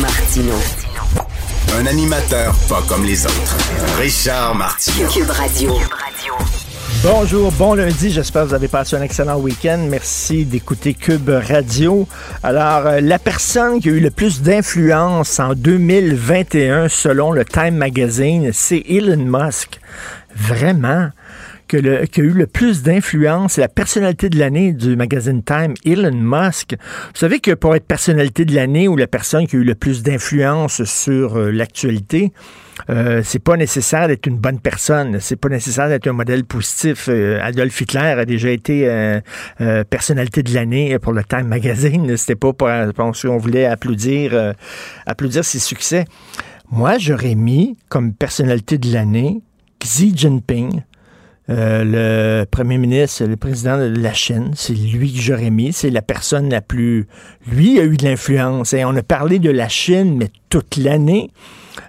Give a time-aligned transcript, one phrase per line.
[0.00, 0.54] Martino.
[1.78, 3.56] Un animateur pas comme les autres.
[3.98, 5.08] Richard Martineau.
[5.08, 5.72] Cube Radio.
[7.02, 8.10] Bonjour, bon lundi.
[8.10, 9.86] J'espère que vous avez passé un excellent week-end.
[9.88, 12.08] Merci d'écouter Cube Radio.
[12.42, 17.76] Alors, euh, la personne qui a eu le plus d'influence en 2021, selon le Time
[17.76, 19.80] Magazine, c'est Elon Musk.
[20.34, 21.10] Vraiment
[21.68, 25.74] que le, qui a eu le plus d'influence, la personnalité de l'année du magazine Time,
[25.84, 26.74] Elon Musk.
[26.78, 29.74] Vous savez que pour être personnalité de l'année ou la personne qui a eu le
[29.74, 32.32] plus d'influence sur euh, l'actualité,
[32.90, 35.18] euh, c'est pas nécessaire d'être une bonne personne.
[35.20, 37.08] C'est pas nécessaire d'être un modèle positif.
[37.08, 39.20] Euh, Adolf Hitler a déjà été euh,
[39.60, 42.16] euh, personnalité de l'année pour le Time Magazine.
[42.16, 44.54] C'était pas pour, si on voulait applaudir,
[45.06, 46.04] applaudir ses succès.
[46.70, 49.42] Moi, j'aurais mis comme personnalité de l'année
[49.80, 50.82] Xi Jinping.
[51.50, 55.72] Euh, le premier ministre, le président de la Chine, c'est lui que j'aurais mis.
[55.72, 57.06] C'est la personne la plus...
[57.50, 58.74] Lui a eu de l'influence.
[58.74, 61.30] Et on a parlé de la Chine, mais toute l'année.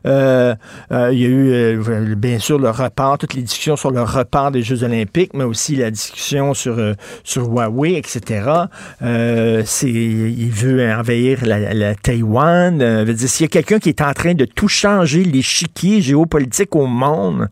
[0.06, 0.56] Euh,
[0.92, 4.02] euh, il y a eu, euh, bien sûr, le report, toutes les discussions sur le
[4.02, 6.78] report des Jeux olympiques, mais aussi la discussion sur,
[7.24, 8.68] sur Huawei, etc.
[9.02, 13.16] Il veut envahir la, Taïwan.
[13.18, 17.50] S'il y a quelqu'un qui est en train de tout changer l'échiquier géopolitique au monde,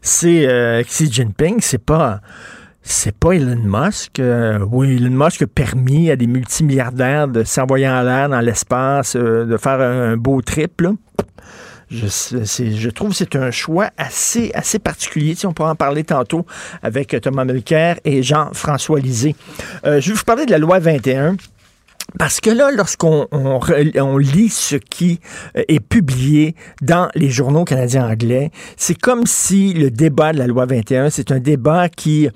[0.00, 1.56] c'est Xi Jinping.
[1.60, 2.20] C'est pas
[2.84, 4.20] c'est pas Elon Musk.
[4.72, 9.56] Oui, Elon Musk a permis à des multimilliardaires de s'envoyer en l'air dans l'espace, de
[9.56, 10.80] faire un, un beau trip.
[10.80, 10.90] Là.
[11.92, 15.34] Je, trouve que c'est un choix assez, assez particulier.
[15.34, 16.46] Si on pourra en parler tantôt
[16.82, 19.36] avec Thomas Mulcair et Jean-François Lisée.
[19.84, 21.36] Euh, je vais vous parler de la loi 21.
[22.18, 23.26] Parce que là, lorsqu'on
[24.18, 25.20] lit ce qui
[25.56, 30.46] euh, est publié dans les journaux canadiens anglais, c'est comme si le débat de la
[30.46, 32.28] loi 21, c'est un débat qui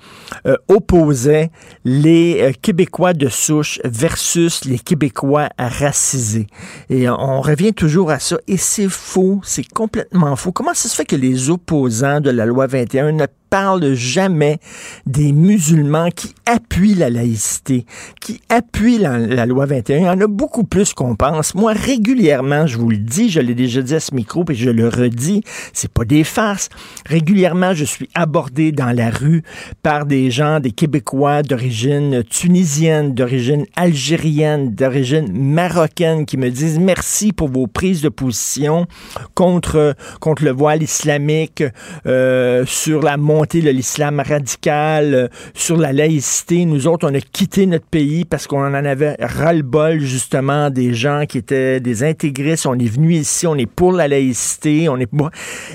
[0.45, 1.51] euh, opposait
[1.85, 6.47] les euh, Québécois de souche versus les Québécois racisés.
[6.89, 8.37] Et on revient toujours à ça.
[8.47, 10.51] Et c'est faux, c'est complètement faux.
[10.51, 14.59] Comment ça se fait que les opposants de la loi 21 ne parlent jamais
[15.05, 17.85] des musulmans qui appuient la laïcité,
[18.21, 19.97] qui appuient la, loi 21.
[19.97, 21.55] Il y en a beaucoup plus qu'on pense.
[21.55, 24.69] Moi, régulièrement, je vous le dis, je l'ai déjà dit à ce micro, et je
[24.69, 25.43] le redis,
[25.73, 26.69] c'est pas des farces.
[27.05, 29.43] Régulièrement, je suis abordé dans la rue
[29.83, 37.33] par des gens, des Québécois d'origine tunisienne, d'origine algérienne, d'origine marocaine qui me disent merci
[37.33, 38.87] pour vos prises de position
[39.35, 41.63] contre, contre le voile islamique,
[42.05, 46.65] euh, sur la montée de l'islam radical, euh, sur la laïcité.
[46.65, 51.25] Nous autres, on a quitté notre pays parce qu'on en avait ras-le-bol, justement, des gens
[51.27, 52.65] qui étaient des intégristes.
[52.65, 55.09] On est venu ici, on est pour la laïcité, on est.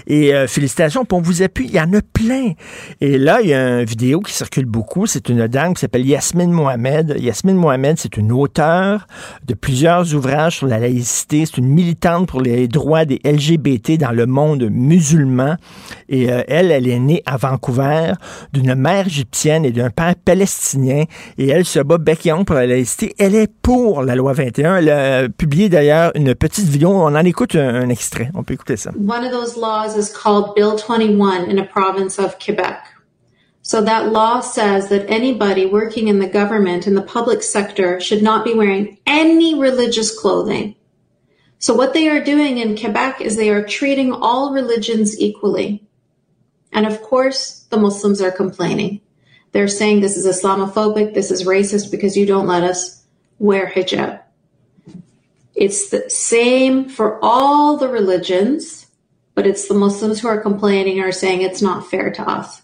[0.06, 1.66] Et euh, félicitations, puis on vous appuie.
[1.66, 2.52] Il y en a plein.
[3.00, 5.06] Et là, il y a une vidéo qui circule beaucoup.
[5.06, 7.16] C'est une dame qui s'appelle Yasmine Mohamed.
[7.18, 9.06] Yasmine Mohamed, c'est une auteure
[9.46, 11.46] de plusieurs ouvrages sur la laïcité.
[11.46, 15.56] C'est une militante pour les droits des LGBT dans le monde musulman.
[16.08, 18.12] Et euh, elle, elle est née à Vancouver
[18.52, 21.04] d'une mère égyptienne et d'un père palestinien.
[21.38, 23.14] Et elle se bat bec et pour la laïcité.
[23.18, 24.76] Elle est pour la loi 21.
[24.76, 26.90] Elle a publié d'ailleurs une petite vidéo.
[26.90, 28.30] On en écoute un, un extrait.
[28.34, 28.90] On peut écouter ça.
[28.90, 32.78] One of those laws is called Bill 21 in a province of Quebec.
[33.62, 38.22] So that law says that anybody working in the government in the public sector should
[38.22, 40.74] not be wearing any religious clothing.
[41.60, 45.84] So what they are doing in Quebec is they are treating all religions equally.
[46.72, 49.00] And of course, the Muslims are complaining.
[49.52, 53.04] They're saying this is Islamophobic, this is racist because you don't let us
[53.38, 54.20] wear hijab.
[55.54, 58.86] It's the same for all the religions,
[59.34, 62.62] but it's the Muslims who are complaining or saying it's not fair to us.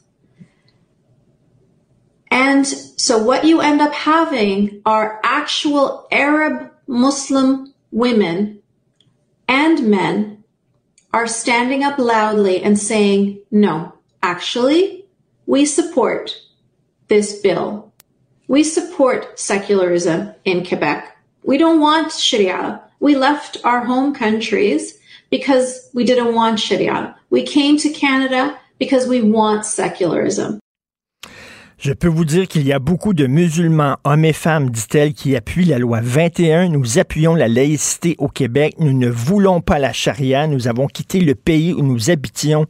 [2.31, 8.63] And so what you end up having are actual Arab Muslim women
[9.47, 10.45] and men
[11.13, 13.98] are standing up loudly and saying, no,
[14.29, 15.07] actually,
[15.47, 16.37] we support
[17.09, 17.91] this bill.
[18.47, 21.17] We support secularism in Quebec.
[21.45, 22.83] We don't want Sharia.
[23.01, 24.99] We left our home countries
[25.31, 27.17] because we didn't want Sharia.
[27.31, 30.61] We came to Canada because we want secularism.
[31.79, 35.37] Je peux vous dire qu'il y a beaucoup de musulmans, hommes et femmes, dit-elle, qui
[35.37, 36.71] appuient la loi 21.
[36.71, 38.75] Nous appuyons la laïcité au Québec.
[38.81, 40.49] Nous ne voulons pas la charia.
[40.49, 42.67] Nous avons quitté le pays où nous habitions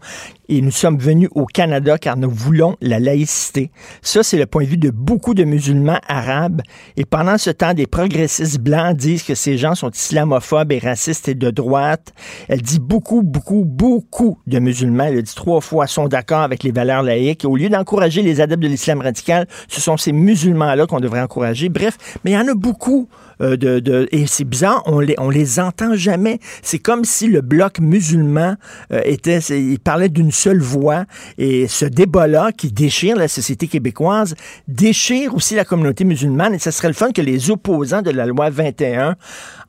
[0.48, 3.70] et nous sommes venus au Canada car nous voulons la laïcité.
[4.02, 6.62] Ça, c'est le point de vue de beaucoup de musulmans arabes.
[6.96, 11.28] Et pendant ce temps, des progressistes blancs disent que ces gens sont islamophobes et racistes
[11.28, 12.12] et de droite.
[12.48, 16.72] Elle dit beaucoup, beaucoup, beaucoup de musulmans, elle dit trois fois, sont d'accord avec les
[16.72, 17.44] valeurs laïques.
[17.44, 21.20] Et au lieu d'encourager les adeptes de l'islam radical, ce sont ces musulmans-là qu'on devrait
[21.20, 21.68] encourager.
[21.68, 23.08] Bref, mais il y en a beaucoup.
[23.40, 26.38] Euh, de, de, et c'est bizarre, on les, on les entend jamais.
[26.62, 28.56] C'est comme si le bloc musulman
[28.92, 31.04] euh, était, il parlait d'une seule voix.
[31.38, 34.34] Et ce débat-là qui déchire la société québécoise
[34.66, 36.54] déchire aussi la communauté musulmane.
[36.54, 39.16] Et ce serait le fun que les opposants de la loi 21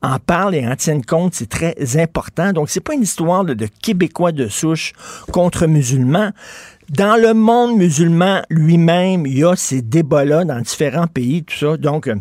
[0.02, 1.34] en parlent et en tiennent compte.
[1.34, 2.52] C'est très important.
[2.52, 4.92] Donc, c'est pas une histoire de, de Québécois de souche
[5.32, 6.32] contre musulmans
[6.90, 11.76] dans le monde musulman lui-même, il y a ces débats-là dans différents pays, tout ça.
[11.76, 12.16] Donc, euh,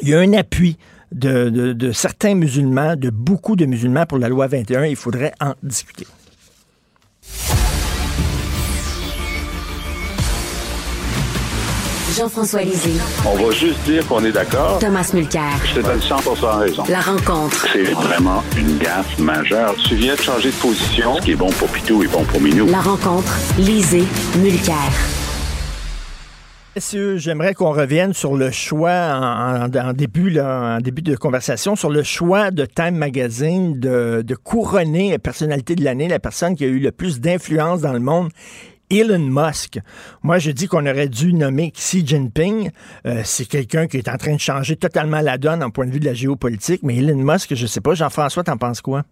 [0.00, 0.78] il y a un appui
[1.12, 4.86] de, de, de, certains musulmans, de beaucoup de musulmans pour la loi 21.
[4.86, 6.06] Il faudrait en discuter.
[12.16, 12.92] Jean-François Lisée.
[13.24, 14.78] On va juste dire qu'on est d'accord.
[14.78, 15.42] Thomas Mulcair.
[15.64, 16.16] Je te donne 100
[16.58, 16.84] raison.
[16.88, 17.66] La rencontre.
[17.72, 19.74] C'est vraiment une gaffe majeure.
[19.88, 21.16] Tu viens de changer de position.
[21.16, 22.66] Ce qui est bon pour Pitou est bon pour Minou.
[22.66, 23.34] La rencontre.
[23.58, 24.04] Lisée.
[24.38, 25.21] Mulcair.
[26.74, 32.64] Messieurs, j'aimerais qu'on revienne sur le choix en, début, de conversation, sur le choix de
[32.64, 37.20] Time Magazine de, couronner la personnalité de l'année, la personne qui a eu le plus
[37.20, 38.30] d'influence dans le monde.
[38.90, 39.80] Elon Musk.
[40.22, 42.70] Moi, je dis qu'on aurait dû nommer Xi Jinping.
[43.04, 45.90] Euh, c'est quelqu'un qui est en train de changer totalement la donne en point de
[45.90, 46.80] vue de la géopolitique.
[46.82, 47.92] Mais Elon Musk, je sais pas.
[47.92, 49.02] Jean-François, t'en penses quoi?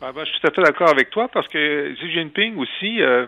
[0.00, 3.02] Ah ben, je suis tout à fait d'accord avec toi parce que Xi Jinping aussi,
[3.02, 3.26] euh,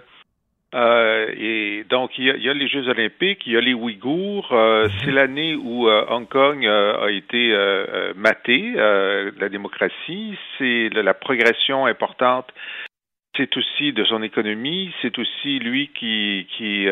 [0.75, 3.61] euh, et donc il y, a, il y, a, les Jeux olympiques, il y a
[3.61, 4.53] les Ouïghours.
[4.53, 7.55] Euh, c'est l'année où euh, Hong Kong a été
[8.17, 10.37] maté, la démocratie.
[10.59, 12.53] C'est la, la progression importante
[13.35, 16.87] c'est aussi de son économie, c'est aussi lui qui, qui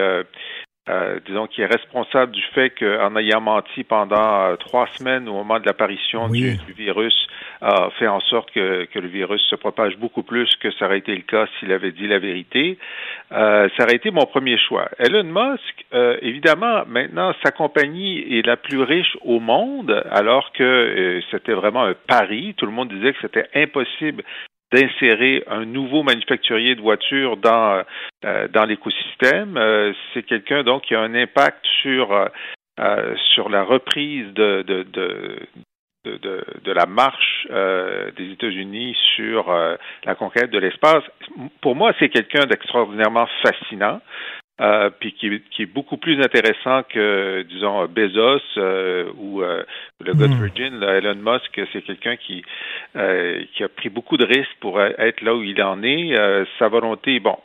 [0.91, 5.35] euh, disons, qui est responsable du fait qu'en ayant menti pendant euh, trois semaines au
[5.35, 6.41] moment de l'apparition oui.
[6.41, 7.15] du, du, virus,
[7.61, 10.99] a fait en sorte que, que, le virus se propage beaucoup plus que ça aurait
[10.99, 12.79] été le cas s'il avait dit la vérité.
[13.31, 14.89] Euh, ça aurait été mon premier choix.
[14.99, 15.87] Elon Musk,
[16.23, 21.95] évidemment, maintenant, sa compagnie est la plus riche au monde, alors que c'était vraiment un
[22.07, 22.55] pari.
[22.57, 24.25] Tout le monde disait que c'était impossible
[24.73, 27.83] d'insérer un nouveau manufacturier de voitures dans
[28.25, 29.57] euh, dans l'écosystème.
[29.57, 34.83] Euh, c'est quelqu'un donc qui a un impact sur euh, sur la reprise de de,
[34.83, 35.39] de
[36.05, 41.05] de, la marche euh, des États-Unis sur euh, la conquête de l'espace.
[41.61, 44.01] Pour moi, c'est quelqu'un d'extraordinairement fascinant.
[44.61, 49.63] Euh, puis qui, qui, est beaucoup plus intéressant que, disons, Bezos euh, ou euh,
[50.05, 52.43] le gars de Virgin, là, Elon Musk, c'est quelqu'un qui,
[52.95, 56.15] euh, qui a pris beaucoup de risques pour être là où il en est.
[56.15, 57.39] Euh, sa volonté, bon,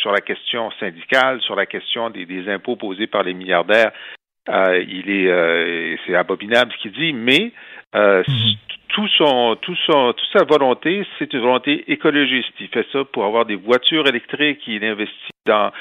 [0.00, 3.92] sur la question syndicale, sur la question des, des impôts posés par les milliardaires,
[4.48, 7.52] il est, c'est abominable ce qu'il dit, mais
[7.94, 8.56] mm -hmm
[8.92, 12.52] tout son, tout son, toute sa volonté, c'est une volonté écologiste.
[12.60, 14.60] Il fait ça pour avoir des voitures électriques.
[14.66, 15.72] Il investit dans,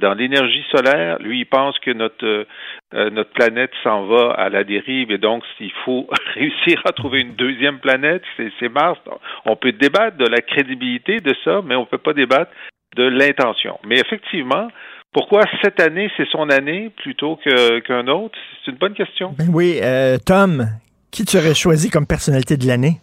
[0.00, 1.18] dans l'énergie solaire.
[1.20, 5.42] Lui, il pense que notre, euh, notre planète s'en va à la dérive et donc
[5.58, 8.22] il faut réussir à trouver une deuxième planète.
[8.36, 8.98] C'est Mars.
[9.44, 12.52] On peut débattre de la crédibilité de ça, mais on ne peut pas débattre
[12.96, 13.78] de l'intention.
[13.84, 14.68] Mais effectivement,
[15.12, 18.38] pourquoi cette année, c'est son année plutôt qu'un qu autre?
[18.64, 19.34] C'est une bonne question.
[19.36, 20.66] Ben oui, euh, Tom,
[21.10, 23.00] qui tu aurais choisi comme personnalité de l'année?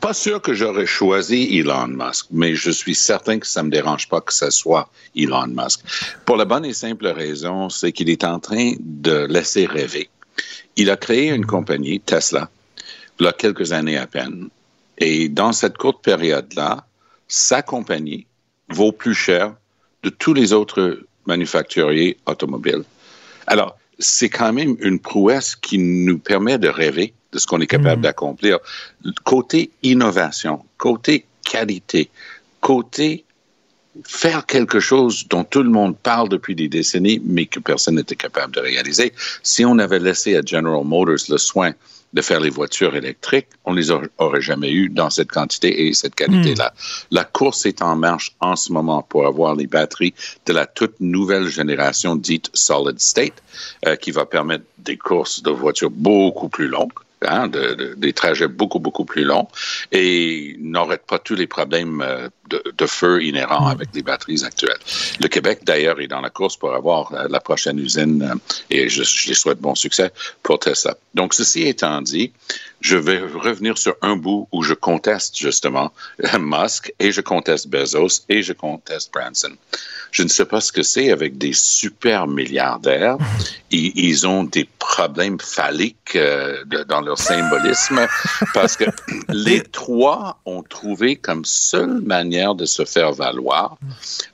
[0.00, 3.72] Pas sûr que j'aurais choisi Elon Musk, mais je suis certain que ça ne me
[3.72, 5.80] dérange pas que ce soit Elon Musk.
[6.24, 10.08] Pour la bonne et simple raison, c'est qu'il est en train de laisser rêver.
[10.76, 12.50] Il a créé une compagnie, Tesla,
[13.20, 14.48] il y a quelques années à peine.
[14.98, 16.86] Et dans cette courte période-là,
[17.28, 18.26] sa compagnie
[18.70, 19.54] vaut plus cher
[20.02, 22.84] de tous les autres manufacturiers automobiles.
[23.46, 27.66] Alors, c'est quand même une prouesse qui nous permet de rêver de ce qu'on est
[27.66, 28.04] capable mmh.
[28.04, 28.58] d'accomplir.
[29.24, 32.08] Côté innovation, côté qualité,
[32.60, 33.24] côté
[34.04, 38.16] faire quelque chose dont tout le monde parle depuis des décennies, mais que personne n'était
[38.16, 39.12] capable de réaliser.
[39.42, 41.72] Si on avait laissé à General Motors le soin
[42.14, 46.14] de faire les voitures électriques, on les aurait jamais eues dans cette quantité et cette
[46.14, 46.72] qualité-là.
[47.10, 50.14] La course est en marche en ce moment pour avoir les batteries
[50.46, 53.42] de la toute nouvelle génération dite solid state,
[53.86, 56.92] euh, qui va permettre des courses de voitures beaucoup plus longues.
[57.22, 59.48] Hein, de, de, des trajets beaucoup, beaucoup plus longs
[59.90, 64.76] et n'aurait pas tous les problèmes euh, de, de, feu inhérents avec les batteries actuelles.
[65.18, 68.34] Le Québec, d'ailleurs, est dans la course pour avoir euh, la prochaine usine euh,
[68.68, 70.94] et je, je les souhaite bon succès pour Tesla.
[71.14, 72.32] Donc, ceci étant dit,
[72.86, 75.92] je vais revenir sur un bout où je conteste justement
[76.38, 79.56] Musk et je conteste Bezos et je conteste Branson.
[80.12, 83.18] Je ne sais pas ce que c'est avec des super milliardaires.
[83.72, 88.06] Ils, ils ont des problèmes phalliques euh, dans leur symbolisme
[88.54, 88.84] parce que
[89.28, 93.76] les trois ont trouvé comme seule manière de se faire valoir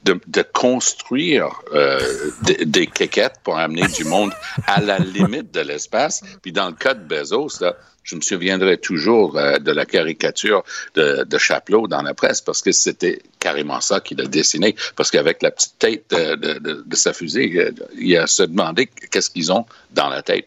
[0.04, 1.98] de, de construire euh,
[2.42, 4.34] des, des quéquettes pour amener du monde
[4.66, 6.22] à la limite de l'espace.
[6.42, 10.64] Puis dans le cas de Bezos, là, je me souviendrai toujours euh, de la caricature
[10.94, 14.74] de, de Chapelot dans la presse parce que c'était carrément ça qu'il a dessiné.
[14.96, 18.86] Parce qu'avec la petite tête de, de, de, sa fusée, euh, il a se demandé
[18.86, 20.46] qu'est-ce qu'ils ont dans la tête.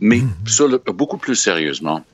[0.00, 2.04] Mais sur le, beaucoup plus sérieusement,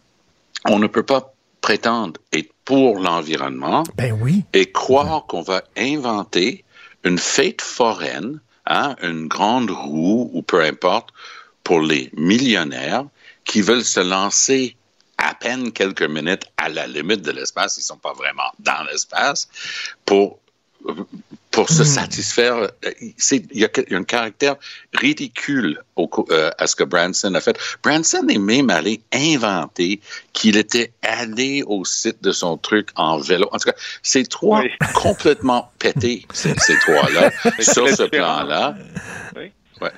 [0.67, 4.45] on ne peut pas prétendre être pour l'environnement ben oui.
[4.53, 6.65] et croire qu'on va inventer
[7.05, 11.11] une fête foraine, hein, une grande roue ou peu importe,
[11.63, 13.05] pour les millionnaires
[13.45, 14.77] qui veulent se lancer
[15.19, 19.49] à peine quelques minutes à la limite de l'espace, ils sont pas vraiment dans l'espace,
[20.05, 20.39] pour
[21.51, 22.69] pour se satisfaire.
[23.01, 23.15] Il
[23.53, 24.57] y, a un caractère
[24.93, 27.57] ridicule au, euh, à ce que Branson a fait.
[27.83, 30.01] Branson est même allé inventer
[30.33, 33.49] qu'il était allé au site de son truc en vélo.
[33.53, 34.71] En tout cas, ces trois oui.
[34.95, 38.77] complètement pétés, ces, ces trois-là, sur ce plan-là.
[39.37, 39.53] Oui.
[39.81, 39.93] Ouais.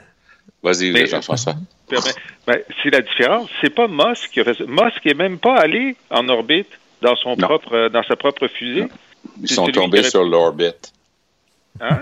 [0.62, 1.56] Vas-y, Jean-François.
[1.88, 3.48] Ben, c'est la différence.
[3.60, 4.64] C'est pas Musk qui a fait ça.
[4.66, 6.68] Musk est même pas allé en orbite
[7.02, 7.46] dans son non.
[7.46, 8.82] propre dans sa propre fusée.
[8.82, 8.88] Non.
[9.42, 10.92] Ils sont tombés sur l'orbite.
[11.80, 12.00] Hein?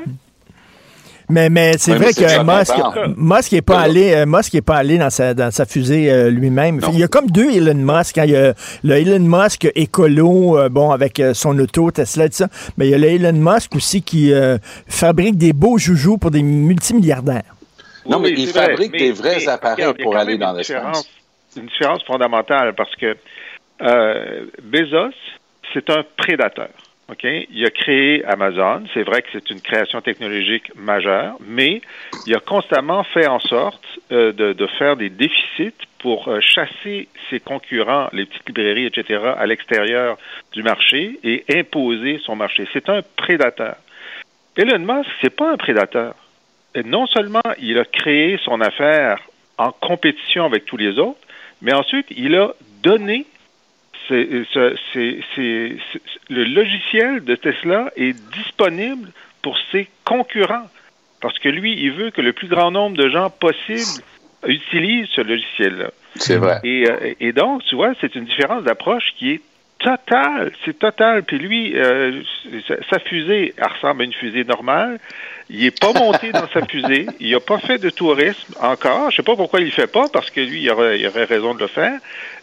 [1.28, 2.74] Mais, mais c'est oui, vrai que Musk,
[3.16, 6.30] Musk n'est pas, allé, euh, Musk est pas allé dans sa, dans sa fusée euh,
[6.30, 6.80] lui-même.
[6.92, 8.18] Il y a comme deux Elon Musk.
[8.18, 8.24] Hein.
[8.26, 12.48] Il y a le Elon Musk écolo, euh, bon, avec son auto, Tesla, tout ça.
[12.76, 14.32] Mais il y a le Elon Musk aussi qui
[14.86, 17.54] fabrique des beaux joujoux pour des multimilliardaires.
[18.06, 21.08] Non, mais il fabrique vrai, des vrais mais, appareils pour aller dans l'espace.
[21.48, 23.16] C'est une différence fondamentale parce que
[23.82, 25.14] euh, Bezos,
[25.72, 26.70] c'est un prédateur.
[27.10, 27.24] OK?
[27.24, 28.84] Il a créé Amazon.
[28.94, 31.82] C'est vrai que c'est une création technologique majeure, mais
[32.26, 37.08] il a constamment fait en sorte euh, de, de, faire des déficits pour euh, chasser
[37.30, 40.16] ses concurrents, les petites librairies, etc., à l'extérieur
[40.52, 42.66] du marché et imposer son marché.
[42.72, 43.76] C'est un prédateur.
[44.56, 46.14] Elon Musk, c'est pas un prédateur.
[46.84, 49.20] Non seulement il a créé son affaire
[49.58, 51.20] en compétition avec tous les autres,
[51.62, 52.52] mais ensuite il a
[52.82, 53.26] donné
[54.10, 54.44] le
[56.28, 59.10] logiciel de Tesla est disponible
[59.42, 60.68] pour ses concurrents.
[61.20, 64.02] Parce que lui, il veut que le plus grand nombre de gens possible
[64.46, 65.90] utilisent ce logiciel-là.
[66.16, 66.60] C'est vrai.
[66.64, 66.86] Et,
[67.20, 69.40] et, donc, tu vois, c'est une différence d'approche qui est
[69.78, 70.52] totale.
[70.64, 71.22] C'est total.
[71.22, 72.20] Puis lui, euh,
[72.90, 75.00] sa fusée, elle ressemble à une fusée normale.
[75.50, 77.06] Il n'est pas monté dans sa fusée.
[77.20, 79.10] Il n'a pas fait de tourisme encore.
[79.10, 80.98] Je ne sais pas pourquoi il ne le fait pas, parce que lui, il aurait,
[80.98, 81.98] il aurait raison de le faire.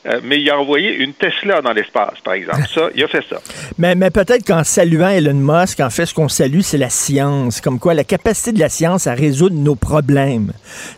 [0.07, 2.63] Euh, mais il a envoyé une Tesla dans l'espace, par exemple.
[2.73, 3.39] Ça, il a fait ça.
[3.77, 7.61] Mais, mais peut-être qu'en saluant Elon Musk, en fait, ce qu'on salue, c'est la science.
[7.61, 10.53] Comme quoi, la capacité de la science à résoudre nos problèmes.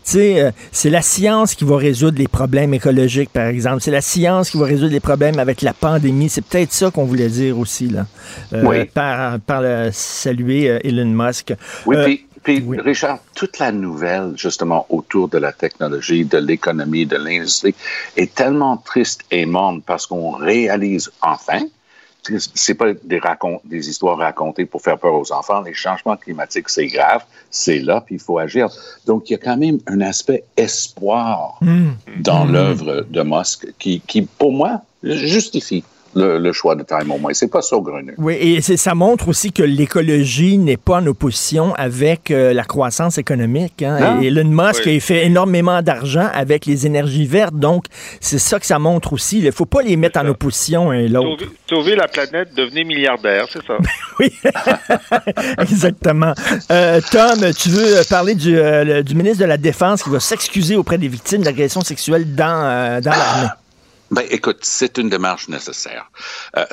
[0.05, 3.81] Tu sais, euh, c'est la science qui va résoudre les problèmes écologiques, par exemple.
[3.81, 6.29] C'est la science qui va résoudre les problèmes avec la pandémie.
[6.29, 8.05] C'est peut-être ça qu'on voulait dire aussi, là.
[8.53, 8.86] Euh, oui.
[8.86, 11.53] Par, par le, saluer Elon Musk.
[11.86, 12.80] Oui, puis, puis oui.
[12.80, 17.76] Richard, toute la nouvelle, justement, autour de la technologie, de l'économie, de l'industrie,
[18.18, 21.62] est tellement triste et morne parce qu'on réalise enfin,
[22.56, 26.70] c'est pas des, racont des histoires racontées pour faire peur aux enfants, les changements climatiques,
[26.70, 28.70] c'est grave, c'est là, puis il faut agir.
[29.06, 31.90] Donc, il y a quand même un aspect espoir mmh.
[32.20, 32.52] dans mmh.
[32.52, 35.84] l'œuvre de Musk qui, qui, pour moi, justifie
[36.15, 37.34] le, le, choix de Time au moins.
[37.34, 38.13] C'est pas saugrenu.
[38.17, 43.17] Oui, et ça montre aussi que l'écologie n'est pas en opposition avec euh, la croissance
[43.17, 43.82] économique.
[43.82, 44.20] Hein?
[44.22, 44.98] Et Elon Musk oui.
[44.98, 47.86] a fait énormément d'argent avec les énergies vertes, donc
[48.20, 49.39] c'est ça que ça montre aussi.
[49.39, 51.46] Il ne faut pas les mettre en opposition un l'autre.
[51.46, 53.77] Sauver, sauver, la planète, devenir milliardaire, c'est ça.
[54.20, 54.32] oui,
[55.60, 56.34] exactement.
[56.72, 60.75] Euh, Tom, tu veux parler du, euh, du, ministre de la Défense qui va s'excuser
[60.75, 63.50] auprès des victimes d'agressions sexuelles dans, euh, dans l'armée?
[64.13, 66.12] Ben, écoute, c'est une démarche nécessaire.
[66.55, 66.65] Euh,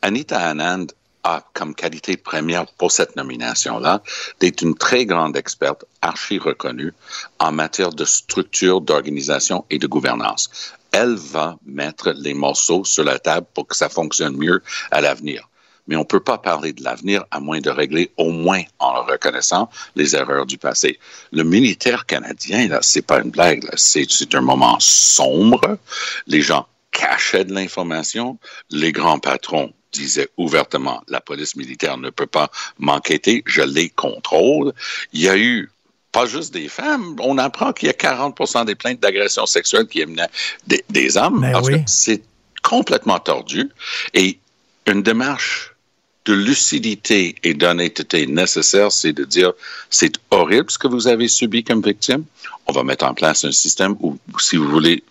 [0.00, 0.86] Anita Anand
[1.24, 4.00] a comme qualité première pour cette nomination-là
[4.38, 6.92] d'être une très grande experte, archi reconnue,
[7.40, 10.72] en matière de structure, d'organisation et de gouvernance.
[10.92, 15.48] Elle va mettre les morceaux sur la table pour que ça fonctionne mieux à l'avenir
[15.86, 19.02] mais on ne peut pas parler de l'avenir à moins de régler au moins en
[19.02, 20.98] reconnaissant les erreurs du passé.
[21.30, 25.76] Le militaire canadien, là, c'est pas une blague, c'est, c'est un moment sombre.
[26.26, 28.38] Les gens cachaient de l'information.
[28.70, 34.72] Les grands patrons disaient ouvertement, la police militaire ne peut pas m'enquêter, je les contrôle.
[35.12, 35.70] Il y a eu
[36.12, 37.16] pas juste des femmes.
[37.20, 40.30] On apprend qu'il y a 40% des plaintes d'agression sexuelle qui émenaient
[40.66, 41.40] des, des hommes.
[41.40, 41.82] Ben oui.
[41.86, 42.22] c'est
[42.62, 43.70] complètement tordu.
[44.14, 44.38] Et
[44.86, 45.74] une démarche
[46.24, 49.52] de lucidité et d'honnêteté nécessaire, c'est de dire
[49.90, 52.24] c'est horrible ce que vous avez subi comme victime.
[52.66, 55.02] On va mettre en place un système où, si vous voulez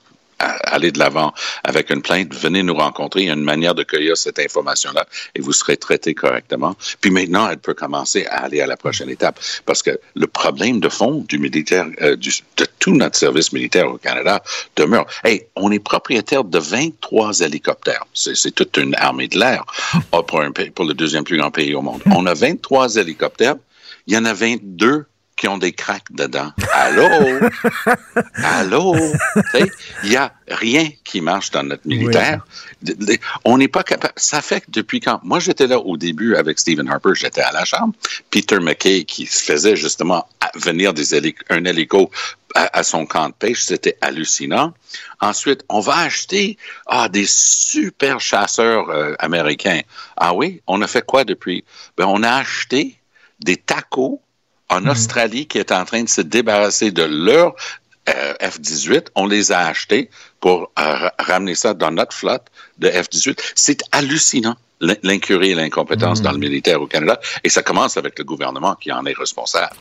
[0.46, 1.34] aller de l'avant
[1.64, 3.22] avec une plainte, venez nous rencontrer.
[3.22, 6.76] Il y a une manière de cueillir cette information-là et vous serez traité correctement.
[7.02, 9.40] Puis maintenant, elle peut commencer à aller à la prochaine étape.
[9.66, 13.90] Parce que le problème de fond du militaire, euh, du, de tout notre service militaire
[13.90, 14.44] au Canada
[14.76, 15.06] demeure.
[15.24, 18.06] Hey, on est propriétaire de 23 hélicoptères.
[18.14, 19.66] C'est toute une armée de l'air
[20.12, 20.42] Ah, pour,
[20.76, 22.02] pour le deuxième plus grand pays au monde.
[22.08, 23.56] On a 23 hélicoptères.
[24.08, 25.06] Il y en a 22
[25.44, 26.54] qui ont des cracks dedans.
[26.72, 27.06] Allô?
[28.36, 28.96] Allô?
[30.06, 32.46] Il n'y a rien qui marche dans notre militaire.
[33.44, 34.14] On n'est pas capable.
[34.16, 35.20] Ça fait que depuis quand?
[35.22, 37.94] Moi, j'étais là au début avec Stephen Harper, j'étais à la chambre.
[38.32, 42.10] Peter McKay, qui faisait justement venir des hélic- un hélico
[42.56, 44.74] à, à son camp de pêche, c'était hallucinant.
[45.20, 46.58] Ensuite, on va acheter
[46.88, 49.82] ah, des super chasseurs euh, américains.
[50.16, 50.62] Ah oui?
[50.68, 51.66] On a fait quoi depuis?
[51.98, 52.96] Ben, on a acheté
[53.42, 54.22] des tacos
[54.74, 57.56] en Australie qui est en train de se débarrasser de leur
[58.10, 59.08] euh, F-18.
[59.16, 60.10] On les a achetés
[60.42, 62.44] pour euh, ra- ramener ça dans notre flotte
[62.80, 63.38] de F-18.
[63.56, 67.20] C'est hallucinant l'in- l'incurie et l'incompétence dans le militaire au Canada.
[67.46, 69.76] Et ça commence avec le gouvernement qui en est responsable.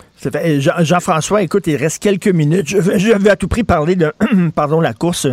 [0.60, 2.68] Jean- Jean-François, écoute, il reste quelques minutes.
[2.68, 4.12] Je, je veux à tout prix parler de
[4.54, 5.26] pardon, la course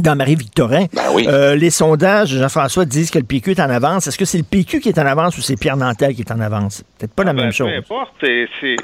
[0.00, 0.86] dans Marie-Victorin.
[0.92, 1.26] Ben oui.
[1.28, 4.06] Euh, les sondages, Jean-François, disent que le PQ est en avance.
[4.06, 6.32] Est-ce que c'est le PQ qui est en avance ou c'est Pierre Nantel qui est
[6.32, 6.82] en avance?
[6.98, 7.68] Peut-être pas la Ben, même chose.
[7.70, 8.12] Peu importe.
[8.20, 8.76] c'est-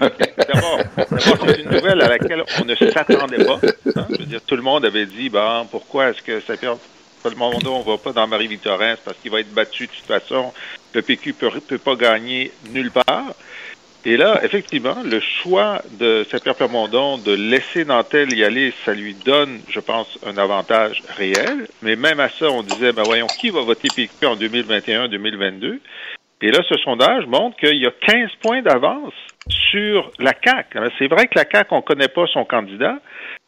[0.52, 0.78] d'abord,
[1.46, 3.60] c'est une nouvelle à laquelle on ne s'attendait pas.
[3.96, 4.06] hein.
[4.10, 6.78] Je veux dire, tout le monde avait dit, ben, pourquoi est-ce que ça perd
[7.22, 9.90] tout le monde, on va pas dans Marie-Victorin, c'est parce qu'il va être battu de
[9.92, 10.52] toute façon.
[10.92, 13.24] Le PQ peut, peut pas gagner nulle part.
[14.06, 19.14] Et là, effectivement, le choix de Saint-Pierre Plamondon de laisser Nantel y aller, ça lui
[19.14, 21.68] donne, je pense, un avantage réel.
[21.80, 25.78] Mais même à ça, on disait, ben voyons, qui va voter PQ en 2021-2022?
[26.42, 29.14] Et là, ce sondage montre qu'il y a 15 points d'avance
[29.48, 30.78] sur la CAQ.
[30.98, 32.98] C'est vrai que la CAQ, on ne connaît pas son candidat,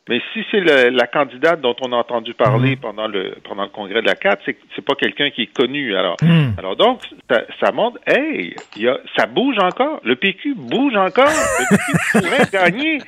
[0.08, 4.02] mais si c'est la candidate dont on a entendu parler pendant le pendant le congrès
[4.02, 5.96] de la CAQ, c'est c'est pas quelqu'un qui est connu.
[5.96, 6.52] Alors, Hmm.
[6.58, 10.00] alors donc, ça, ça montre, hey, y a, ça bouge encore.
[10.04, 11.26] Le PQ bouge encore.
[11.26, 12.98] Le PQ pourrait gagner.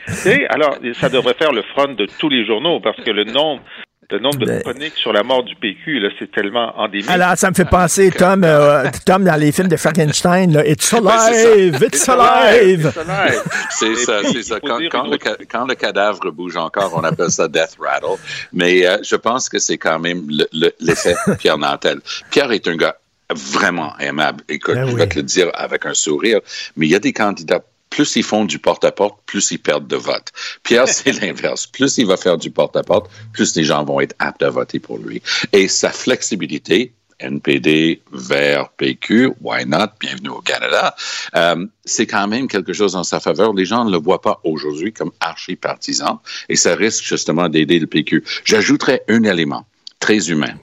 [0.50, 3.62] Alors, ça devrait faire le front de tous les journaux parce que le nombre
[4.10, 7.10] le nombre de Ben- chroniques sur la mort du PQ, là, c'est tellement endémique.
[7.10, 10.90] Alors, ça me fait penser, Tom, euh, Tom dans les films de Frankenstein, là, It's
[10.94, 11.78] Ben, alive!
[11.82, 12.86] It's alive!
[12.86, 13.42] It's alive.
[13.70, 14.60] C'est ça, c'est ça.
[14.60, 18.18] Quand, le, quand le cadavre bouge encore, on appelle ça death rattle.
[18.52, 22.00] Mais euh, je pense que c'est quand même le- le- l'effet Pierre Nantel.
[22.30, 22.96] Pierre est un gars
[23.30, 24.42] vraiment aimable.
[24.48, 25.00] Écoute, Ben je oui.
[25.00, 26.40] vais te le dire avec un sourire,
[26.76, 29.96] mais il y a des candidats plus ils font du porte-à-porte, plus ils perdent de
[29.96, 30.32] vote.
[30.62, 31.66] Pierre, c'est l'inverse.
[31.66, 34.98] Plus il va faire du porte-à-porte, plus les gens vont être aptes à voter pour
[34.98, 35.22] lui.
[35.52, 39.88] Et sa flexibilité, NPD vers PQ, why not?
[40.00, 40.94] Bienvenue au Canada.
[41.34, 43.52] Euh, c'est quand même quelque chose en sa faveur.
[43.54, 47.86] Les gens ne le voient pas aujourd'hui comme archi-partisan et ça risque justement d'aider le
[47.86, 48.24] PQ.
[48.44, 49.66] J'ajouterais un élément
[49.98, 50.54] très humain.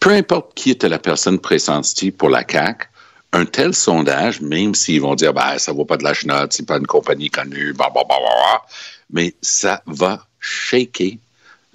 [0.00, 2.86] Peu importe qui était la personne pressentie pour la CAQ,
[3.32, 6.66] un tel sondage, même s'ils vont dire, bah, ça vaut pas de la chenotte, c'est
[6.66, 8.66] pas une compagnie connue, bah, bah, bah, bah, bah,
[9.10, 11.18] mais ça va shaker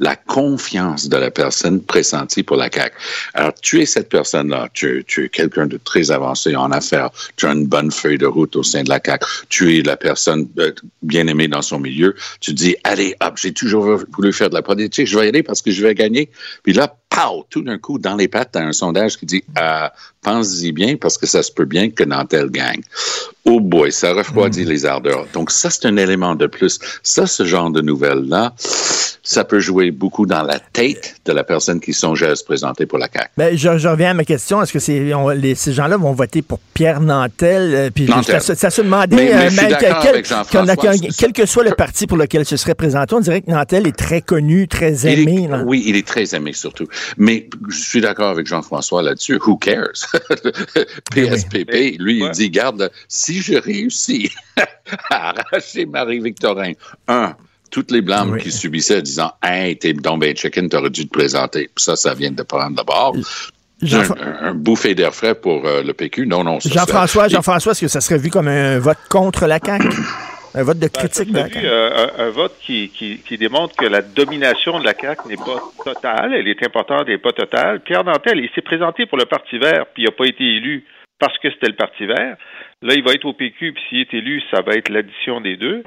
[0.03, 2.95] la confiance de la personne pressentie pour la CAQ.
[3.33, 7.09] Alors, tu es cette personne-là, tu, es- tu es quelqu'un de très avancé en affaires,
[7.37, 9.97] tu as une bonne feuille de route au sein de la CAQ, tu es la
[9.97, 14.49] personne euh, bien aimée dans son milieu, tu dis, allez, hop, j'ai toujours voulu faire
[14.49, 16.29] de la politique, je vais y aller parce que je vais gagner.
[16.63, 19.43] Puis là, pow, tout d'un coup, dans les pattes, tu as un sondage qui dit,
[19.59, 19.87] euh,
[20.21, 22.81] pense-y bien parce que ça se peut bien que Nantel gagne.
[23.45, 25.27] Oh boy, ça refroidit les ardeurs.
[25.33, 26.79] Donc ça, c'est un élément de plus.
[27.03, 28.53] Ça, ce genre de nouvelles-là,
[29.25, 32.85] ça peut jouer beaucoup dans la tête de la personne qui songeait à se présenter
[32.85, 33.29] pour la CAQ.
[33.37, 34.61] Ben, je, je reviens à ma question.
[34.61, 37.73] Est-ce que c'est, on- les- ces gens-là vont voter pour Pierre Nantel?
[37.73, 38.41] euh, puis Nantel.
[38.41, 41.45] ça, ça se demandait, Mais- mais euh, je suis mais d'accord quel, c'est- quel que
[41.45, 44.67] soit le parti pour lequel ce serait présenté, on dirait que Nantel est très connu,
[44.67, 45.47] très Il est- aimé.
[45.65, 46.87] oui, il est très aimé surtout.
[47.17, 49.39] Mais je suis d'accord avec Jean-François là-dessus.
[49.45, 49.93] Who cares?
[51.13, 54.31] PSPP, lui, il dit, garde, si je réussis
[55.09, 56.73] à arracher Marie-Victorin,
[57.07, 57.35] un,
[57.73, 58.41] toutes les blâmes Oui.
[58.41, 61.69] qu'il subissait en disant, hey, t'es donc ben chicken, t'aurais dû te présenter.
[61.75, 63.15] Puis ça, ça vient de prendre d'abord.
[63.81, 63.99] Jean-
[64.41, 66.25] Un, un- d'air frais pour euh, le PQ.
[66.27, 69.57] Non, non, Jean-François, ça- Jean-François, est-ce que ça serait vu comme un vote contre la
[69.59, 69.87] CAQ?
[70.55, 73.37] Un vote de Ben, critique de la vu, euh, un, un vote qui, qui, qui
[73.39, 77.17] démontre que la domination de la CAQ n'est pas totale, elle est importante, elle n'est
[77.17, 77.79] pas totale.
[77.81, 80.85] Pierre Nantel, il s'est présenté pour le Parti vert, puis il n'a pas été élu
[81.19, 82.37] parce que c'était le Parti vert.
[82.83, 85.57] Là, il va être au PQ, puis s'il est élu, ça va être l'addition des
[85.57, 85.83] deux.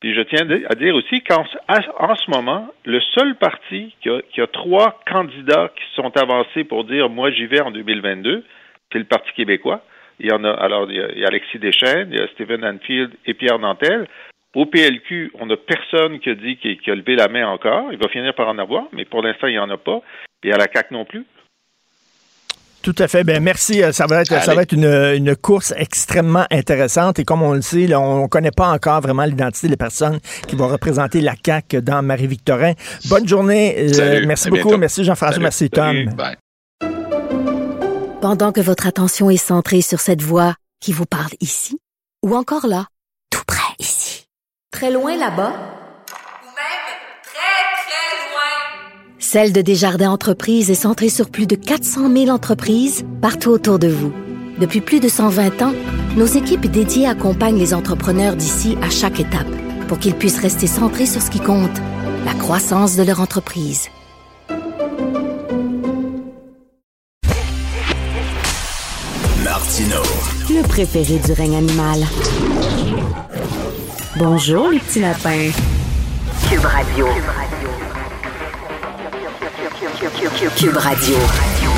[0.00, 4.20] Puis je tiens à dire aussi qu'en en ce moment, le seul parti qui a,
[4.32, 8.42] qui a trois candidats qui sont avancés pour dire moi j'y vais en 2022,
[8.90, 9.82] c'est le Parti québécois.
[10.18, 12.22] Il y en a alors il y a, il y a Alexis Deschênes, il y
[12.22, 14.06] a Stephen Anfield et Pierre Nantel.
[14.54, 17.92] Au PLQ, on n'a personne qui a dit qui, qui a levé la main encore.
[17.92, 20.00] Il va finir par en avoir, mais pour l'instant, il n'y en a pas.
[20.42, 21.24] Et à la CAQ non plus.
[22.82, 23.24] Tout à fait.
[23.24, 23.82] Ben merci.
[23.82, 27.18] Euh, Ça va être, ça va être une, une course extrêmement intéressante.
[27.18, 30.18] Et comme on le sait, là, on ne connaît pas encore vraiment l'identité des personnes
[30.48, 32.72] qui vont représenter la CAQ dans Marie-Victorin.
[33.10, 33.76] Bonne journée.
[33.98, 34.62] Euh, merci À beaucoup.
[34.64, 34.78] bientôt.
[34.78, 35.42] Merci Jean-François.
[35.42, 35.94] Merci Tom.
[35.94, 36.06] Salut.
[36.14, 36.36] Bye.
[38.22, 41.78] Pendant que votre attention est centrée sur cette voix qui vous parle ici,
[42.22, 42.86] ou encore là,
[43.30, 44.26] tout près ici,
[44.70, 46.86] très loin là-bas, Ou même
[47.22, 49.09] très, très loin.
[49.22, 53.86] Celle de Desjardins Entreprises est centrée sur plus de 400 000 entreprises partout autour de
[53.86, 54.14] vous.
[54.58, 55.74] Depuis plus de 120 ans,
[56.16, 59.46] nos équipes dédiées accompagnent les entrepreneurs d'ici à chaque étape
[59.88, 61.70] pour qu'ils puissent rester centrés sur ce qui compte,
[62.24, 63.88] la croissance de leur entreprise.
[69.44, 70.02] Martino.
[70.48, 72.06] Le préféré du règne animal.
[74.16, 75.50] Bonjour, les petits lapins.
[76.48, 77.06] Cube Radio.
[77.06, 77.89] Cube Radio.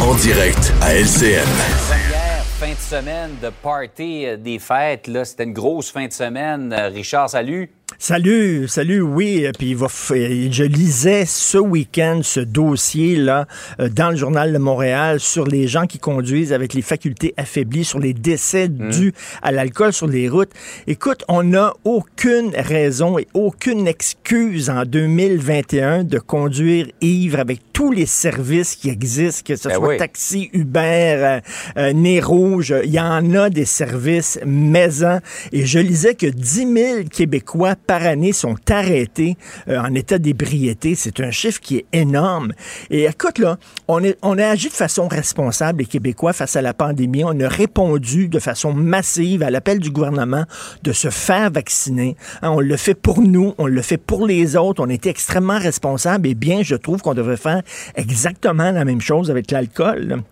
[0.00, 1.46] En direct à LCN.
[1.46, 6.12] Hier, fin de semaine de party euh, des fêtes, là, c'était une grosse fin de
[6.12, 6.72] semaine.
[6.72, 7.70] Euh, Richard, salut.
[7.98, 9.44] Salut, salut, oui.
[9.46, 13.46] euh, Puis il va f- je lisais ce week-end ce dossier-là
[13.80, 17.84] euh, dans le journal de Montréal sur les gens qui conduisent avec les facultés affaiblies,
[17.84, 20.50] sur les décès dus à l'alcool sur les routes.
[20.86, 27.92] Écoute, on n'a aucune raison et aucune excuse en 2021 de conduire ivre avec tous
[27.92, 29.96] les services qui existent, que ce Ben soit oui.
[29.96, 31.40] taxi, Uber, euh,
[31.78, 32.74] euh, Nez Rouge.
[32.84, 35.20] Il y en a des services maison.
[35.52, 36.68] Et je lisais que 10 000
[37.10, 39.36] Québécois par année sont arrêtés
[39.68, 40.94] euh, en état d'ébriété.
[40.94, 42.52] C'est un chiffre qui est énorme.
[42.90, 46.62] Et écoute, là, on, est, on a agi de façon responsable, les Québécois, face à
[46.62, 47.24] la pandémie.
[47.24, 50.44] On a répondu de façon massive à l'appel du gouvernement
[50.82, 52.16] de se faire vacciner.
[52.42, 54.82] Hein, on le fait pour nous, on le fait pour les autres.
[54.82, 56.26] On était extrêmement responsables.
[56.28, 57.62] Et bien, je trouve qu'on devrait faire
[57.94, 60.22] exactement la même chose avec l'alcool.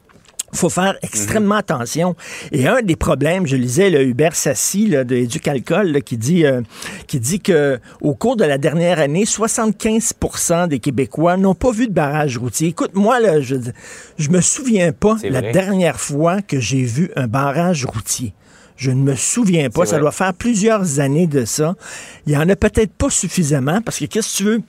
[0.53, 2.17] Faut faire extrêmement attention.
[2.53, 6.45] Et un des problèmes, je lisais le Hubert Sassi là, de Éducalcool là, qui dit
[6.45, 6.63] euh,
[7.07, 11.87] qui dit que au cours de la dernière année, 75% des Québécois n'ont pas vu
[11.87, 12.69] de barrage routier.
[12.69, 13.57] Écoute, moi là, je
[14.19, 18.35] je me souviens pas la dernière fois que j'ai vu un barrage routier.
[18.77, 19.85] Je ne me souviens pas.
[19.85, 21.75] Ça doit faire plusieurs années de ça.
[22.27, 24.63] Il y en a peut-être pas suffisamment parce que qu'est-ce que tu veux?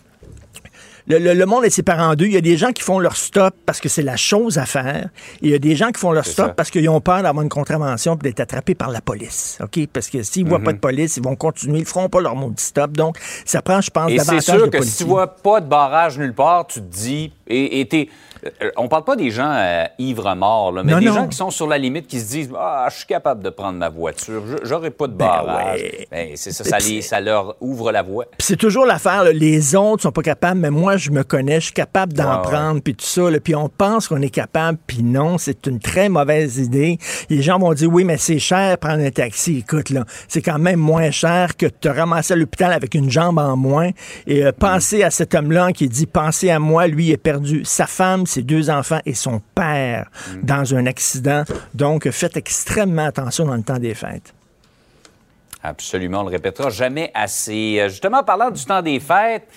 [1.08, 2.26] Le, le- le monde est séparé en deux.
[2.26, 4.66] Il y a des gens qui font leur stop parce que c'est la chose à
[4.66, 5.10] faire.
[5.42, 6.54] Et il y a des gens qui font leur C'est stop ça.
[6.54, 9.58] parce qu'ils ont peur d'avoir une contravention et d'être attrapés par la police.
[9.62, 9.88] OK?
[9.92, 10.50] Parce que s'ils Mhm.
[10.50, 11.80] voient pas de police, ils vont continuer.
[11.80, 12.92] Ils feront pas leur maudit stop.
[12.92, 15.60] Donc, ça prend, je pense, Et c'est davantage sûr de que si tu vois pas
[15.62, 17.32] de barrage nulle part, tu te dis.
[17.48, 18.08] Et, et t'es-
[18.78, 21.14] on parle pas des gens euh, ivres morts, là, mais Non, des non.
[21.14, 23.78] gens qui sont sur la limite, qui se disent Ah, je suis capable de prendre
[23.78, 25.80] ma voiture, j'aurai pas de barrage.
[25.82, 26.08] ouais.
[26.12, 28.26] Ben, c'est ça, ça, les- leur ouvre la voie.
[28.40, 31.74] C'est toujours l'affaire, les autres sont pas capables, mais moi, je me connais, je suis
[31.74, 33.22] capable d'en prendre, puis tout ça.
[33.44, 36.98] Puis on pense qu'on est capable, puis non, c'est une très mauvaise idée.
[37.30, 39.60] Les gens vont dire, oui, mais c'est cher prendre un taxi.
[39.60, 43.10] Écoute, là, c'est quand même moins cher que de te ramasser à l'hôpital avec une
[43.10, 43.90] jambe en moins.
[44.28, 47.62] Et euh, pensez à cet homme-là qui dit, pensez à moi, lui il est perdu
[47.66, 50.10] sa femme, ses deux enfants et son père
[50.42, 51.44] dans un accident.
[51.74, 54.34] Donc, faites extrêmement attention dans le temps des fêtes.
[55.64, 57.80] Absolument, on le répétera jamais assez.
[57.80, 59.48] Euh, Justement, en parlant du temps des fêtes,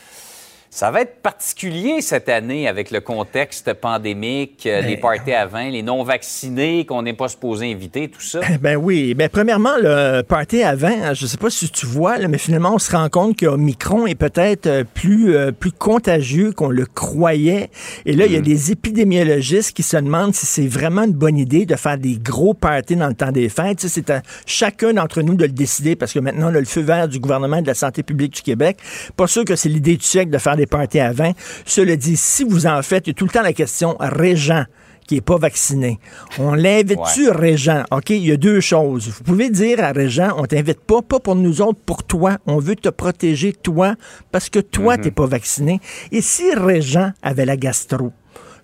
[0.75, 5.71] Ça va être particulier cette année avec le contexte pandémique, euh, les parties à 20,
[5.71, 8.41] les non-vaccinés qu'on n'est pas supposé inviter, tout ça.
[8.61, 9.15] Ben oui.
[9.15, 12.39] Ben premièrement, le party à 20, je ne sais pas si tu vois, là, mais
[12.39, 16.71] finalement, on se rend compte que Omicron est peut-être euh, plus, euh, plus contagieux qu'on
[16.71, 17.71] le croyait.
[18.05, 21.39] Et là, il y a des épidémiologistes qui se demandent si c'est vraiment une bonne
[21.39, 23.79] idée de faire des gros parties dans le temps des fêtes.
[23.79, 26.59] Tu sais, c'est à chacun d'entre nous de le décider parce que maintenant, on a
[26.59, 28.79] le feu vert du gouvernement et de la santé publique du Québec.
[29.17, 31.33] Pas sûr que c'est l'idée du siècle de faire des parties à 20.
[31.65, 34.65] Cela dit, si vous en faites, il y a tout le temps la question Régent
[35.07, 35.99] qui n'est pas vacciné.
[36.39, 37.85] On l'invite-tu, Régent?
[37.91, 39.09] OK, il y a deux choses.
[39.09, 42.39] Vous pouvez dire à Régent, on t'invite pas, pas pour nous autres, pour toi.
[42.47, 43.97] On veut te protéger, toi,
[44.33, 45.81] parce que toi, t'es pas vacciné.
[46.11, 48.13] Et si Régent avait la gastro?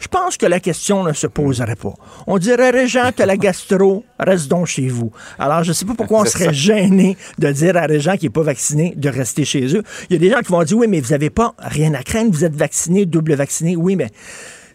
[0.00, 1.92] Je pense que la question ne se poserait pas.
[2.26, 5.12] On dirait, Régent, t'as la gastro, reste donc chez vous.
[5.38, 8.42] Alors, je sais pas pourquoi on serait gêné de dire à Régent qui n'est pas
[8.42, 9.82] vacciné de rester chez eux.
[10.08, 12.02] Il y a des gens qui vont dire, oui, mais vous n'avez pas rien à
[12.02, 13.76] craindre, vous êtes vacciné, double vacciné.
[13.76, 14.08] Oui, mais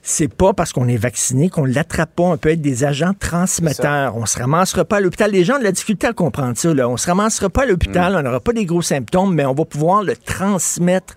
[0.04, 2.24] c'est pas parce qu'on est vacciné qu'on l'attrape pas.
[2.24, 4.16] On peut être des agents transmetteurs.
[4.16, 5.32] On se ramassera pas à l'hôpital.
[5.32, 6.72] Les gens ont de la difficulté à comprendre ça.
[6.72, 6.88] Là.
[6.88, 9.66] On se ramassera pas à l'hôpital, on n'aura pas des gros symptômes, mais on va
[9.66, 11.16] pouvoir le transmettre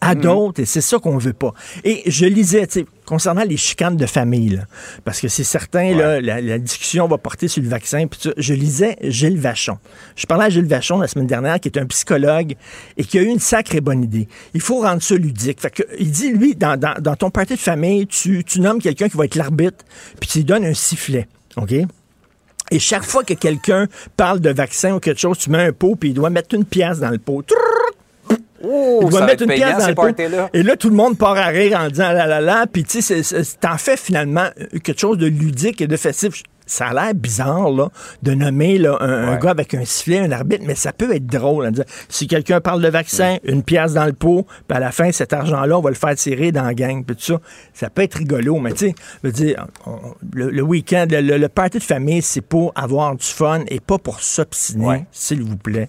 [0.00, 1.52] à d'autres, et c'est ça qu'on veut pas.
[1.84, 4.62] Et je lisais, tu sais, concernant les chicanes de famille, là,
[5.04, 8.54] parce que c'est certain, là, la, la discussion va porter sur le vaccin, puis je
[8.54, 9.78] lisais Gilles Vachon.
[10.14, 12.54] Je parlais à Gilles Vachon la semaine dernière, qui est un psychologue,
[12.96, 14.28] et qui a eu une sacrée bonne idée.
[14.54, 15.60] Il faut rendre ça ludique.
[15.60, 18.80] Fait que, il dit, lui, dans, dans, dans ton party de famille, tu, tu nommes
[18.80, 19.84] quelqu'un qui va être l'arbitre,
[20.20, 21.74] puis tu lui donnes un sifflet, OK?
[22.70, 25.96] Et chaque fois que quelqu'un parle de vaccin ou quelque chose, tu mets un pot,
[25.96, 27.44] puis il doit mettre une pièce dans le pot.
[28.62, 30.48] Oh, il doit mettre une pièce dans le pot.
[30.52, 32.66] Et là, tout le monde part à rire en disant la la la.
[32.66, 33.22] Puis, tu sais,
[33.60, 34.48] t'en fais finalement
[34.84, 36.42] quelque chose de ludique et de festif.
[36.66, 37.88] Ça a l'air bizarre, là,
[38.22, 41.66] de nommer là, un, gars avec un sifflet, un arbitre, mais ça peut être drôle.
[41.66, 44.78] hein, de dire, si quelqu'un parle de vaccin, une pièce dans le pot, puis à
[44.80, 47.40] la fin, cet argent-là, on va le faire tirer dans la gang, puis tout ça.
[47.74, 48.94] Ça peut être rigolo, mais tu
[49.24, 49.98] sais, dire, on-
[50.32, 53.80] le, le week-end, le, le- le party de famille, c'est pour avoir du fun et
[53.80, 55.04] pas pour s'obstiner, Ouais.
[55.10, 55.88] s'il vous plaît.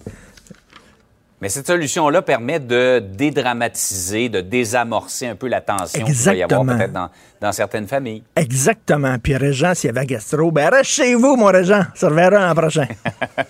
[1.42, 6.42] Mais cette solution-là permet de dédramatiser, de désamorcer un peu la tension qu'il va y
[6.44, 6.76] avoir Exactement.
[6.78, 8.22] peut-être dans, dans certaines familles.
[8.36, 9.16] Exactement.
[9.18, 11.82] Puis Régent, s'il y avait un gastro, ben reste chez vous, mon Régent.
[11.96, 12.86] Ça reverra l'an prochain.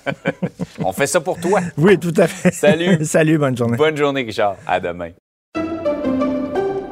[0.82, 1.60] On fait ça pour toi.
[1.76, 2.50] Oui, tout à fait.
[2.50, 3.04] Salut.
[3.04, 3.76] Salut, bonne journée.
[3.76, 4.56] Bonne journée, Richard.
[4.66, 5.10] À demain.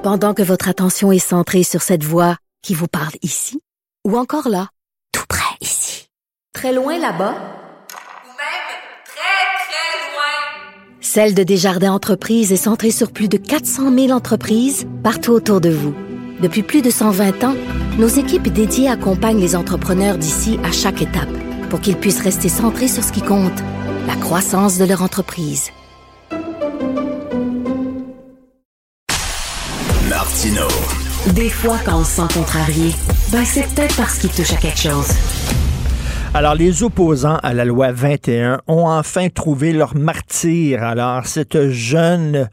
[0.03, 3.59] Pendant que votre attention est centrée sur cette voix qui vous parle ici,
[4.07, 4.69] ou encore là,
[5.13, 6.09] tout près ici,
[6.53, 8.69] très loin là-bas, Ou même
[9.07, 10.90] très, très loin.
[11.03, 15.71] Celle de Desjardins Entreprises est centrée sur plus de 400 000 entreprises partout autour de
[15.71, 15.95] vous.
[16.43, 17.55] Depuis plus de 120 ans,
[17.99, 21.31] nos équipes dédiées accompagnent les entrepreneurs d'ici à chaque étape
[21.71, 23.59] pour qu'ils puissent rester centrés sur ce qui compte,
[24.07, 25.71] la croissance de leur entreprise.
[30.11, 30.69] Martino.
[31.35, 32.95] Des fois, quand on se sent contrarié,
[33.33, 35.09] ben c'est peut-être parce qu'il touche à quelque chose.
[36.33, 40.85] Alors, les opposants à la loi 21 ont enfin trouvé leur martyr.
[40.85, 42.49] Alors, cette jeune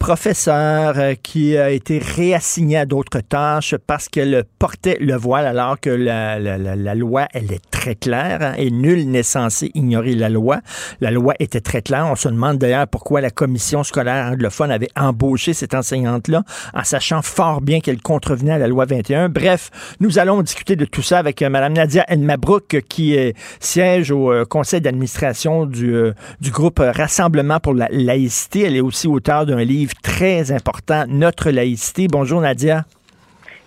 [0.00, 5.78] professeure euh, qui a été réassignée à d'autres tâches parce qu'elle portait le voile alors
[5.78, 10.58] que la, loi, elle est très claire hein, et nul n'est censé ignorer la loi.
[11.00, 12.08] La loi était très claire.
[12.10, 16.42] On se demande d'ailleurs pourquoi la commission scolaire anglophone avait embauché cette enseignante-là
[16.74, 19.28] en sachant fort bien qu'elle contrevenait à la loi 21.
[19.28, 22.80] Bref, nous allons discuter de tout ça avec euh, Mme Nadia Elmabrouk euh,
[23.20, 28.62] qui euh, siège au euh, conseil d'administration du, euh, du groupe Rassemblement pour la laïcité.
[28.62, 32.08] Elle est aussi auteure d'un livre très important, Notre laïcité.
[32.08, 32.84] Bonjour Nadia.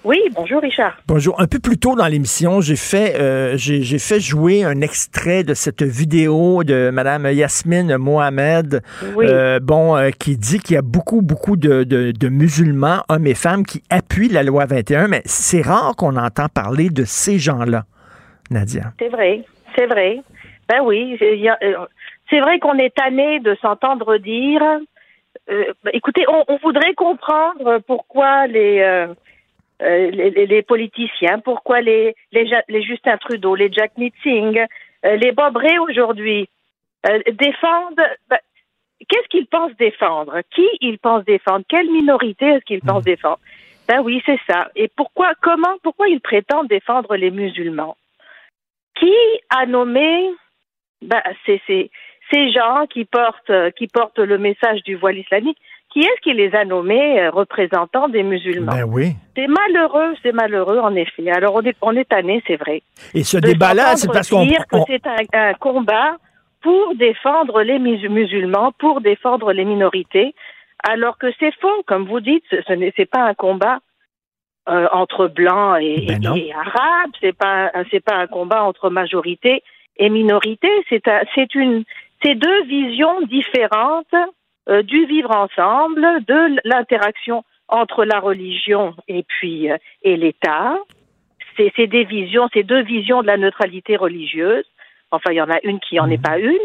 [0.05, 0.97] Oui, bonjour Richard.
[1.07, 1.39] Bonjour.
[1.39, 5.45] Un peu plus tôt dans l'émission, j'ai fait euh, j'ai j'ai fait jouer un extrait
[5.45, 8.81] de cette vidéo de Madame Yasmine Mohamed,
[9.15, 9.25] Oui.
[9.29, 13.27] euh, bon, euh, qui dit qu'il y a beaucoup beaucoup de, de, de musulmans, hommes
[13.27, 17.39] et femmes, qui appuient la loi 21, mais c'est rare qu'on entend parler de ces
[17.39, 17.85] gens-là,
[18.53, 18.93] Nadia.
[18.99, 19.43] C'est vrai,
[19.75, 20.21] c'est vrai.
[20.69, 21.85] Ben oui, euh,
[22.29, 24.61] c'est vrai qu'on est tanné de s'entendre dire.
[25.49, 29.07] euh, ben, écoutez, on, on voudrait comprendre pourquoi les, euh,
[29.81, 34.61] les, les- les politiciens, pourquoi les, les, Justin Trudeau, les Jack Meeting,
[35.03, 36.47] les Bob Ray aujourd'hui
[37.09, 38.01] euh, défendent.
[38.29, 38.37] ben,
[39.09, 40.39] Qu'est-ce qu'ils pensent défendre?
[40.55, 41.65] Qui ils pensent défendre?
[41.67, 43.39] Quelle minorité est-ce qu'ils pensent défendre?
[43.85, 44.69] Ben oui, c'est ça.
[44.77, 47.97] Et pourquoi Comment Pourquoi ils prétendent défendre les musulmans?
[48.99, 49.13] Qui
[49.49, 50.29] a nommé
[51.01, 51.89] ben, c'est, c'est-
[52.31, 55.57] ces gens qui portent, qui portent le message du voile islamique
[55.91, 58.71] Qui est-ce qui les a nommés euh, représentants des musulmans?
[58.71, 59.11] Ben oui.
[59.35, 61.29] C'est malheureux, c'est malheureux en effet.
[61.29, 62.81] Alors on est, on est tanné, c'est vrai.
[63.13, 66.15] Et ce débat-là, c'est parce qu'on dire que c'est un, un combat
[66.61, 70.33] pour défendre les mus- musulmans, pour défendre les minorités.
[70.91, 73.79] Alors que c'est faux, comme vous dites, ce n'est pas un combat
[74.69, 76.35] euh, entre blancs et, Ben non.
[76.35, 79.61] et- et arabes, c'est pas c'est pas un combat entre majorité
[79.97, 81.83] et minorité, c'est un- c'est une
[82.23, 84.15] c'est deux visions différentes
[84.69, 90.77] euh, du vivre ensemble, de l'interaction entre la religion et puis euh, et l'État.
[91.57, 94.65] C'est c'est des visions, c'est deux visions de la neutralité religieuse.
[95.11, 96.57] Enfin, il y en a une qui en est pas une.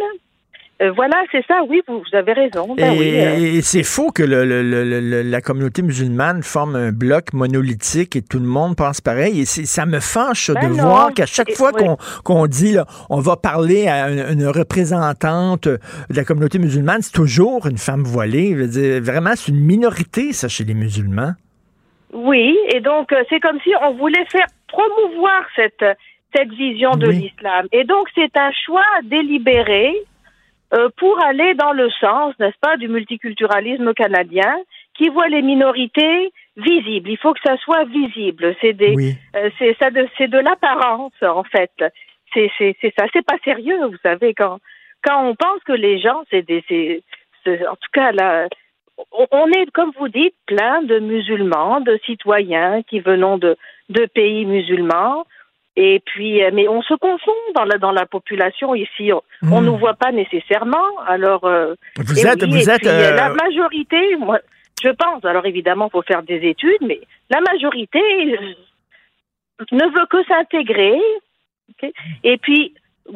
[0.81, 1.63] Euh, voilà, c'est ça.
[1.69, 2.75] Oui, vous, vous avez raison.
[2.77, 6.45] Ben et oui, euh, et c'est faux que le- le- le- le- la communauté musulmane
[6.45, 9.41] forme un bloc monolithique et tout le monde pense pareil.
[9.41, 10.85] Et ça me fâche Ben de non.
[10.85, 11.85] voir qu'à chaque Et- fois oui.
[12.23, 17.13] qu'on dit là, on va parler à une, une représentante de la communauté musulmane, c'est
[17.13, 18.53] toujours une femme voilée.
[18.53, 21.33] Je veux dire, vraiment, c'est une minorité, ça, chez les musulmans.
[22.13, 25.85] Oui, et donc euh, c'est comme si on voulait faire promouvoir cette
[26.37, 27.19] cette vision de Oui.
[27.19, 27.67] l'islam.
[27.73, 29.93] Et donc c'est un choix délibéré
[30.75, 34.55] euh, pour aller dans le sens, n'est-ce pas, du multiculturalisme canadien
[34.95, 37.11] qui voit les minorités visibles.
[37.11, 38.55] Il faut que ça soit visible.
[38.61, 39.15] C'est des, Oui.
[39.37, 41.71] euh, c'est ça, de, c'est de l'apparence en fait.
[42.35, 43.07] C'est c'est c'est ça.
[43.13, 44.59] C'est pas sérieux, vous savez quand
[45.05, 47.03] quand on pense que les gens, c'est des, c'est,
[47.45, 48.49] c'est- en tout cas là,
[49.13, 53.57] on- on est, comme vous dites, plein de musulmans, de citoyens qui venons de,
[53.91, 55.25] de pays musulmans.
[55.81, 59.13] Et puis, euh, mais on se confond dans la, dans la population ici.
[59.13, 59.67] On, on Mm.
[59.67, 60.89] nous voit pas nécessairement.
[61.07, 62.81] Alors, euh, Vous et êtes, oui, vous êtes.
[62.81, 64.41] puis, euh, la majorité, moi,
[64.83, 65.25] je pense.
[65.25, 68.01] Alors évidemment, faut faire des études, mais la majorité
[69.73, 70.99] ne veut que s'intégrer.
[72.25, 72.75] Et puis,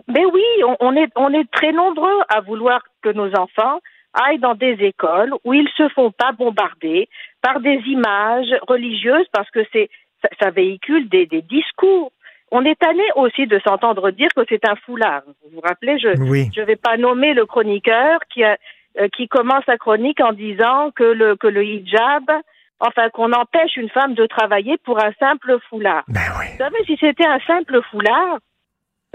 [0.08, 3.80] mais oui, on, on est on est très nombreux à vouloir que nos enfants
[4.14, 7.08] aillent dans des écoles où ils se font pas bombarder
[7.40, 9.88] par des images religieuses parce que c'est
[10.22, 12.12] ça, ça véhicule des, des discours.
[12.54, 15.22] On est tanné aussi de s'entendre dire que c'est un foulard.
[15.42, 16.50] Vous vous rappelez, je Oui.
[16.54, 18.58] je vais pas nommer le chroniqueur qui a
[19.00, 22.30] euh, qui commence sa chronique en disant que le que le hijab,
[22.78, 26.04] enfin qu'on empêche une femme de travailler pour un simple foulard.
[26.08, 26.46] Ben oui.
[26.52, 28.38] Vous savez, si c'était un simple foulard,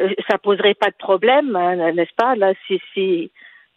[0.02, 2.36] euh, ça poserait pas de problème, hein, n'est-ce pas?
[2.36, 3.30] Là, si si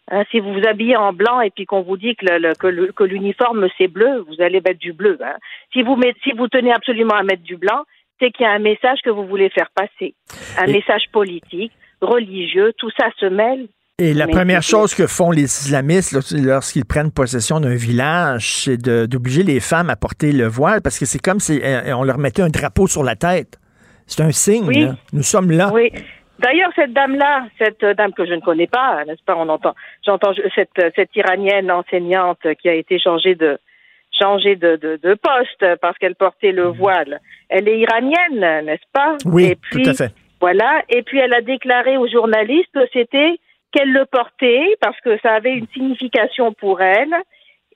[0.09, 2.37] hein, si vous vous habillez en blanc et puis qu'on vous dit que le,
[2.71, 5.19] le- que l'uniforme c'est bleu, vous allez mettre du bleu.
[5.23, 5.35] Hein.
[5.71, 7.83] Si vous si vous tenez absolument à mettre du blanc,
[8.21, 10.13] c'est qu'il y a un message que vous voulez faire passer,
[10.57, 13.67] un Et- message politique, religieux, tout ça se mêle.
[13.99, 18.77] Et la première chose que font les islamistes lors- lorsqu'ils prennent possession d'un village, c'est
[18.81, 22.17] d'obliger les femmes à porter le voile parce que c'est comme si euh, on leur
[22.17, 23.59] mettait un drapeau sur la tête.
[24.07, 24.65] C'est un signe.
[24.67, 24.85] Oui.
[24.85, 24.95] là.
[25.13, 25.69] Nous sommes là.
[25.73, 25.91] Oui.
[26.39, 30.33] D'ailleurs, cette dame-là, cette dame que je ne connais pas, n'est-ce pas On entend, j'entends
[30.33, 33.59] je- cette cette iranienne enseignante qui a été changée de
[34.21, 37.19] changée de, de, de poste parce qu'elle portait le voile.
[37.49, 39.17] Elle est iranienne, n'est-ce pas?
[39.25, 40.11] Oui, puis, tout à fait.
[40.39, 40.83] Voilà.
[40.89, 43.39] Et puis elle a déclaré aux journalistes que c'était
[43.71, 47.15] qu'elle le portait parce que ça avait une signification pour elle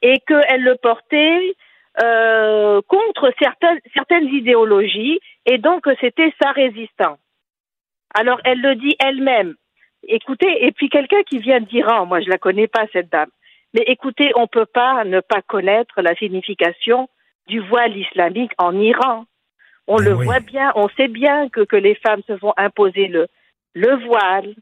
[0.02, 1.56] et qu'elle le portait
[2.04, 7.20] euh, contre certaines certaines idéologies et donc que c'était sa résistance.
[8.14, 9.56] Alors elle le dit elle-même.
[10.08, 13.30] Écoutez, et puis quelqu'un qui vient d'Iran, moi je la connais pas cette dame,
[13.76, 17.10] mais écoutez, on peut pas ne pas connaître la signification
[17.48, 19.26] du voile islamique en Iran.
[19.86, 20.24] On le oui.
[20.24, 23.28] voit bien, on sait bien que, que les femmes se font imposer le,
[23.74, 24.56] le voile.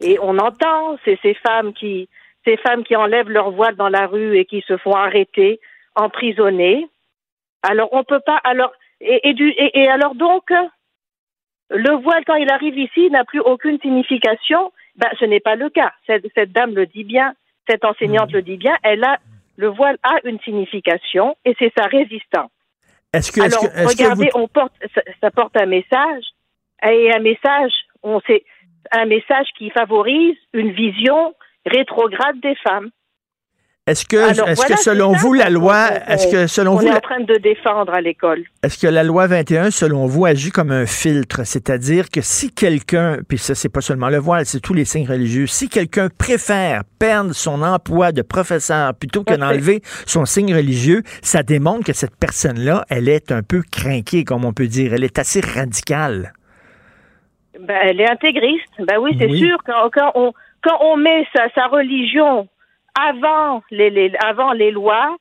[0.00, 2.08] Et on entend c'est ces femmes qui
[2.44, 5.60] ces femmes qui enlèvent leur voile dans la rue et qui se font arrêter,
[5.96, 6.88] emprisonner.
[7.64, 10.48] Alors on peut pas alors et, et, du, et, et alors donc
[11.70, 14.72] le voile quand il arrive ici n'a plus aucune signification.
[14.94, 15.92] Ben ce n'est pas le cas.
[16.06, 17.34] Cette, cette dame le dit bien,
[17.68, 18.76] cette enseignante le dit bien.
[18.82, 19.18] Elle a
[19.56, 22.50] le voile a une signification et c'est sa résistance.
[23.12, 26.24] Est-ce que, Alors, que- est-ce que regardez, vous- on porte, ça, ça porte un message,
[26.82, 28.44] et un message, on sait,
[28.92, 31.34] un message qui favorise une vision
[31.66, 32.90] rétrograde des femmes.
[33.90, 36.86] Est-ce que, Alors, est-ce voilà, que selon vous, la loi, est-ce que selon on vous,
[36.86, 38.44] est en train de défendre à l'école?
[38.62, 41.44] Est-ce que la loi 21, selon vous, agit comme un filtre?
[41.44, 45.08] C'est-à-dire que si quelqu'un, puis ça, c'est pas seulement le voile, c'est tous les signes
[45.08, 51.02] religieux, si quelqu'un préfère perdre son emploi de professeur plutôt que d'enlever son signe religieux,
[51.22, 54.94] ça démontre que cette personne-là, elle est un peu crinquée, comme on peut dire.
[54.94, 56.32] Elle est assez radicale.
[57.58, 58.72] Ben, elle est intégriste.
[58.78, 59.40] Ben oui, c'est Oui.
[59.40, 59.58] sûr.
[59.66, 62.46] Quand, quand on quand on met sa, sa religion
[63.08, 65.16] avant les, les avant les lois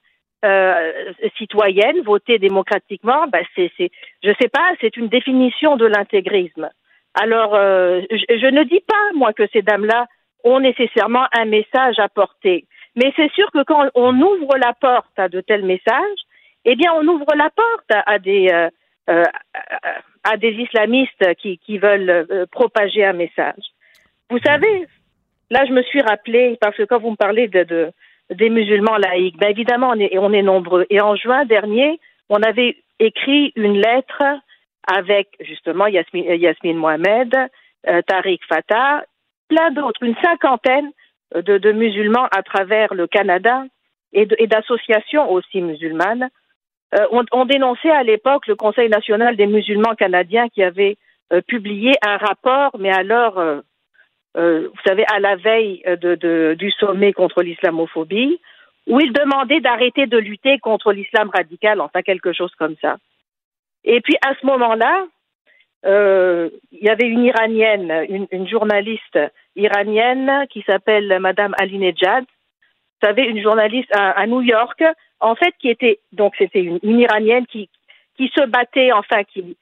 [0.45, 0.91] euh,
[1.37, 3.91] citoyennes votées démocratiquement, ben c'est c'est
[4.23, 6.69] je sais pas, c'est une définition de l'intégrisme.
[7.13, 10.07] Alors euh, je, je ne dis pas moi que ces dames-là
[10.43, 12.65] ont nécessairement un message à porter,
[12.95, 16.21] mais c'est sûr que quand on ouvre la porte à de tels messages,
[16.65, 18.69] eh bien on ouvre la porte à, à des euh,
[19.09, 19.23] euh,
[20.23, 23.63] à, des islamistes qui, qui veulent propager un message.
[24.29, 24.85] Vous savez,
[25.49, 27.91] là je me suis rappelé parce que quand vous me parlez de de,
[28.33, 30.85] des musulmans laïcs Ben évidemment, on est, on est nombreux.
[30.89, 31.99] Et en juin dernier,
[32.29, 34.21] on avait écrit une lettre
[34.87, 37.35] avec justement Yasmine, Yasmine Mohamed,
[37.87, 39.03] euh, Tariq Fatah,
[39.47, 40.91] plein d'autres, une cinquantaine
[41.35, 43.63] de, de, musulmans à travers le Canada
[44.13, 46.29] et d'associations aussi musulmanes.
[46.95, 50.97] Euh, on, on, dénonçait à l'époque le Conseil national des musulmans canadiens qui avait
[51.31, 53.37] euh, publié un rapport, mais alors,
[54.37, 58.39] euh, euh vous savez, à la veille de, de, du sommet contre l'islamophobie,
[58.87, 62.97] où il demandait d'arrêter de lutter contre l'islam radical, enfin quelque chose comme ça.
[63.83, 65.05] Et puis à ce moment-là,
[65.85, 69.17] euh, il y avait une Iranienne, une, une journaliste
[69.55, 72.23] iranienne qui s'appelle Madame Ali Nejad.
[72.23, 74.83] Vous savez, une journaliste à, à, New York,
[75.21, 77.69] en fait, qui était donc c'était une, une, Iranienne qui
[78.17, 79.55] qui se battait, enfin qui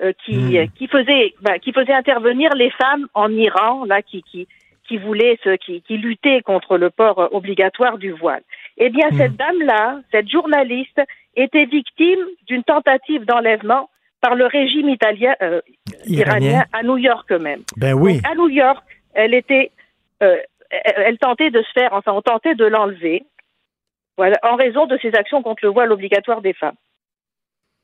[0.00, 0.68] euh, qui mmh.
[0.76, 4.48] qui faisait bah, qui faisait intervenir les femmes en Iran là qui qui
[4.88, 8.42] qui voulaient ce, qui qui luttaient contre le port obligatoire du voile.
[8.78, 9.16] Eh bien, mmh.
[9.16, 11.00] cette dame là, cette journaliste,
[11.36, 13.88] était victime d'une tentative d'enlèvement
[14.20, 15.60] par le régime italien, euh,
[16.06, 17.62] iranien à New York même.
[17.76, 18.20] Ben oui.
[18.20, 18.84] Donc, à New York,
[19.14, 19.72] elle était,
[20.22, 20.36] euh,
[20.70, 23.24] elle tentait de se faire, enfin, on tentait de l'enlever,
[24.16, 26.76] voilà, en raison de ses actions contre le voile obligatoire des femmes.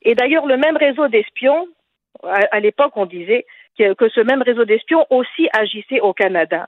[0.02, 1.66] Et d'ailleurs, le même réseau d'espions,
[2.22, 3.46] à, l'époque, on disait
[3.78, 6.66] que, que, ce même réseau d'espions aussi agissait au Canada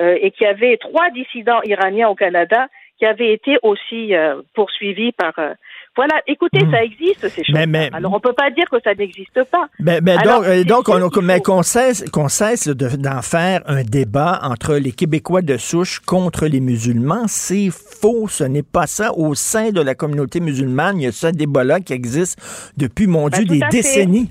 [0.00, 2.66] euh, et qu'il y avait trois dissidents iraniens au Canada
[2.98, 5.54] qui avaient été aussi euh, poursuivis par euh,
[5.96, 6.70] voilà, écoutez, mmh.
[6.72, 7.66] ça existe ces choses.
[7.68, 9.68] Mais, Alors on peut pas dire que ça n'existe pas.
[9.78, 14.40] Mais, mais Alors, donc, donc on, mais qu'on cesse, qu'on cesse d'en faire un débat
[14.42, 18.26] entre les Québécois de souche contre les musulmans, c'est faux.
[18.26, 19.12] Ce n'est pas ça.
[19.12, 23.28] Au sein de la communauté musulmane, il y a ce débat-là qui existe depuis, mon
[23.28, 24.30] ben, Dieu, des décennies.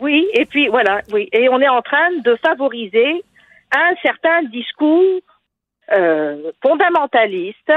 [0.00, 3.22] Oui, et puis voilà, oui, et on est en train de favoriser
[3.74, 5.20] un certain discours
[5.92, 7.72] euh, fondamentaliste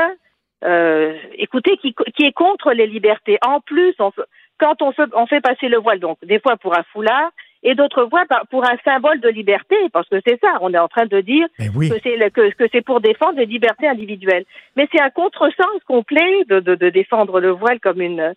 [0.63, 3.37] euh, écoutez, qui, qui, est contre les libertés.
[3.45, 4.11] En plus, on,
[4.59, 7.31] quand on fait, on fait passer le voile, donc des fois pour un foulard,
[7.63, 10.87] et d'autres fois pour un symbole de liberté, parce que c'est ça, on est en
[10.87, 11.89] train de dire oui.
[11.89, 14.45] que c'est que, que c'est pour défendre les libertés individuelles.
[14.75, 18.33] Mais c'est un contresens complet de, de, de, défendre le voile comme une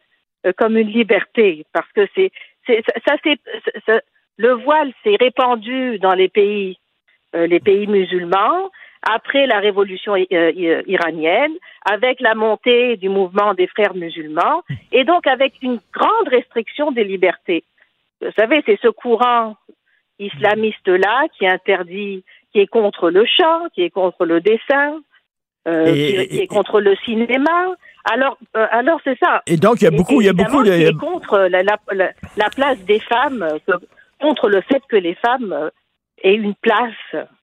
[0.47, 2.31] euh, comme une liberté, parce que c'est
[2.67, 3.39] ça c'est
[4.37, 6.79] le voile s'est répandu dans les pays
[7.35, 8.71] euh, les pays musulmans
[9.03, 11.53] après la révolution euh, iranienne,
[11.85, 14.63] avec la montée du mouvement des frères musulmans,
[14.93, 17.65] et donc avec une grande restriction des libertés.
[18.23, 19.57] Vous savez, c'est ce courant
[20.19, 25.01] islamiste-là qui interdit, qui est contre le chant, qui est contre le dessin,
[25.67, 27.75] euh, et, qui, est contre le cinéma.
[28.05, 29.43] Alors, euh, alors c'est ça.
[29.47, 30.93] Et donc il y a beaucoup, il y a beaucoup de.
[30.99, 31.79] Contre la, la,
[32.37, 33.77] la, place des femmes, euh,
[34.21, 35.71] contre le fait que les femmes
[36.23, 36.93] aient une place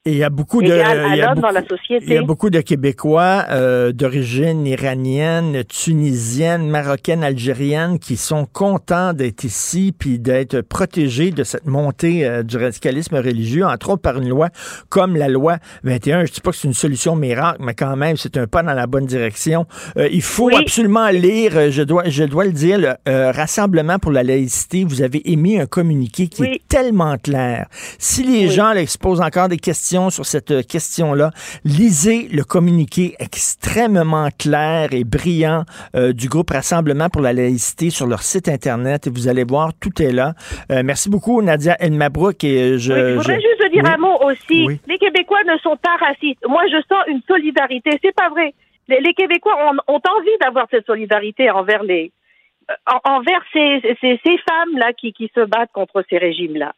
[0.04, 2.06] et il y a beaucoup de, il y a beaucoup, dans la société.
[2.08, 9.14] Il y a beaucoup de Québécois euh, d'origine iranienne, tunisienne, marocaine, algérienne qui sont contents
[9.14, 14.18] d'être ici puis d'être protégés de cette montée euh, du radicalisme religieux, entre autres par
[14.18, 14.50] une loi
[14.90, 16.26] comme la loi 21.
[16.26, 18.74] Je dis pas que c'est une solution miracle, mais quand même, c'est un pas dans
[18.74, 19.68] la bonne direction.
[19.98, 20.56] Euh, il faut oui.
[20.56, 24.84] absolument lire, euh, je dois, je dois le dire, le euh, Rassemblement pour la laïcité.
[24.84, 26.54] Vous avez émis un communiqué qui oui.
[26.56, 27.68] est tellement clair.
[28.00, 28.50] Si les oui.
[28.50, 31.32] gens l'exposent encore des questions sur cette question-là,
[31.66, 35.64] lisez le communiqué extrêmement clair et brillant
[35.96, 39.72] euh, du groupe Rassemblement pour la laïcité sur leur site Internet et vous allez voir,
[39.80, 40.34] tout est là.
[40.72, 42.44] Euh, merci beaucoup, Nadia Elmabrook.
[42.44, 43.48] Et je, oui, je voudrais je...
[43.48, 43.92] juste dire oui.
[43.92, 44.66] un mot aussi.
[44.68, 44.80] Oui.
[44.88, 46.40] Les Québécois ne sont pas racistes.
[46.48, 47.92] Moi, je sens une solidarité.
[48.04, 48.54] C'est pas vrai.
[48.88, 52.12] Les, les Québécois ont, ont envie d'avoir cette solidarité envers les,
[52.70, 52.74] euh,
[53.04, 56.74] envers ces, ces, ces femmes-là qui, qui se battent contre ces régimes-là.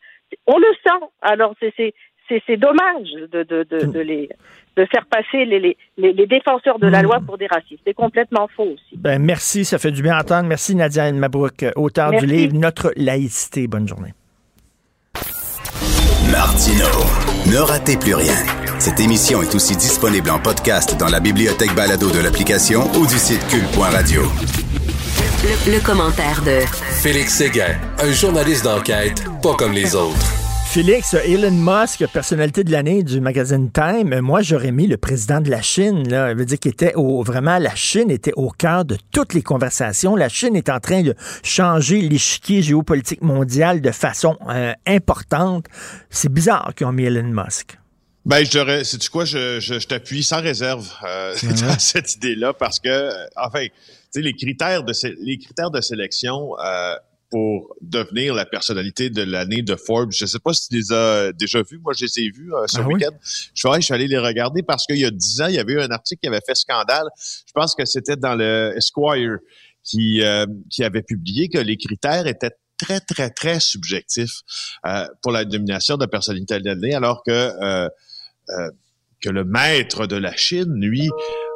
[0.47, 1.05] On le sent.
[1.22, 1.93] Alors, c'est
[2.28, 4.30] c'est dommage de, de, de, de, les
[4.76, 5.78] de faire passer les, les,
[6.13, 7.82] les, défenseurs de la loi pour des racistes.
[7.86, 8.97] C'est complètement faux aussi.
[8.97, 10.47] Ben, merci, ça fait du bien entendre.
[10.47, 12.26] Merci Nadia Mabrouk, auteur merci.
[12.26, 13.67] du livre Notre laïcité.
[13.67, 14.13] Bonne journée.
[16.32, 16.88] Martino,
[17.51, 18.34] ne ratez plus rien.
[18.80, 23.17] Cette émission est aussi disponible en podcast dans la bibliothèque balado de l'application ou du
[23.17, 24.24] site cul.radio.
[25.43, 26.61] Le, le commentaire de
[27.03, 30.42] Félix Séguin, un journaliste d'enquête pas comme les autres.
[30.74, 35.51] Félix, Elon Musk, personnalité de l'année du magazine Time, moi j'aurais mis le président de
[35.51, 38.84] la Chine, là, ça veut dire qu'il était au, vraiment, la Chine était au cœur
[38.84, 40.15] de toutes les conversations.
[40.15, 41.13] La Chine est en train de
[41.43, 45.67] changer l'échiquier géopolitique mondial de façon euh, importante.
[46.09, 47.78] C'est bizarre qu'ils ont mis Elon Musk.
[48.26, 51.67] Ben, je sais-tu quoi, je, je, je t'appuie sans réserve euh, mmh.
[51.67, 53.71] dans cette idée-là parce que, enfin, tu
[54.09, 54.93] sais, les critères de
[55.24, 56.95] les critères de sélection, euh,
[57.34, 60.11] pour devenir la personnalité de l'année de Forbes.
[60.11, 61.79] Je ne sais pas si tu les as déjà vus.
[61.79, 62.93] Moi, je les ai vus euh, ce Ah oui?
[62.93, 63.09] week-end.
[63.23, 65.55] Je, suis allé- je suis allé les regarder parce qu'il y a dix ans, il
[65.55, 67.07] y avait eu un article qui avait fait scandale.
[67.17, 69.38] Je pense que c'était dans le Esquire
[69.84, 74.41] qui, euh, qui avait publié que les critères étaient très, très, très subjectifs
[74.86, 77.89] euh, pour la nomination de personnalité de l'année, alors que, euh,
[78.49, 78.69] euh,
[79.21, 81.09] que le maître de la Chine, lui,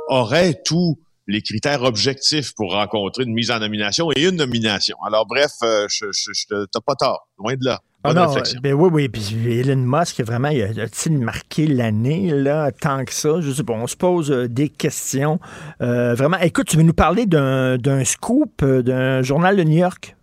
[0.08, 0.98] aurait tous
[1.28, 4.98] les critères objectifs pour rencontrer une mise en nomination et une nomination.
[5.06, 7.80] Alors bref, euh, je, je, je- t'as pas tort, loin de là.
[8.04, 9.10] Ah non, ben oui, oui.
[9.10, 13.42] Puis Elon Musk, vraiment, a-t-il marqué l'année, là, tant que ça?
[13.42, 13.74] Je sais pas.
[13.74, 15.40] On se pose euh, des questions.
[15.82, 16.38] Euh, vraiment.
[16.40, 20.16] Écoute, tu veux nous parler d'un d'un scoop euh, d'un journal de New York?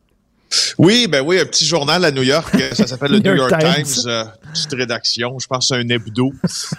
[0.79, 3.53] Oui, ben oui, un petit journal à New York, euh, ça s'appelle le New York
[3.59, 3.85] Times.
[3.85, 6.33] Times, euh, petite rédaction, je pense c'est un hebdo.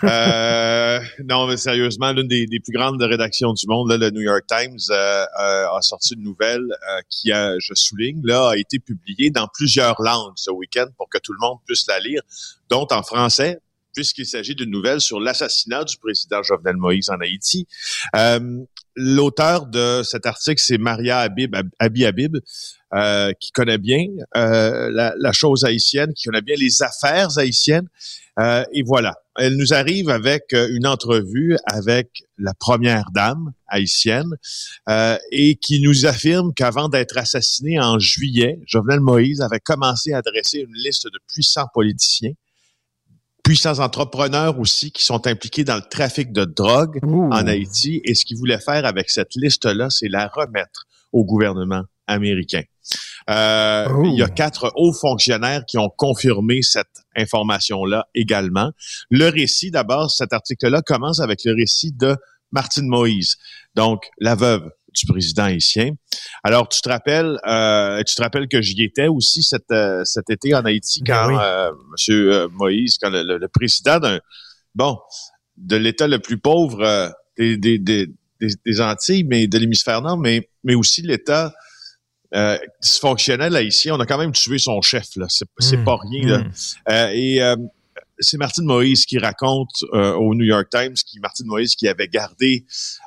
[0.03, 4.21] Euh, non, mais sérieusement, l'une des, des plus grandes rédactions du monde, là, le New
[4.21, 8.79] York Times, euh, a sorti une nouvelle euh, qui, a, je souligne, là, a été
[8.79, 12.21] publiée dans plusieurs langues ce week-end pour que tout le monde puisse la lire,
[12.69, 13.59] dont en français,
[13.95, 17.65] puisqu'il s'agit d'une nouvelle sur l'assassinat du président Jovenel Moïse en Haïti.
[18.15, 18.65] Euh,
[18.97, 22.37] L'auteur de cet article, c'est Maria Habib, Abi Habib,
[22.93, 24.05] euh, qui connaît bien
[24.37, 27.89] euh, la, la chose haïtienne, qui connaît bien les affaires haïtiennes.
[28.39, 34.29] Euh, et voilà, elle nous arrive avec euh, une entrevue avec la première dame haïtienne
[34.87, 40.21] euh, et qui nous affirme qu'avant d'être assassiné en juillet, Jovenel Moïse avait commencé à
[40.21, 42.33] dresser une liste de puissants politiciens
[43.45, 48.01] puissants entrepreneurs aussi qui sont impliqués dans le trafic de drogue en Haïti.
[48.03, 52.63] Et ce qu'ils voulaient faire avec cette liste-là, c'est la remettre au gouvernement américain.
[53.29, 58.71] Euh, Il y a quatre hauts fonctionnaires qui ont confirmé cette information-là également.
[59.11, 62.17] Le récit, d'abord, cet article-là commence avec le récit de
[62.51, 63.37] Martine Moïse,
[63.75, 65.91] donc la veuve du président haïtien.
[66.43, 70.29] Alors, tu te rappelles, euh, tu te rappelles que j'y étais aussi cet, euh, cet
[70.29, 71.71] été en Haïti quand euh,
[72.09, 74.19] euh, Moïse, quand le, le- le président d'un
[74.73, 74.97] bon
[75.57, 80.75] de l'État le plus pauvre des, des, des, Antilles, mais de l'hémisphère nord, mais mais
[80.75, 81.53] aussi l'État
[82.33, 85.25] euh, dysfonctionnel haïtien, on a quand même tué son chef là.
[85.29, 86.37] C'est c'est pas rien là.
[86.39, 86.51] Mm.
[86.89, 87.55] Euh, et euh,
[88.19, 92.07] c'est Martine Moïse qui raconte euh, au New York Times, qui Martine Moïse qui avait
[92.07, 92.65] gardé,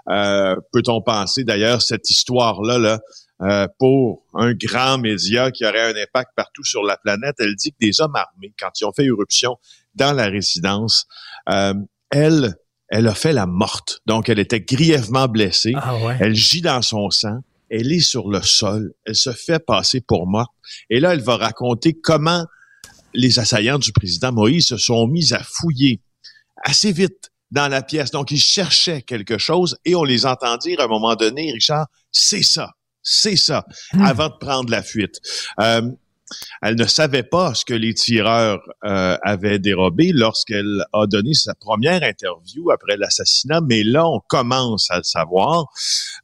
[0.08, 3.00] euh, peut-on penser d'ailleurs, cette histoire-là là,
[3.40, 7.36] euh, pour un grand média qui aurait un impact partout sur la planète.
[7.38, 9.56] Elle dit que des hommes armés, quand ils ont fait éruption
[9.94, 11.06] dans la résidence,
[11.48, 11.74] euh,
[12.10, 12.56] elle,
[12.88, 14.00] elle a fait la morte.
[14.06, 15.74] Donc, elle était grièvement blessée.
[16.18, 17.38] Elle gît dans son sang.
[17.70, 18.92] Elle est sur le sol.
[19.04, 20.52] Elle se fait passer pour morte.
[20.90, 22.44] Et là, elle va raconter comment
[23.14, 26.00] les assaillants du président Moïse se sont mis à fouiller
[26.64, 28.10] assez vite dans la pièce.
[28.10, 31.86] Donc, ils cherchaient quelque chose et on les entend dire à un moment donné, Richard,
[32.12, 33.64] c'est ça, c'est ça,
[34.02, 35.20] avant de prendre la fuite.
[35.60, 35.82] Euh,
[36.60, 41.54] elle ne savait pas ce que les tireurs euh, avaient dérobé lorsqu'elle a donné sa
[41.54, 45.66] première interview après l'assassinat, mais là, on commence à le savoir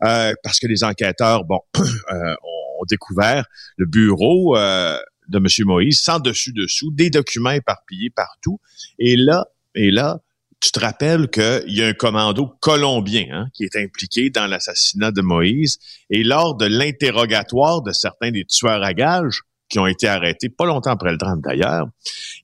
[0.05, 4.99] euh, parce que les enquêteurs, bon, euh, ont, ont découvert le bureau euh,
[5.29, 5.47] de M.
[5.67, 8.61] Moïse sans dessus-dessous, des documents éparpillés partout.
[8.99, 10.21] Et là, et là,
[10.61, 15.11] tu te rappelles qu'il y a un commando colombien hein, qui est impliqué dans l'assassinat
[15.11, 15.79] de Moïse.
[16.11, 20.65] Et lors de l'interrogatoire de certains des tueurs à gages qui ont été arrêtés, pas
[20.65, 21.87] longtemps après le drame d'ailleurs,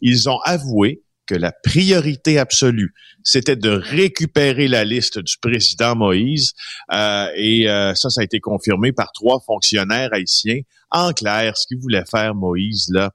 [0.01, 6.55] ils ont avoué que la priorité absolue, c'était de récupérer la liste du président Moïse.
[6.93, 10.61] Euh, et euh, ça, ça a été confirmé par trois fonctionnaires haïtiens.
[10.91, 13.11] En clair, ce qu'il voulait faire Moïse, là,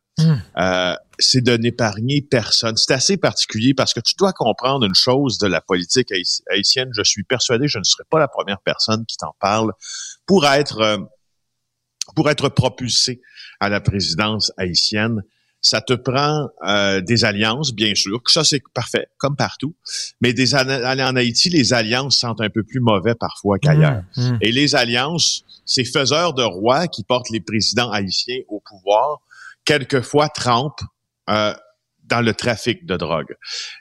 [0.57, 2.78] euh, c'est de n'épargner personne.
[2.78, 6.89] C'est assez particulier parce que tu dois comprendre une chose de la politique haïti- haïtienne.
[6.95, 9.73] Je suis persuadé, je ne serai pas la première personne qui t'en parle.
[10.26, 10.97] Pour être, euh,
[12.15, 13.21] pour être propulsé
[13.59, 15.21] à la présidence haïtienne,
[15.61, 18.21] ça te prend euh, des alliances, bien sûr.
[18.23, 19.76] que Ça, c'est parfait, comme partout.
[20.21, 24.03] Mais des en Haïti, les alliances sentent un peu plus mauvais parfois qu'ailleurs.
[24.15, 24.38] Mm.
[24.41, 29.20] Et les alliances, ces faiseurs de rois qui portent les présidents haïtiens au pouvoir,
[29.66, 30.84] quelquefois trempent
[31.30, 31.53] euh,
[32.03, 33.36] dans le trafic de drogue.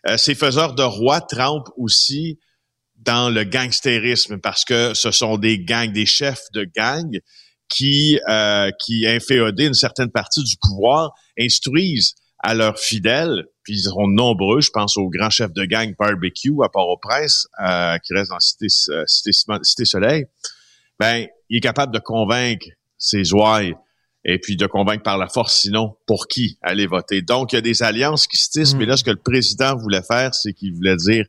[0.08, 2.38] Euh, ces faiseurs de rois trempent aussi
[2.96, 7.20] dans le gangstérisme parce que ce sont des gangs, des chefs de gangs
[7.68, 13.82] qui, euh, qui inféodés une certaine partie du pouvoir, instruisent à leurs fidèles, puis ils
[13.84, 18.30] seront nombreux, je pense au grand chef de gang Barbecue à Port-au-Prince, euh, qui reste
[18.30, 19.30] dans Cité, euh, Cité,
[19.62, 20.26] Cité Soleil,
[20.98, 22.66] ben, il est capable de convaincre
[22.98, 23.74] ses ouailles
[24.24, 27.20] et puis de convaincre par la force, sinon, pour qui aller voter.
[27.20, 29.76] Donc, il y a des alliances qui se tissent, mais là, ce que le président
[29.76, 31.26] voulait faire, c'est qu'il voulait dire,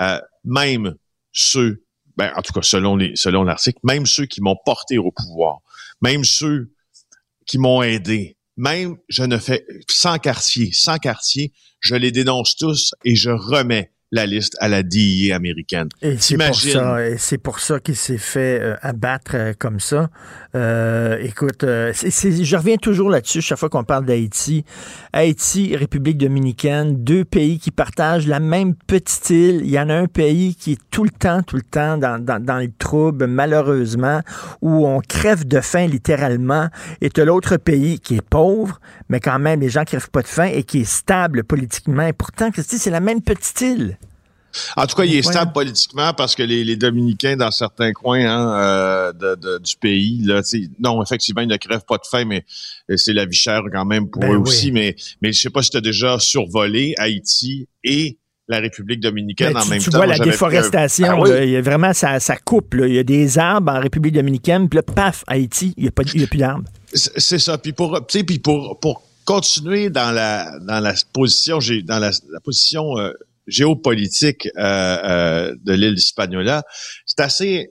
[0.00, 0.96] euh, même
[1.32, 1.82] ceux,
[2.16, 5.60] ben, en tout cas, selon les, selon l'article, même ceux qui m'ont porté au pouvoir,
[6.02, 6.70] même ceux
[7.46, 8.36] qui m'ont aidé.
[8.58, 13.92] Même, je ne fais, sans quartier, sans quartier, je les dénonce tous et je remets
[14.12, 15.88] la liste à la DIA américaine.
[16.00, 19.80] Et c'est pour ça, et c'est pour ça qu'il s'est fait euh, abattre euh, comme
[19.80, 20.10] ça.
[20.54, 24.64] Euh, écoute, je reviens toujours là-dessus chaque fois qu'on parle d'Haïti.
[25.12, 29.60] Haïti, République dominicaine, deux pays qui partagent la même petite île.
[29.64, 32.22] Il y en a un pays qui est tout le temps, tout le temps dans,
[32.22, 34.20] dans, dans les troubles, malheureusement,
[34.62, 36.68] où on crève de faim littéralement.
[37.00, 40.48] Et l'autre pays qui est pauvre, mais quand même, les gens crèvent pas de faim
[40.52, 42.06] et qui est stable politiquement.
[42.06, 43.95] Et pourtant, c'est la même petite île.
[44.76, 48.60] En tout cas, il est stable politiquement parce que les, Dominicains, dans certains coins hein,
[48.60, 50.42] euh, du pays, là,
[50.78, 52.44] non, effectivement, ils ne crèvent pas de faim, mais
[52.90, 54.42] euh, c'est la vie chère quand même pour Ben eux oui.
[54.48, 54.72] aussi.
[54.72, 59.52] Mais, mais je sais pas si tu as déjà survolé Haïti et la République dominicaine
[59.54, 59.98] Ben, en tu, même tu temps.
[59.98, 61.30] vois Moi, la déforestation, Ah oui?
[61.30, 62.74] là, il y a vraiment ça, ça coupe.
[62.74, 62.86] là.
[62.86, 65.92] Il y a des arbres en République dominicaine, puis là, paf, Haïti, il n'y a,
[65.92, 66.68] pas- il y a plus d'arbres.
[66.92, 67.58] C'est ça.
[67.58, 72.10] Puis pour, tu puis pour, pour continuer dans la, dans la position, j'ai, dans la,
[72.30, 73.10] la position euh,
[73.46, 76.64] géopolitique euh, euh, de l'île d'Hispaniola,
[77.06, 77.70] c'est assez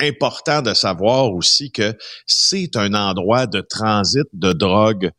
[0.00, 1.94] important de savoir aussi que
[2.26, 5.10] c'est un endroit de transit de drogue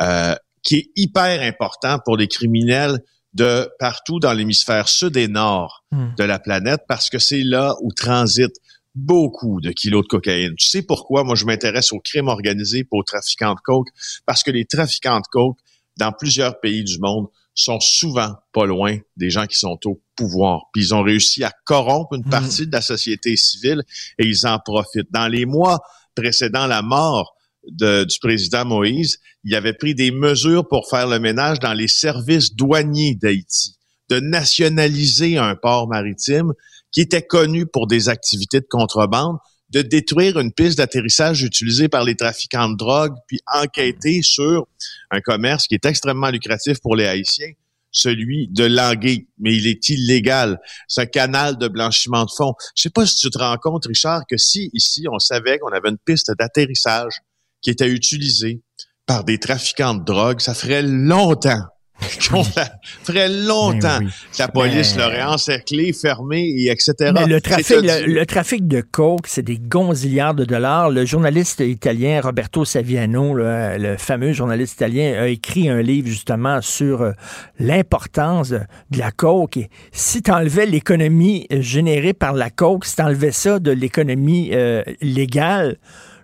[0.00, 2.98] euh, qui est hyper important pour les criminels
[3.34, 6.14] de partout dans l'hémisphère sud et nord Hmm.
[6.18, 8.58] de la planète parce que c'est là où transitent
[8.96, 10.54] beaucoup de kilos de cocaïne.
[10.56, 13.88] Tu sais pourquoi moi je m'intéresse au crime organisé aux trafiquants de coke?
[14.26, 15.58] Parce que les trafiquants de coke,
[15.96, 17.28] dans plusieurs pays du monde,
[17.64, 20.64] sont souvent pas loin des gens qui sont au pouvoir.
[20.72, 23.82] Puis ils ont réussi à corrompre une partie de la société civile
[24.18, 25.10] et ils en profitent.
[25.10, 25.78] Dans les mois
[26.14, 27.34] précédant la mort
[27.68, 31.88] de- du président Moïse, il avait pris des mesures pour faire le ménage dans les
[31.88, 33.76] services douaniers d'Haïti,
[34.10, 36.52] de nationaliser un port maritime
[36.92, 39.36] qui était connu pour des activités de contrebande,
[39.76, 44.66] de détruire une piste d'atterrissage utilisée par les trafiquants de drogue, puis enquêter sur
[45.10, 47.52] un commerce qui est extrêmement lucratif pour les Haïtiens,
[47.90, 50.58] celui de l'anguille, mais il est illégal.
[50.88, 52.54] C'est un canal de blanchiment de fonds.
[52.74, 55.72] Je sais pas si tu te rends compte, Richard, que si ici on savait qu'on
[55.72, 57.20] avait une piste d'atterrissage
[57.60, 58.62] qui était utilisée
[59.04, 61.64] par des trafiquants de drogue, ça ferait longtemps
[63.04, 64.10] ferait longtemps Ben oui.
[64.38, 67.12] la police Mais- l'aurait encerclé, fermé, et etc.
[67.14, 70.90] Mais le trafic, à le, dire- le trafic de coke, c'est des gonzillards de dollars.
[70.90, 77.02] Le journaliste italien Roberto Saviano, le fameux journaliste italien, a écrit un livre justement sur
[77.02, 77.12] euh,
[77.58, 78.60] l'importance de,
[78.96, 79.56] la coke.
[79.56, 83.70] Et si tu enlevais l'économie euh, générée par la coke, si tu enlevais ça de
[83.70, 85.76] l'économie euh, légale,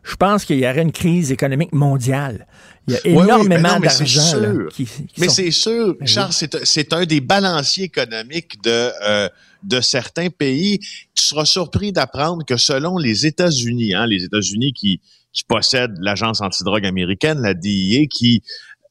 [0.03, 2.47] je pense qu'il y aurait une crise économique mondiale.
[2.89, 5.51] Il y a Oui, oui, énormément non, mais c'est d'argent qui, qui Mais sont- c'est
[5.53, 9.29] sûr, Charles, c'est un des balanciers économiques de, euh,
[9.63, 10.81] de certains pays.
[11.15, 15.01] Tu seras surpris d'apprendre que selon les États-Unis, hein, les États-Unis qui,
[15.33, 18.43] qui possèdent l'agence antidrogue américaine, la DIA, qui,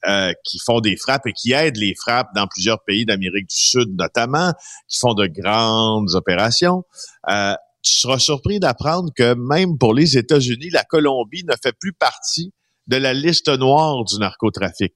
[0.07, 3.55] euh, qui font des frappes et qui aident les frappes dans plusieurs pays d'Amérique du
[3.55, 4.53] Sud notamment,
[4.87, 6.83] qui font de grandes opérations.
[7.29, 11.93] Euh, tu seras surpris d'apprendre que même pour les États-Unis, la Colombie ne fait plus
[11.93, 12.53] partie
[12.91, 14.93] de la liste noire du narcotrafic.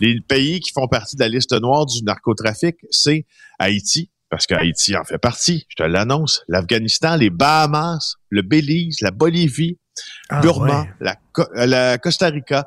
[0.00, 3.24] Les pays qui font partie de la liste noire du narcotrafic, c'est
[3.58, 9.10] Haïti, parce qu'Haïti en fait partie, je te l'annonce, l'Afghanistan, les Bahamas, le Belize, la
[9.10, 9.78] Bolivie,
[10.28, 10.88] Ah, Burma, ouais.
[11.00, 12.66] la, Co- euh, la Costa Rica,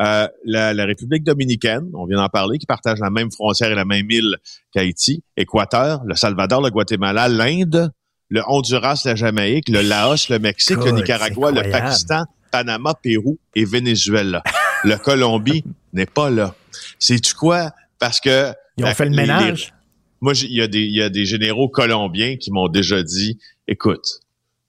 [0.00, 3.74] euh, la, la République dominicaine, on vient d'en parler, qui partage la même frontière et
[3.74, 4.36] la même île
[4.72, 7.90] qu'Haïti, Équateur, le Salvador, le Guatemala, l'Inde,
[8.28, 11.62] le Honduras, la Jamaïque, le Laos, le Mexique, le Nicaragua, le.
[11.72, 14.42] Pakistan, Panama, Pérou et Venezuela.
[14.84, 16.54] le Colombie n'est pas là.
[16.98, 17.72] C'est-tu quoi?
[17.98, 18.52] Parce que...
[18.78, 19.74] Ils ont la- fait le les- les- ménage.
[20.20, 23.38] moi, il y, a des- y a des généraux colombiens qui m'ont déjà dit,
[23.68, 24.20] écoute,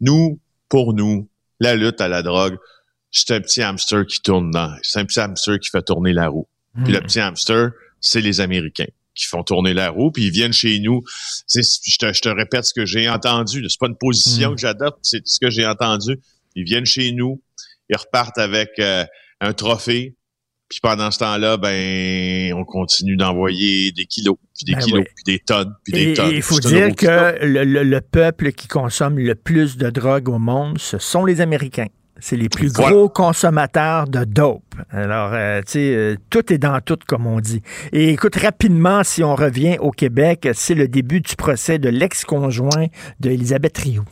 [0.01, 1.29] nous, pour nous,
[1.59, 2.57] la lutte à la drogue,
[3.11, 6.27] c'est un petit hamster qui tourne dans, c'est un petit hamster qui fait tourner la
[6.29, 6.47] roue.
[6.83, 6.95] Puis Hmm.
[6.95, 10.79] le petit hamster, c'est les Américains qui font tourner la roue, puis ils viennent chez
[10.79, 11.03] nous.
[11.53, 11.59] Je,
[11.99, 13.63] te, je te répète ce que j'ai entendu.
[13.69, 14.55] C'est pas une position Mm.
[14.55, 16.17] que j'adopte, c'est ce que j'ai entendu.
[16.55, 17.41] Ils viennent chez nous,
[17.91, 19.03] ils repartent avec euh,
[19.41, 20.15] un trophée,
[20.69, 25.05] puis pendant ce temps-là, ben, on continue d'envoyer des kilos, puis des Ben kilos, oui.
[25.15, 26.31] puis des tonnes, puis des Et tonnes.
[26.31, 30.39] il faut dire que le, le- le peuple qui consomme le plus de drogue au
[30.39, 31.87] monde, ce sont les Américains.
[32.23, 32.91] C'est les plus Voilà.
[32.91, 34.75] gros consommateurs de dope.
[34.91, 37.61] Alors, euh, tu sais, euh, tout est dans tout, comme on dit.
[37.93, 42.87] Et écoute, rapidement, si on revient au Québec, c'est le début du procès de l'ex-conjoint
[43.19, 44.05] d'Elisabeth Rioux.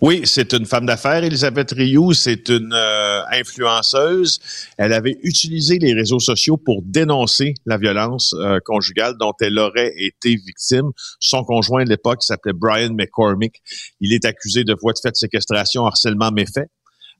[0.00, 2.12] Oui, c'est une femme d'affaires, Elisabeth Rioux.
[2.12, 4.38] C'est une euh, influenceuse.
[4.76, 9.92] Elle avait utilisé les réseaux sociaux pour dénoncer la violence euh, conjugale dont elle aurait
[9.96, 10.90] été victime.
[11.18, 13.62] Son conjoint de l'époque s'appelait Brian McCormick.
[14.00, 16.66] Il est accusé de voie de fait de séquestration, harcèlement méfait.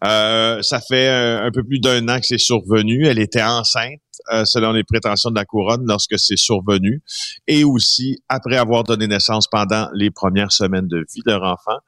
[0.05, 3.07] Euh, ça fait un, un peu plus d'un an que c'est survenu.
[3.07, 4.01] Elle était enceinte,
[4.33, 7.03] euh, selon les prétentions de la couronne, lorsque c'est survenu,
[7.47, 11.79] et aussi après avoir donné naissance pendant les premières semaines de vie de leur enfant.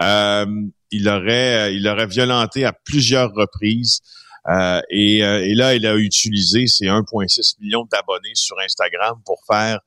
[0.00, 0.46] Euh,
[0.90, 4.00] il aurait, il aurait violenté à plusieurs reprises.
[4.48, 9.80] Euh, et, et, là, il a utilisé ses 1,6 millions d'abonnés sur Instagram pour faire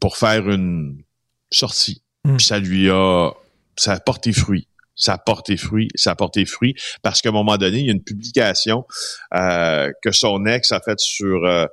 [0.00, 1.02] pour faire une
[1.50, 2.02] sortie.
[2.24, 2.36] Hmm.
[2.36, 3.30] Puis ça lui a
[3.76, 7.32] ça a porté fruit ça a porté fruit, ça a porté fruit parce qu'à un
[7.32, 8.84] moment donné, il y a une publication
[9.34, 11.66] euh, que son ex a faite sur euh,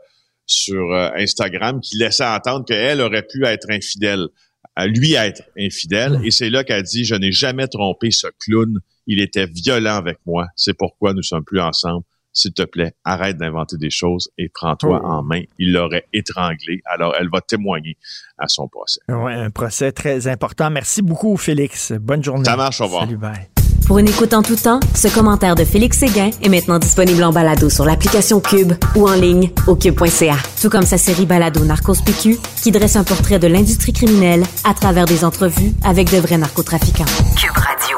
[0.45, 4.27] sur euh, Instagram qui laissait entendre qu'elle aurait pu être infidèle,
[4.75, 8.79] à lui être infidèle, et c'est là qu'elle dit je n'ai jamais trompé ce clown,
[9.07, 12.03] il était violent avec moi, c'est pourquoi nous sommes plus ensemble.
[12.33, 15.07] S'il te plaît, arrête d'inventer des choses et prends-toi Oh.
[15.07, 15.41] en main.
[15.59, 16.81] Il l'aurait étranglé.
[16.85, 17.97] Alors, elle va témoigner
[18.37, 19.01] à son procès.
[19.09, 20.69] Ouais, un procès très important.
[20.69, 21.91] Merci beaucoup, Félix.
[21.93, 22.45] Bonne journée.
[22.45, 23.03] Ça marche, au revoir.
[23.03, 23.47] Salut, bye.
[23.87, 27.33] Pour une écoute en tout temps, ce commentaire de Félix Séguin est maintenant disponible en
[27.33, 30.35] balado sur l'application Cube ou en ligne au cube.ca.
[30.61, 34.73] Tout comme sa série balado Narcos PQ qui dresse un portrait de l'industrie criminelle à
[34.73, 37.03] travers des entrevues avec de vrais narcotrafiquants.
[37.37, 37.97] Cube Radio.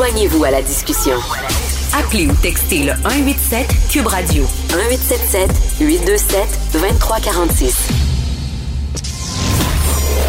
[0.00, 1.12] Joignez-vous à la discussion.
[1.92, 6.40] Appelez ou textez le 187 Cube Radio 1877 827
[6.72, 7.88] 2346.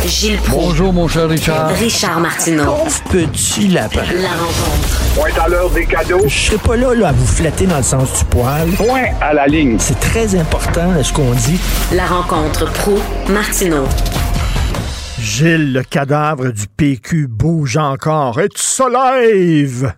[0.05, 0.65] Gilles Proulx.
[0.65, 1.69] Bonjour, mon cher Richard.
[1.69, 2.80] Richard Martineau.
[3.11, 4.01] Petit lapin.
[4.13, 5.01] La rencontre.
[5.15, 6.19] Point à l'heure des cadeaux.
[6.28, 8.69] Je serai pas là, là à vous flatter dans le sens du poil.
[8.72, 9.78] Point à la ligne.
[9.80, 11.57] C'est très important ce qu'on dit.
[11.93, 12.99] La rencontre pro
[13.30, 13.86] Martineau.
[15.22, 18.41] Gilles, le cadavre du PQ bouge encore.
[18.41, 19.86] Et tu se!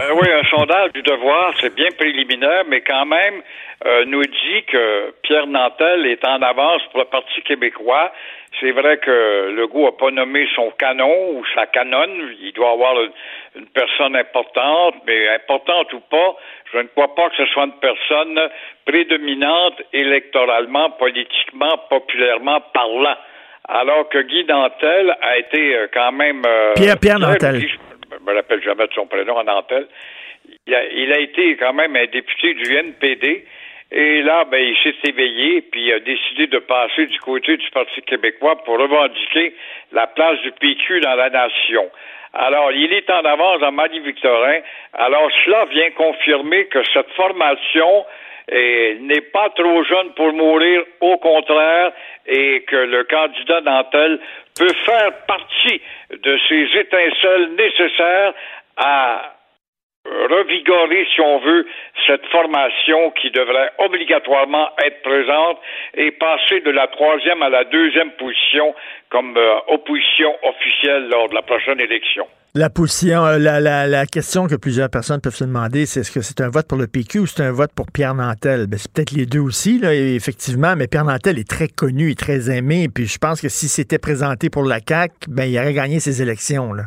[0.00, 3.42] Euh, oui, un sondage du devoir, c'est bien préliminaire, mais quand même
[3.84, 8.10] euh, nous dit que Pierre Nantel est en avance pour le Parti québécois.
[8.58, 12.34] C'est vrai que Legault n'a pas nommé son canon ou sa canonne.
[12.40, 12.94] Il doit avoir
[13.54, 16.36] une personne importante, mais importante ou pas,
[16.72, 18.40] je ne crois pas que ce soit une personne
[18.84, 23.16] prédominante électoralement, politiquement, populairement parlant.
[23.68, 26.42] Alors que Guy Nantel a été euh, quand même...
[26.46, 27.78] euh, Pierre- riche.
[28.12, 29.88] Je me rappelle jamais de son prénom, à Nantel.
[30.66, 33.44] Il a, il a été quand même un député du NPD.
[33.92, 37.70] Et là, ben, il s'est éveillé, puis il a décidé de passer du côté du
[37.70, 39.54] Parti québécois pour revendiquer
[39.92, 41.88] la place du PQ dans la nation.
[42.38, 44.60] Alors, il est en avance dans Marie-Victorin.
[44.92, 48.04] Alors, cela vient confirmer que cette formation
[48.52, 51.92] n'est pas trop jeune pour mourir, au contraire,
[52.26, 54.20] et que le candidat Nantel
[54.58, 55.80] peut faire partie
[56.10, 58.34] de ces étincelles nécessaires
[58.76, 59.35] à
[60.30, 61.66] revigorer, si on veut,
[62.06, 65.58] cette formation qui devrait obligatoirement être présente
[65.94, 68.74] et passer de la troisième à la deuxième position
[69.10, 72.26] comme euh, opposition officielle lors de la prochaine élection.
[72.54, 76.10] La position, euh, la, la, la question que plusieurs personnes peuvent se demander, c'est est-ce
[76.10, 78.66] que c'est un vote pour le PQ ou c'est un vote pour Pierre Nantel?
[78.66, 82.14] Ben, c'est peut-être les deux aussi, là, effectivement, mais Pierre Nantel est très connu et
[82.14, 85.74] très aimé, puis je pense que si c'était présenté pour la CAQ, ben, il aurait
[85.74, 86.72] gagné ses élections.
[86.72, 86.84] Là.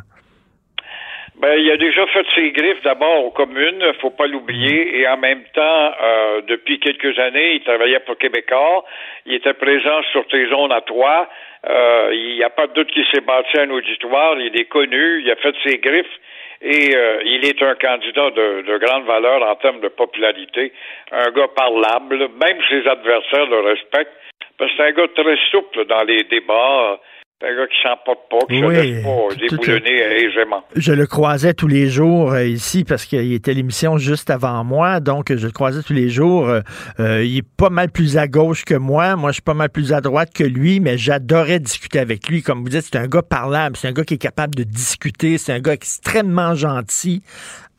[1.39, 5.15] Ben, il a déjà fait ses griffes d'abord aux communes, faut pas l'oublier, et en
[5.15, 8.83] même temps, euh, depuis quelques années, il travaillait pour Québécois,
[9.25, 11.29] il était présent sur tes zones à toi,
[11.69, 15.21] euh, il n'y a pas de doute qu'il s'est bâti un auditoire, il est connu,
[15.21, 16.19] il a fait ses griffes,
[16.61, 20.73] et euh, il est un candidat de, de grande valeur en termes de popularité,
[21.13, 24.11] un gars parlable, même ses adversaires le respectent,
[24.57, 26.99] parce que c'est un gars très souple dans les débats,
[27.41, 30.63] un gars qui s'emporte pas, qui Oui, se laisse pas tout- déboulonner aisément.
[30.75, 34.99] Je le croisais tous les jours euh, ici parce qu'il était l'émission juste avant moi,
[34.99, 36.49] donc je le croisais tous les jours.
[36.49, 36.59] Euh,
[36.99, 39.69] euh, il est pas mal plus à gauche que moi, moi je suis pas mal
[39.69, 42.41] plus à droite que lui, mais j'adorais discuter avec lui.
[42.41, 45.37] Comme vous dites, c'est un gars parlable, c'est un gars qui est capable de discuter,
[45.37, 47.23] c'est un gars extrêmement gentil,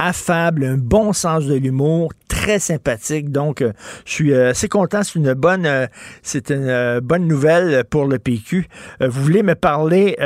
[0.01, 3.31] affable, un bon sens de l'humour, très sympathique.
[3.31, 3.73] Donc, euh,
[4.07, 5.03] je suis euh, assez content.
[5.03, 5.87] C'est une bonne, euh,
[6.23, 8.65] c'est une bonne nouvelle pour le PQ.
[9.01, 10.17] Vous voulez me parler,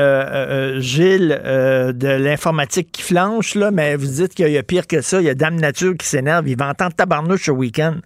[0.81, 1.41] Gilles,
[1.95, 5.21] de l'informatique qui flanche là, mais vous dites qu'il y a pire que ça.
[5.21, 6.49] Il y a Dame Nature qui s'énerve.
[6.49, 7.97] Il va entendre tabarnouche ce week-end.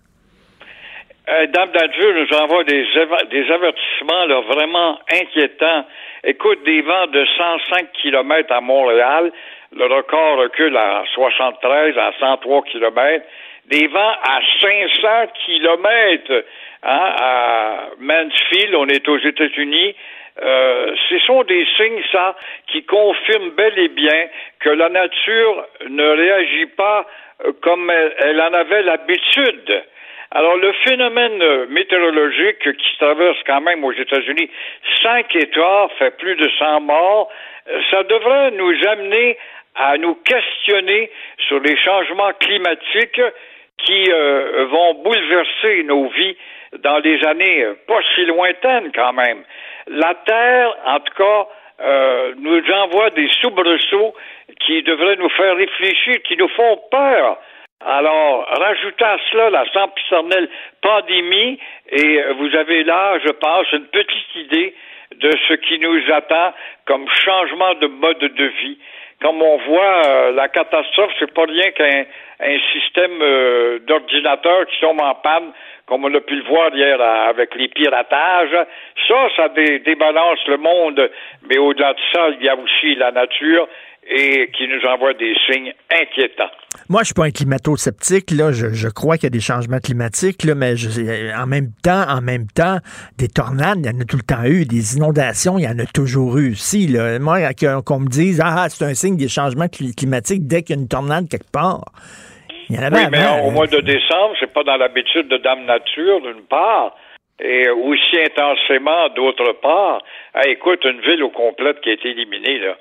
[1.26, 2.84] Dame Nature nous envoie des,
[3.30, 5.84] des avertissements vraiment inquiétants.
[6.24, 9.30] Écoute, des vents de 105 km à Montréal,
[9.76, 13.24] le record recule à 73, à 103 km.
[13.66, 16.44] Des vents à 500 km
[16.82, 19.94] hein, à Mansfield, on est aux États-Unis.
[20.40, 22.36] Euh, ce sont des signes, ça,
[22.68, 24.28] qui confirment bel et bien
[24.60, 27.06] que la nature ne réagit pas
[27.44, 29.82] euh, comme elle, elle en avait l'habitude.
[30.30, 34.50] Alors, le phénomène météorologique qui traverse quand même aux États-Unis
[35.02, 37.30] cinq États, fait plus de 100 morts,
[37.68, 39.36] euh, ça devrait nous amener
[39.78, 41.10] à nous questionner
[41.46, 43.20] sur les changements climatiques
[43.78, 46.36] qui euh, vont bouleverser nos vies
[46.80, 49.44] dans les années euh, pas si lointaines quand même.
[49.86, 51.46] La Terre, en tout cas,
[51.80, 54.14] euh, nous envoie des soubresauts
[54.66, 57.38] qui devraient nous faire réfléchir, qui nous font peur.
[57.86, 60.48] Alors, rajoutez à cela la sempiternelle
[60.82, 61.60] pandémie
[61.92, 64.74] et vous avez là, je pense, une petite idée
[65.14, 66.52] de ce qui nous attend
[66.86, 68.78] comme changement de mode de vie.
[69.20, 72.04] Comme on voit, euh, la catastrophe, c'est pas rien qu'un
[72.40, 75.50] un système euh, d'ordinateur qui tombe en panne,
[75.86, 78.56] comme on a pu le voir hier à- avec les piratages.
[79.08, 81.10] Ça, ça dé- débalance le monde,
[81.50, 83.66] mais au-delà de ça, il y a aussi la nature
[84.10, 86.50] et qui nous envoie des signes inquiétants.
[86.88, 88.52] Moi, je suis pas un climato-sceptique, là.
[88.52, 92.04] Je, je crois qu'il y a des changements climatiques, là, mais je- en même temps,
[92.08, 92.78] en même temps,
[93.18, 94.64] des tornades, il y en a tout le temps eu.
[94.64, 97.18] Des inondations, il y en a toujours eu aussi, là.
[97.18, 97.40] Moi,
[97.84, 100.82] qu'on me dise, ah, c'est un signe des changements cli- climatiques dès qu'il y a
[100.82, 101.84] une tornade quelque part.
[102.70, 103.46] Il y en avait Oui, mais avant.
[103.46, 106.94] au mois de décembre, c'est pas dans l'habitude de Dame Nature, d'une part,
[107.40, 110.02] et aussi intensément, d'autre part.
[110.34, 112.76] Hey, écoute, une ville au complète qui a été éliminée, là.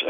[0.00, 0.06] C'est-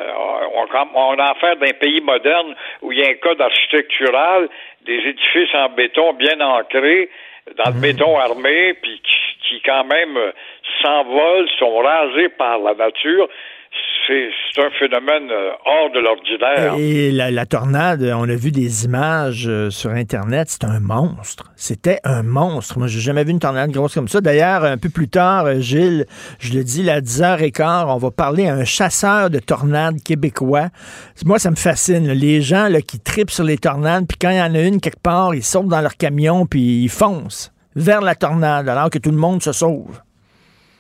[0.55, 4.49] On, on a affaire d'un pays moderne où il y a un code architectural,
[4.83, 7.09] des édifices en béton bien ancrés,
[7.57, 9.17] dans le béton armé, puis qui,
[9.49, 10.33] qui quand même euh,
[10.83, 13.29] s'envolent, sont rasés par la nature.
[14.07, 16.75] C'est c'est un phénomène euh, hors de l'ordinaire.
[16.79, 21.53] Et la, tornade, on a vu des images euh, sur Internet, c'était un monstre.
[21.57, 22.79] C'était un monstre.
[22.79, 24.23] Moi, j'ai jamais vu une tornade grosse comme ça.
[24.23, 26.07] D'ailleurs, un peu plus tard, euh, Gilles,
[26.39, 30.69] je le dis, à 10h15, on va parler à un chasseur de tornades québécois.
[31.27, 32.11] Moi, ça me fascine.
[32.11, 34.81] Les gens là, qui tripent sur les tornades, puis quand il y en a une
[34.81, 38.99] quelque part, ils sautent dans leur camion, puis ils foncent vers la tornade, alors que
[38.99, 40.01] tout le monde se sauve.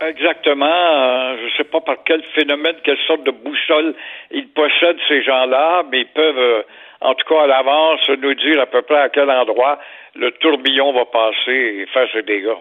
[0.00, 0.66] Exactement.
[0.66, 3.94] Euh, je ne sais pas par quel phénomène, quelle sorte de boussole
[4.30, 6.62] ils possèdent, ces gens-là, mais ils peuvent, euh,
[7.00, 9.78] en tout cas à l'avance, nous dire à peu près à quel endroit
[10.14, 12.60] le tourbillon va passer et faire ses dégâts.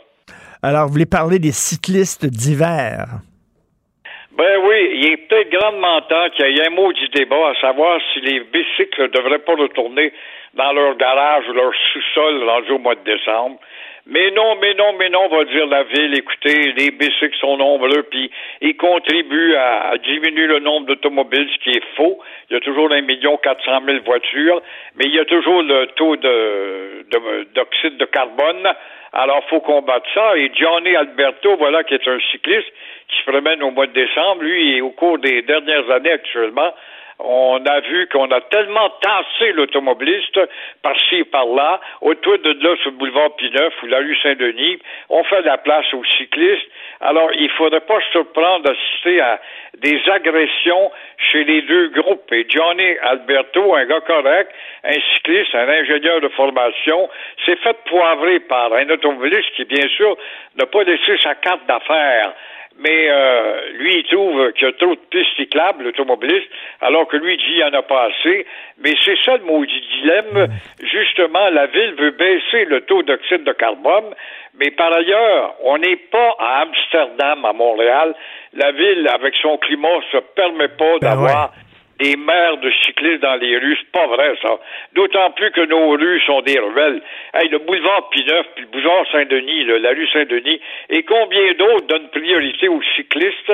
[0.63, 3.05] Alors, vous voulez parler des cyclistes d'hiver?
[4.37, 7.61] Ben oui, il est peut-être grandement temps qu'il y ait un mot du débat à
[7.61, 10.11] savoir si les bicycles ne devraient pas retourner
[10.55, 13.59] dans leur garage ou leur sous-sol rendu au mois de décembre.
[14.07, 18.03] Mais non, mais non, mais non, va dire la ville, écoutez, les bicycles sont nombreux,
[18.03, 18.29] puis
[18.61, 22.19] ils contribuent à, diminuer le nombre d'automobiles, ce qui est faux.
[22.49, 24.61] Il y a toujours un million quatre cent mille voitures,
[24.95, 28.67] mais il y a toujours le taux de, de- d'oxyde de carbone.
[29.13, 30.37] Alors, faut combattre ça.
[30.37, 32.71] Et Johnny Alberto, voilà, qui est un cycliste
[33.07, 36.73] qui se promène au mois de décembre, lui, au cours des dernières années actuellement,
[37.19, 40.39] on a vu qu'on a tellement tassé l'automobiliste
[40.81, 45.23] par-ci et par-là, autour de là sur le boulevard Pineuf ou la rue Saint-Denis, on
[45.23, 46.67] fait de la place aux cyclistes.
[46.99, 49.39] Alors, il faudrait pas se surprendre d'assister à
[49.77, 52.31] des agressions chez les deux groupes.
[52.31, 54.51] Et Johnny Alberto, un gars correct,
[54.83, 57.09] un cycliste, un ingénieur de formation,
[57.45, 60.17] s'est fait poivrer par un automobiliste qui, bien sûr,
[60.57, 62.33] n'a pas laissé sa carte d'affaires.
[62.77, 66.49] Mais euh, lui, il trouve qu'il y a trop de pistes cyclables, l'automobiliste,
[66.81, 68.45] alors que lui dit qu'il n'y en a pas assez.
[68.83, 70.47] Mais c'est ça le maudit dilemme.
[70.83, 74.13] Justement, la ville veut baisser le taux d'oxyde de carbone,
[74.59, 78.13] mais par ailleurs, on n'est pas à Amsterdam, à Montréal.
[78.53, 81.53] La ville, avec son climat, se permet pas d'avoir
[81.99, 83.77] des maires de cyclistes dans les rues.
[83.79, 84.59] C'est pas vrai, ça.
[84.93, 87.01] D'autant plus que nos rues sont des ruelles.
[87.33, 92.09] Hey, le boulevard Pineuf, puis le boulevard Saint-Denis, la rue Saint-Denis, et combien d'autres donnent
[92.09, 93.53] priorité aux cyclistes?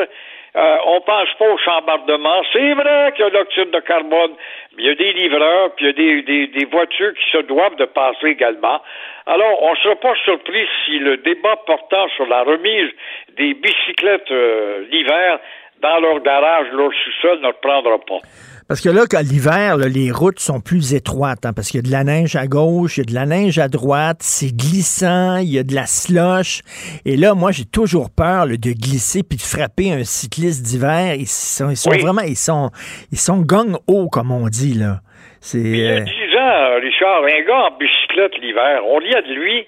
[0.54, 2.42] Euh, on pense pas au chambardement.
[2.52, 4.34] C'est vrai qu'il y a l'oxyde de carbone,
[4.76, 7.32] mais il y a des livreurs, puis il y a des, des, des voitures qui
[7.32, 8.82] se doivent de passer également.
[9.28, 12.90] Alors, on ne sera pas surpris si le débat portant sur la remise
[13.38, 15.40] des bicyclettes euh, l'hiver
[15.82, 18.20] dans leur garage, leur sous-sol ne reprendra pas.
[18.68, 21.88] Parce que là, qu'à l'hiver, les routes sont plus étroites, hein, parce qu'il y a
[21.88, 25.38] de la neige à gauche, il y a de la neige à droite, c'est glissant,
[25.38, 26.62] il y a de la slush.
[27.04, 31.16] Et là, moi, j'ai toujours peur là, de glisser puis de frapper un cycliste d'hiver.
[31.16, 32.00] Ils sont, ils sont Oui.
[32.00, 32.70] vraiment, ils sont,
[33.12, 35.02] ils sont gang haut, comme on dit là.
[35.42, 39.22] C'est Il y a euh, 10 ans, Richard, un gars en bicyclette l'hiver, on riait
[39.24, 39.66] de lui.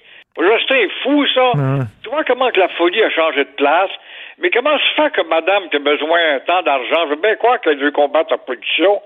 [0.66, 1.52] C'était fou, ça.
[2.02, 3.90] Tu vois comment que la folie a changé de place?
[4.38, 7.78] Mais comment se fait que madame qui besoin tant d'argent, je veux bien croire qu'elle
[7.78, 9.00] veut combattre la pollution,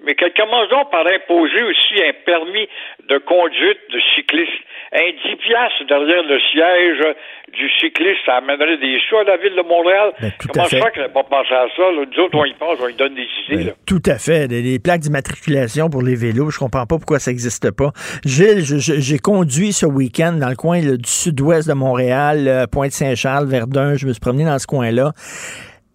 [0.00, 2.68] mais qu'elle commence donc par imposer aussi un permis
[3.08, 4.62] de conduite de cycliste?
[4.92, 7.14] Un 10 piastres derrière le siège
[7.52, 10.12] du cycliste, ça amènerait des sous à la ville de Montréal.
[10.20, 10.80] Ben, tout Comment à fait.
[10.80, 11.82] fait qu'elle n'a pas pensé à ça?
[11.82, 12.04] Là?
[12.10, 13.64] Nous autres, on y pense, on y donne des idées.
[13.66, 13.72] là.
[13.86, 14.48] Tout à fait.
[14.48, 17.90] Des, des plaques d'immatriculation pour les vélos, je comprends pas pourquoi ça n'existe pas.
[18.24, 23.46] Gilles, j'ai conduit ce week-end dans le coin là, du sud-ouest de Montréal, euh, Pointe-Saint-Charles,
[23.46, 23.94] Verdun.
[23.94, 25.12] Je me suis promené dans ce coin-là.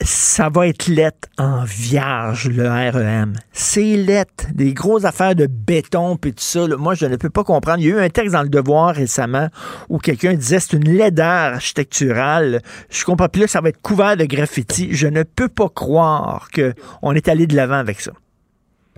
[0.01, 3.33] Ça va être lettre en vierge, le REM.
[3.53, 4.45] C'est lettre.
[4.53, 6.67] Des grosses affaires de béton puis tout ça.
[6.67, 6.75] là.
[6.77, 7.79] Moi, je ne peux pas comprendre.
[7.79, 9.47] Il y a eu un texte dans Le Devoir récemment
[9.89, 12.61] où quelqu'un disait c'est une laideur architecturale.
[12.89, 14.89] Je comprends plus là, ça va être couvert de graffiti.
[14.91, 18.11] Je ne peux pas croire qu'on est allé de l'avant avec ça.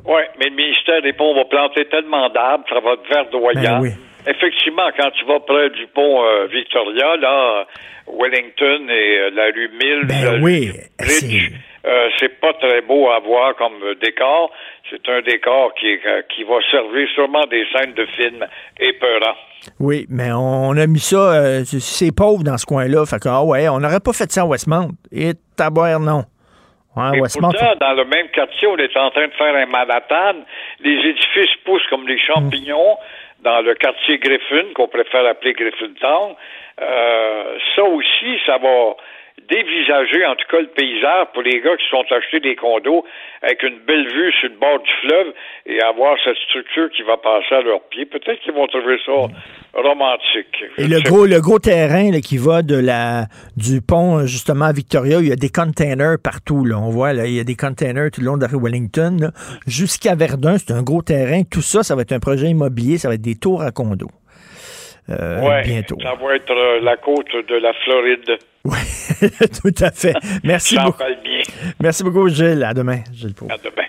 [0.06, 3.80] Oui, mais le ministère des Ponts va planter tellement d'arbres, ça va être verdoyant.
[3.80, 3.90] Ben oui.
[4.28, 7.66] Effectivement, quand tu vas près du pont euh, Victoria, là,
[8.08, 11.52] Wellington et euh, la rue Mills, Ben oui, Bridge,
[11.86, 14.52] euh, c'est pas très beau à voir comme décor.
[14.90, 15.98] C'est un décor qui,
[16.34, 18.46] qui va servir sûrement des scènes de films
[18.80, 19.36] épeurants.
[19.80, 23.06] Oui, mais on a mis ça, c'est- pauvre dans ce coin-là.
[23.06, 24.90] Fait que, ah ouais, on n'aurait pas fait ça à Westmount.
[25.12, 26.24] Et taboire, non.
[26.96, 27.52] Ouais, Et Westmount.
[27.52, 30.40] pourtant, dans le même quartier, on est en train de faire un Manhattan.
[30.80, 32.98] Les édifices poussent comme des champignons
[33.42, 36.36] dans le quartier Griffin, qu'on préfère appeler Griffintown.
[36.82, 38.96] Euh, ça aussi, ça va
[39.50, 43.06] dévisager, en tout cas, le paysage pour les gars qui sont achetés des condos
[43.42, 45.34] avec une belle vue sur le bord du fleuve
[45.66, 48.06] et avoir cette structure qui va passer à leurs pieds.
[48.06, 49.12] Peut-être qu'ils vont trouver ça
[49.74, 50.66] romantique.
[50.78, 53.26] Et le gros, le gros terrain là, qui va de la
[53.56, 56.66] du pont justement à Victoria, il y a des containers partout.
[56.66, 56.78] Là.
[56.78, 59.32] On voit, là, il y a des containers tout le long de la rue Wellington.
[59.66, 61.44] Jusqu'à Verdun, c'est un gros terrain.
[61.44, 64.12] Tout ça, ça va être un projet immobilier, ça va être des tours à condos.
[65.10, 65.98] Euh, Ouais, bientôt.
[66.02, 68.38] ça va être euh, la côte de la Floride.
[69.62, 70.14] Tout à fait.
[70.44, 70.98] Merci Jean beaucoup.
[71.00, 71.44] Palmier.
[71.82, 72.64] Merci beaucoup, Gilles.
[72.64, 73.54] À demain, Gilles Proulx.
[73.54, 73.88] À demain.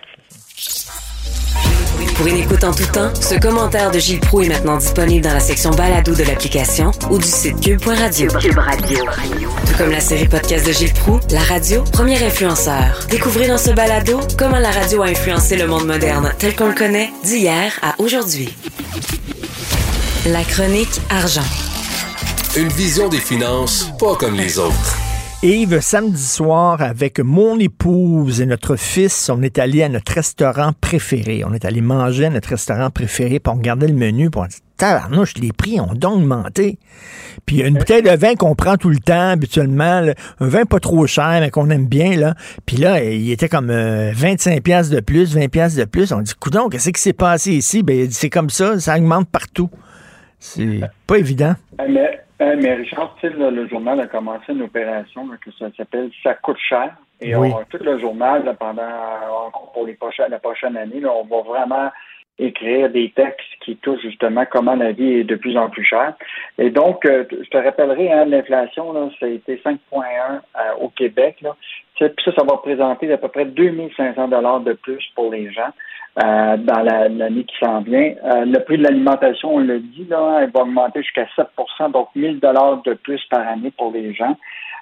[2.16, 5.34] Pour une écoute en tout temps, ce commentaire de Gilles Proux est maintenant disponible dans
[5.34, 8.28] la section balado de l'application ou du site cube.radio.
[8.40, 8.98] Cube Radio.
[9.04, 13.06] Tout comme la série podcast de Gilles Proux, la radio, premier influenceur.
[13.08, 16.74] Découvrez dans ce balado comment la radio a influencé le monde moderne tel qu'on le
[16.74, 18.48] connaît d'hier à aujourd'hui.
[20.26, 21.46] La chronique argent.
[22.56, 24.98] Une vision des finances pas comme les autres.
[25.44, 30.72] Yves, samedi soir, avec mon épouse et notre fils, on est allé à notre restaurant
[30.78, 31.44] préféré.
[31.46, 34.46] On est allé manger à notre restaurant préféré, puis on regardait le menu, puis on
[34.46, 36.80] dit, tabarnouche, les prix ont donc augmenté.
[37.46, 40.14] Puis il y a une bouteille de vin qu'on prend tout le temps, habituellement, là,
[40.40, 42.34] un vin pas trop cher, mais qu'on aime bien, là.
[42.66, 46.10] Puis là, il était comme euh, 25 pièces de plus, 20 pièces de plus.
[46.10, 47.84] On dit, coudon, qu'est-ce qui s'est passé ici?
[47.84, 49.70] Ben, il a dit, c'est comme ça, ça augmente partout.
[50.38, 51.54] C'est pas évident.
[51.80, 55.36] Euh, Mais, euh, mais Richard, tu sais, là, le journal a commencé une opération là,
[55.44, 56.94] que ça s'appelle Ça coûte cher.
[57.20, 57.50] Et Oui.
[57.52, 58.82] on, tout le journal, là, pendant
[59.46, 61.90] encore pour les prochaines, la prochaine année, on va vraiment
[62.38, 66.14] écrire des textes qui touchent justement comment la vie est de plus en plus chère.
[66.58, 70.88] Et donc, euh, je te rappellerai, hein, l'inflation, là, ça a été 5,1 euh, au
[70.90, 71.38] Québec.
[71.42, 71.56] Là.
[71.96, 75.72] Puis ça, ça va représenter à peu près 2500 dollars de plus pour les gens
[76.22, 78.12] euh, dans la- l'année qui s'en vient.
[78.24, 82.08] Euh, le prix de l'alimentation, on le dit, là, elle va augmenter jusqu'à 7% donc
[82.16, 84.36] 1000 dollars de plus par année pour les gens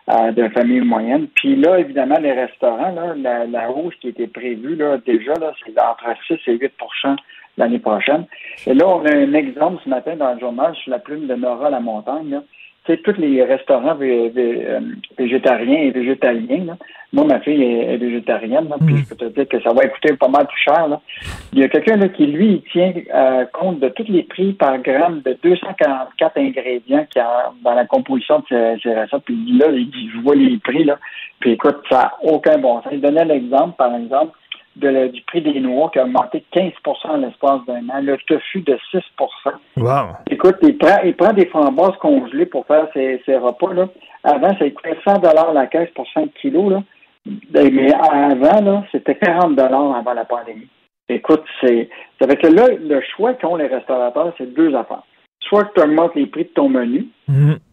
[0.08, 1.26] euh, de famille moyenne.
[1.34, 5.52] Puis là, évidemment, les restaurants, là, la, la hausse qui était prévue là, déjà, là,
[5.64, 7.16] c'est entre 6 et 8%
[7.58, 8.24] l'année prochaine.
[8.66, 11.34] Et là, on a un exemple ce matin dans le journal sur la plume de
[11.34, 12.30] Nora La Montagne.
[12.30, 12.42] Là.
[12.86, 14.80] Sais, tous les restaurants vé- vé- euh,
[15.18, 16.76] végétariens et végétaliens, là.
[17.12, 19.86] moi, ma fille est, est végétarienne, là, puis je peux te dire que ça va
[19.88, 20.86] coûter pas mal plus cher.
[20.86, 21.00] Là.
[21.52, 24.52] Il y a quelqu'un là, qui, lui, il tient euh, compte de tous les prix
[24.52, 29.22] par gramme de 244 ingrédients qu'il y a dans la composition de ces, ces recettes.
[29.24, 30.98] Puis là, il dit, je vois les prix, là.
[31.40, 32.92] Puis écoute, ça n'a aucun bon sens.
[32.92, 34.32] Il donnait l'exemple, par exemple,
[34.76, 38.16] de la- du prix des noix qui a augmenté 15% en l'espace d'un an, le
[38.26, 39.02] tofu de 6
[39.76, 40.16] Wow.
[40.30, 43.72] Écoute, il prend, il prend des framboises congelées pour faire ses, ses repas.
[43.72, 43.88] Là.
[44.24, 46.70] Avant, ça coûtait 100 la caisse pour 5 kilos.
[46.72, 46.82] Là.
[47.50, 50.68] Ben, Mais avant, là, c'était 40 avant la pandémie.
[51.08, 51.88] Écoute, c'est.
[52.20, 55.02] Ça fait que là, le choix qu'ont les restaurateurs, c'est deux affaires.
[55.40, 57.06] Soit tu augmentes les prix de ton menu,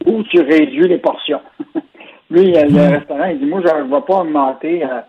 [0.05, 1.41] ou tu réduis les portions.
[2.29, 5.01] Lui, le restaurant, il dit Moi, je ne vais pas augmenter, euh,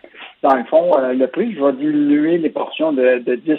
[0.43, 3.53] dans le fond, euh, le prix, je vais diminuer les portions de, de 10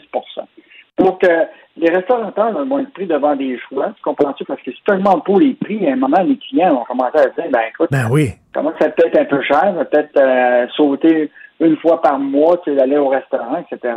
[0.99, 1.45] Donc, euh,
[1.77, 3.87] les restaurateurs vont être pris devant des choix.
[3.97, 4.45] Tu comprends-tu?
[4.45, 7.17] Parce que si tu augmentes pas les prix, à un moment, les clients vont commencer
[7.17, 8.29] à dire Ben écoute, Ben oui.
[8.53, 12.81] comment ça peut-être un peu cher, va peut-être sauter une fois par mois, tu sais,
[12.81, 13.93] aller au restaurant, etc.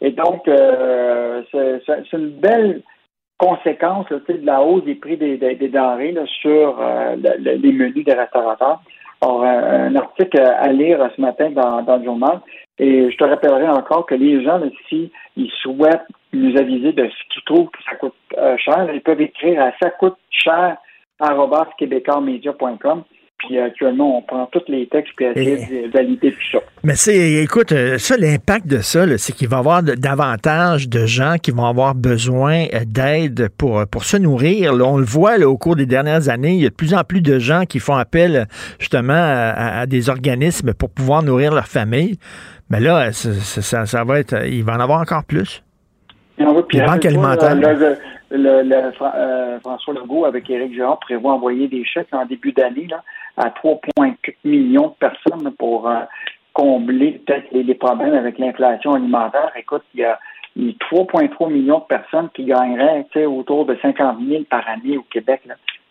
[0.00, 2.82] Et donc, c'est une belle
[3.38, 7.42] conséquence là, de la hausse des prix des, des- des denrées là, sur euh, le-
[7.42, 8.80] le- les menus des restaurateurs.
[9.20, 12.40] Alors, un, un article à lire ce matin dans, dans le journal.
[12.78, 17.08] Et je te rappellerai encore que les gens, là, si ils souhaitent nous aviser de
[17.08, 20.76] ce qu'ils trouvent que ça coûte euh, cher, ils peuvent écrire à ça coûte cher
[21.78, 23.04] québécoismedia.com.
[23.38, 26.58] Puis actuellement, on prend tous les textes puis essayer de valider tout ça.
[26.82, 30.88] Mais c'est, écoute, euh, ça, l'impact de ça, c'est qu'il va y avoir de- davantage
[30.88, 34.72] de gens qui vont avoir besoin euh, d'aide pour, pour se nourrir.
[34.74, 34.84] là.
[34.86, 37.04] On le voit là, au cours des dernières années, il y a de plus en
[37.04, 38.46] plus de gens qui font appel
[38.78, 42.18] justement à, des organismes pour pouvoir nourrir leur famille.
[42.70, 45.62] Mais là, ça, ça- ça- ça va être, il va en avoir encore plus.
[46.40, 47.54] Ah oui, puis Les banques alimentaires.
[47.54, 47.96] Le, le-
[48.30, 52.88] le- Fra- euh, François Legault avec Éric Girard prévoit envoyer des chèques en début d'année
[53.36, 56.00] à 3,4 millions de personnes pour euh,
[56.52, 59.52] combler peut-être les, problèmes avec l'inflation alimentaire.
[59.56, 60.18] Écoute, il y a
[60.58, 64.96] il y a 3,3 millions de personnes qui gagneraient autour de 50 000 par année
[64.96, 65.42] au Québec.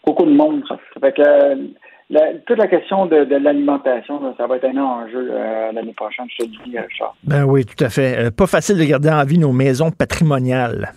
[0.03, 0.79] Beaucoup de monde, ça.
[0.99, 5.31] Fait que euh, toute la question de, l'alimentation, ça va être un enjeu
[5.71, 7.11] l'année prochaine, je te le dis, Charles.
[7.23, 8.35] Ben oui, tout à fait.
[8.35, 10.91] Pas facile de garder en vie nos maisons patrimoniales.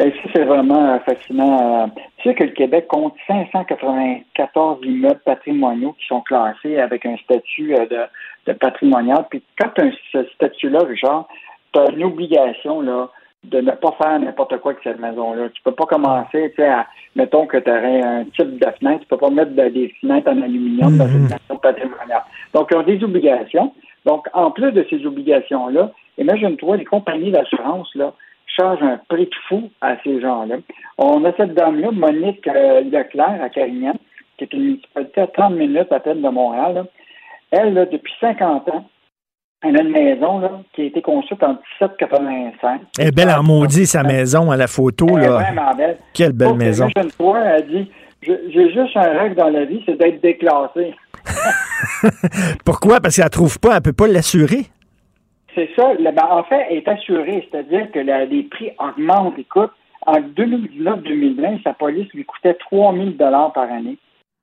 [0.00, 1.82] Et ça, c'est vraiment euh, fascinant.
[1.84, 1.86] Euh,
[2.18, 7.74] Tu sais que le Québec compte 594 immeubles patrimoniaux qui sont classés avec un statut
[7.74, 8.00] euh, de,
[8.46, 9.26] de patrimonial.
[9.30, 11.26] Puis quand tu as ce statut-là, Richard,
[11.72, 13.08] tu as une obligation là,
[13.44, 15.48] de ne pas faire n'importe quoi avec cette maison-là.
[15.50, 16.86] Tu peux pas commencer, tu sais, à,
[17.16, 20.30] mettons que tu aurais un type de fenêtre, tu peux pas mettre de- des fenêtres
[20.30, 22.24] en aluminium dans une maison patrimoniale.
[22.54, 23.72] Donc, ils ont des obligations.
[24.06, 28.12] Donc, en plus de ces obligations-là, imagine-toi, les compagnies d'assurance, là,
[28.56, 30.56] chargent un prix de fou à ces gens-là.
[30.98, 33.94] On a cette dame-là, Monique euh, Leclerc, à Carignan,
[34.36, 36.74] qui est une municipalité à 30 minutes à peine de Montréal.
[36.74, 36.84] là.
[37.50, 38.84] Elle, là, depuis 50 ans,
[39.62, 42.80] elle a une maison là, qui a été construite en 1785.
[42.98, 45.06] Elle est belle en maudit, sa maison, à la photo.
[45.16, 45.38] Elle est Là.
[45.38, 45.98] vraiment belle.
[46.14, 46.88] Quelle belle maison.
[46.96, 47.90] Une fois, elle dit
[48.22, 50.94] J'ai juste un rêve dans la vie, c'est d'être déclassé.
[52.64, 53.00] Pourquoi?
[53.00, 54.66] Parce qu'elle ne trouve pas, elle ne peut pas l'assurer.
[55.58, 55.92] C'est ça.
[55.94, 59.36] Le- ben, en fait, elle est assurée, c'est-à-dire que la- les prix augmentent.
[59.38, 59.72] Écoute,
[60.06, 63.96] en 2019-2020, sa police lui coûtait 3 000 par année.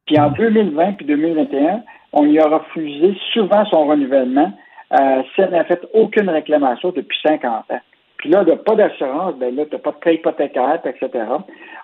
[0.06, 4.52] Puis en 2020 puis 2021, on lui a refusé souvent son renouvellement
[4.94, 7.80] euh, si elle n'a fait aucune réclamation depuis 50 ans.
[8.18, 11.10] Puis là, de pas d'assurance, ben là, tu n'as pas de prêt hypothécaire, etc.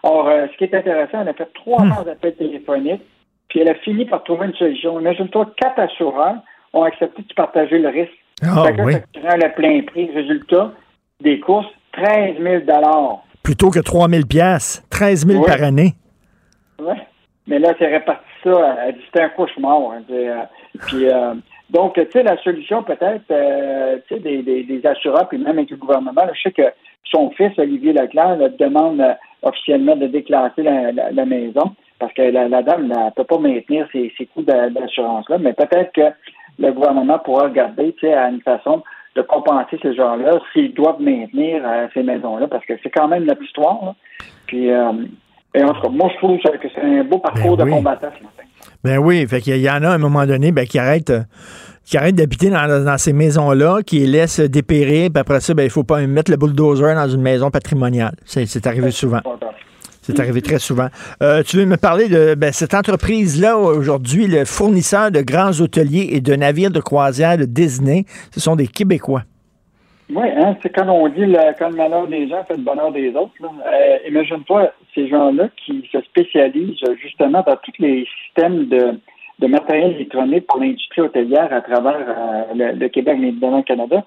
[0.03, 3.01] Or, euh, ce qui est intéressant, elle a fait trois heures d'appels téléphoniques,
[3.47, 4.99] puis elle a fini par trouver une solution.
[4.99, 6.35] Imagine-toi, quatre assureurs
[6.73, 8.11] ont accepté de partager le risque.
[8.43, 8.93] Ah, Chacun oui.
[8.93, 10.09] facturant le plein prix.
[10.13, 10.71] Résultat,
[11.21, 12.63] des courses, 13 000
[13.43, 15.45] Plutôt que 3 000 piastres, 13 000 Oui.
[15.47, 15.93] par année.
[16.79, 16.95] Ouais.
[17.47, 18.75] Mais là, c'est réparti ça.
[18.91, 19.79] Dit c'était un cauchemar.
[19.91, 20.03] hein.
[20.11, 20.35] Euh,
[20.87, 21.33] puis, euh,
[21.69, 25.57] donc, tu sais, la solution peut-être, euh, tu sais, des, des, des assureurs, puis même
[25.57, 26.71] avec le gouvernement, là, je sais que
[27.05, 32.13] son fils, Olivier Leclerc, là, demande euh, officiellement de déclasser la, la- la maison parce
[32.13, 35.37] que la, la dame ne peut pas maintenir ses, ses coûts d'a- d'assurance-là.
[35.39, 36.01] Mais peut-être que
[36.59, 38.83] le gouvernement pourra regarder, tu sais, à une façon
[39.15, 43.25] de compenser ces gens-là s'ils doivent maintenir euh, ces maisons-là parce que c'est quand même
[43.25, 43.83] notre histoire.
[43.83, 43.95] là.
[44.47, 44.91] Puis, euh,
[45.53, 47.75] et en tout cas, moi, je trouve que c'est un beau parcours Ben de oui.
[47.75, 48.43] combattant ce matin.
[48.83, 51.23] Ben oui, fait qu'il y en a à un moment donné ben, qui arrêtent euh,
[51.83, 55.63] qui arrêtent d'habiter dans, dans ces maisons-là, qui les laissent dépérir, puis après ça, ben,
[55.63, 58.13] il faut pas mettre le bulldozer dans une maison patrimoniale.
[58.23, 59.19] C'est c'est arrivé souvent.
[60.01, 60.87] C'est arrivé très souvent.
[61.21, 66.09] Euh, tu veux me parler de ben, cette entreprise-là, aujourd'hui, le fournisseur de grands hôteliers
[66.11, 69.21] et de navires de croisière de Disney, ce sont des Québécois.
[70.09, 72.91] Oui, hein, c'est quand on dit le, quand le malheur des gens fait le bonheur
[72.91, 73.31] des autres.
[73.43, 78.97] Euh, Imagine-toi ces gens-là qui se spécialisent euh, justement dans tous les systèmes de,
[79.47, 81.97] matériel électronique pour l'industrie hôtelière à travers
[82.53, 84.03] le, le Québec, mais évidemment le Canada.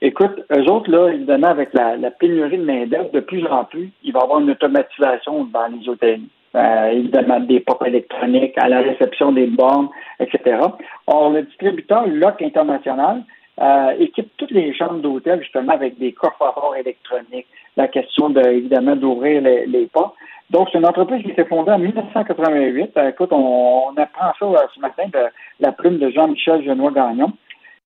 [0.00, 3.90] Écoute, eux autres, là, évidemment, avec la, la pénurie de main-d'œuvre, de plus en plus,
[4.04, 6.20] il va y avoir une automatisation dans les hôtels.
[6.54, 9.88] Euh, évidemment, des portes électroniques, à la réception des bornes,
[10.20, 10.60] etc.
[11.06, 13.22] Or, le distributeur LOC International
[13.60, 17.46] euh, équipe toutes les chambres d'hôtel justement avec des coffres électroniques.
[17.76, 20.14] La question de, évidemment d'ouvrir les, les portes.
[20.50, 22.92] Donc, c'est une entreprise qui s'est fondée en 1988.
[22.96, 25.26] Euh, écoute, on, on apprend ça euh, ce matin de
[25.60, 27.32] la plume de Jean-Michel Genois-Gagnon.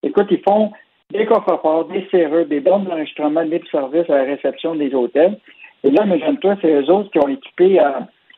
[0.02, 0.72] Écoute, ils font
[1.12, 5.38] des coffres forts, des serrures, des bornes d'enregistrement libre service à la réception des hôtels.
[5.84, 7.90] Et là, imagine-toi, c'est eux autres qui ont équipé euh,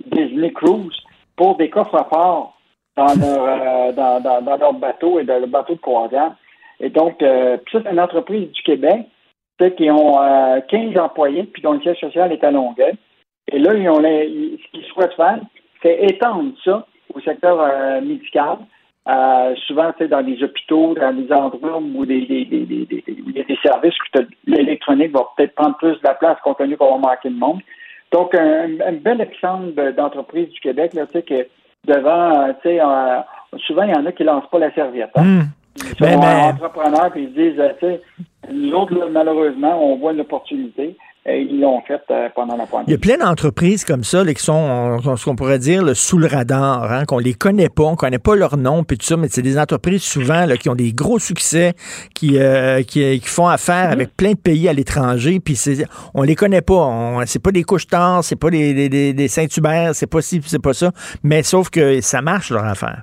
[0.07, 0.97] Disney Cruise
[1.37, 2.57] pour des coffres forts
[2.97, 6.33] dans leur, euh, dans, dans, dans leur bateau et dans le bateau de croisière.
[6.81, 9.07] Et donc, euh, ça, c'est une entreprise du Québec
[9.77, 12.95] qui ont euh, 15 employés, puis dont le siège social est à Longueuil.
[13.53, 15.39] Et là, ils ont les- ils- ce qu'ils souhaitent faire,
[15.83, 17.57] c'est étendre ça au secteur
[18.03, 18.57] médical.
[19.07, 23.59] Euh, souvent, tu sais, dans les hôpitaux, dans des endroits où il y a des
[23.63, 27.29] services où l'électronique va peut-être prendre plus de la place compte tenu qu'on va manquer
[27.29, 27.61] de monde.
[28.13, 31.47] Donc, un, un bel exemple de- d'entreprise du Québec, là, tu sais, que
[31.87, 33.21] devant, euh, tu sais, euh,
[33.67, 35.11] souvent, il y en a qui lancent pas la serviette.
[35.17, 35.23] hein.
[35.23, 35.43] Hmm.
[35.77, 36.05] Ils sont
[36.55, 38.01] entrepreneurs, puis ils se disent, euh, tu sais,
[38.53, 40.97] nous autres, là, malheureusement, on voit une opportunité,
[41.87, 42.85] faite euh, pendant la pandémie.
[42.89, 44.53] Il y a plein d'entreprises comme ça là, qui sont,
[45.05, 47.97] on- ce qu'on pourrait dire, là, sous le radar, hein, qu'on les connaît pas, on
[47.97, 50.75] connaît pas leur nom, puis tout ça, mais c'est des entreprises souvent là, qui ont
[50.75, 51.75] des gros succès,
[52.15, 55.59] qui, euh, qui, qui font affaire avec plein de pays à l'étranger, puis
[56.15, 57.21] on les connaît pas.
[57.27, 60.63] C'est pas des couches tard, c'est pas des, des, des, Saint-Hubert, c'est pas ci, c'est
[60.63, 60.93] pas ça,
[61.23, 63.03] mais sauf que ça marche leur affaire.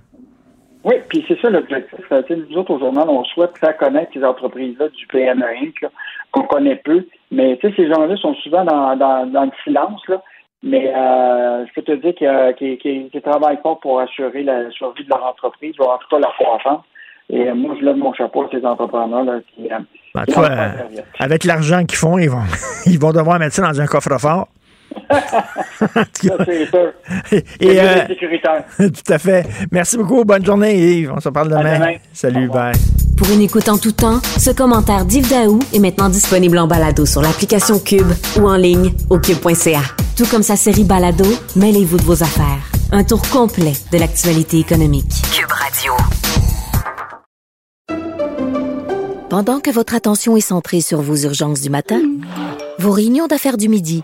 [0.83, 1.99] Oui, puis c'est ça l'objectif.
[2.11, 5.85] Euh, Nous autres, au journal, on souhaite faire connaître ces entreprises-là du PME Inc.,
[6.31, 7.05] qu'on connaît peu.
[7.31, 10.21] Mais tu sais, ces gens-là sont souvent dans, dans, dans le silence, là.
[10.63, 12.13] Mais euh, je peux te dire
[12.55, 16.19] qu'ils qu'ils travaillent fort pour assurer la survie de leur entreprise, ou en tout cas
[16.19, 16.83] leur croissance.
[17.29, 19.77] Et euh, moi, je lève mon chapeau à ces entrepreneurs-là qui, euh,
[20.13, 22.43] Ben, qui toi, pas avec l'argent qu'ils font, ils vont,
[22.85, 24.47] ils vont devoir mettre ça dans un coffre-fort.
[26.13, 26.91] C'est sûr.
[27.59, 28.05] Et, euh,
[28.77, 29.45] tout à fait.
[29.71, 30.23] Merci beaucoup.
[30.23, 31.11] Bonne journée, Yves.
[31.15, 31.75] On se parle demain.
[31.75, 31.95] demain.
[32.13, 32.73] Salut, bye.
[33.17, 37.05] Pour une écoute en tout temps, ce commentaire d'Yves Daou est maintenant disponible en balado
[37.05, 39.81] sur l'application Cube ou en ligne au cube.ca.
[40.17, 42.71] Tout comme sa série Balado, mêlez-vous de vos affaires.
[42.91, 45.11] Un tour complet de l'actualité économique.
[45.33, 45.93] Cube Radio.
[49.29, 52.01] Pendant que votre attention est centrée sur vos urgences du matin,
[52.79, 54.03] vos réunions d'affaires du midi,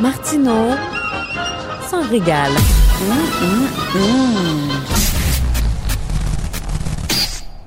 [0.00, 0.76] Martineau
[1.90, 2.52] s'en régale.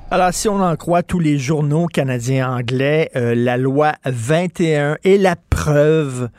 [0.09, 5.17] Alors, si on en croit tous les journaux canadiens anglais, euh, la loi 21 est
[5.17, 6.29] la preuve,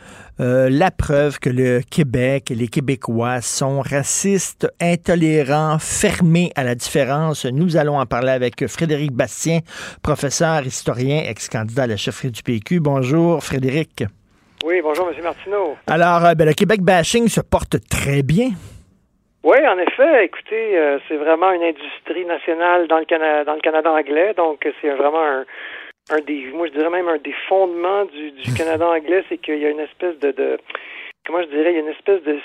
[0.41, 6.75] euh, la preuve que le Québec et les Québécois sont racistes, intolérants, fermés à la
[6.75, 7.45] différence.
[7.45, 9.61] Nous allons en parler avec Frédéric Bastien,
[10.01, 12.81] professeur, historien, ex-candidat à la chefferie du PQ.
[12.81, 14.05] Bonjour, Frédéric.
[14.65, 15.23] Oui, bonjour, M.
[15.25, 15.77] Martineau.
[15.89, 18.51] Alors, euh, ben, le Québec bashing se porte très bien.
[19.43, 23.61] Oui, en effet, écoutez, euh, c'est vraiment une industrie nationale dans le, Cana dans le
[23.61, 25.45] Canada anglais, donc c'est vraiment un,
[26.11, 29.59] un des, moi je dirais même un des fondements du, du Canada anglais, c'est qu'il
[29.59, 30.59] y a une espèce de, de,
[31.27, 32.39] comment je dirais, il y a une espèce de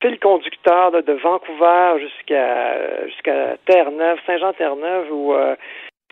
[0.00, 5.56] fil conducteur de Vancouver jusqu'à jusqu'à Terre-Neuve, Saint-Jean-Terre-Neuve, où euh,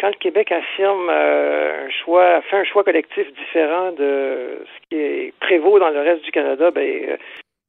[0.01, 4.97] quand le Québec affirme euh, un choix, fait un choix collectif différent de ce qui
[4.97, 7.17] est prévaut dans le reste du Canada, ben euh,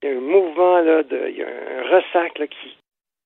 [0.01, 2.77] il y a un mouvement là, de, il y a un ressac là, qui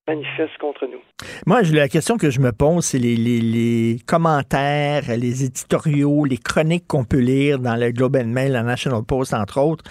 [0.06, 1.00] manifeste contre nous.
[1.46, 7.04] Moi, la question que je me pose, c'est les commentaires, les éditoriaux, les chroniques qu'on
[7.04, 9.84] peut lire dans le Globe and Mail, la National Post, entre autres.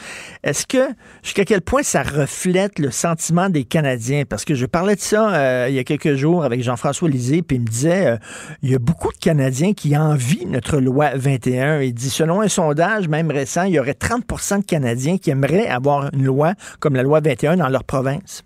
[0.44, 0.90] Est-ce que,
[1.24, 4.24] jusqu'à quel point ça reflète le sentiment des Canadiens?
[4.30, 7.42] Parce que je parlais de ça euh, il y a quelques jours avec Jean-François Lisée,
[7.42, 8.18] puis il me disait, euh,
[8.62, 11.82] il y a beaucoup de Canadiens qui envient notre loi 21.
[11.82, 15.68] Il dit, selon un sondage, même récent, il y aurait 30% de Canadiens qui aimeraient
[15.68, 18.44] avoir une loi comme la loi 21 dans leur province.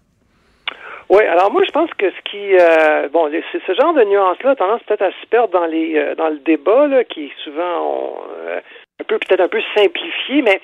[1.09, 4.51] Oui, alors moi je pense que ce qui euh, bon, les- ce genre de nuance-là
[4.51, 7.81] a tendance peut-être à se perdre dans les euh, dans le débat là, qui souvent
[7.81, 8.17] on,
[8.47, 8.59] euh,
[8.99, 10.59] un peu peut-être un peu simplifié, mais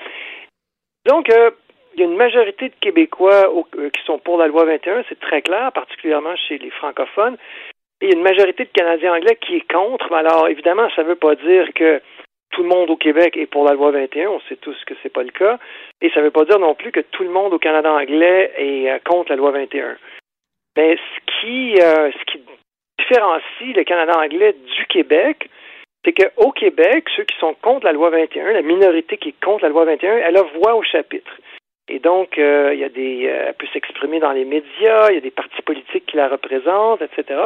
[1.08, 5.04] donc il y a une majorité de Québécois au- qui sont pour la loi 21,
[5.08, 7.38] c'est très clair, particulièrement chez les francophones.
[8.02, 10.08] Et il y a une majorité de Canadiens anglais qui est contre.
[10.12, 12.02] Mais Alors évidemment, ça ne veut pas dire que
[12.52, 14.28] tout le monde au Québec est pour la loi 21.
[14.30, 15.58] On sait tous que c'est pas le cas.
[16.02, 18.52] Et ça ne veut pas dire non plus que tout le monde au Canada anglais
[18.58, 19.96] est contre la loi 21.
[20.78, 22.42] Mais ce qui, euh, ce qui
[23.00, 25.50] différencie le Canada anglais du Québec,
[26.04, 29.64] c'est qu'au Québec, ceux qui sont contre la loi 21, la minorité qui est contre
[29.64, 31.32] la loi 21, elle a voix au chapitre.
[31.90, 35.16] Et donc, euh, il y a des, euh, elle peut s'exprimer dans les médias, il
[35.16, 37.40] y a des partis politiques qui la représentent, etc.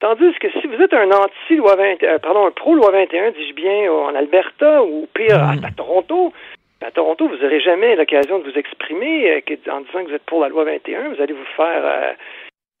[0.00, 3.92] Tandis que si vous êtes un anti-loi 21, euh, pardon, un pro-loi 21, dis-je bien,
[3.92, 6.32] en Alberta ou pire, à, à Toronto,
[6.80, 10.40] à Toronto, vous n'aurez jamais l'occasion de vous exprimer en disant que vous êtes pour
[10.40, 11.08] la loi 21.
[11.10, 12.14] Vous allez vous faire,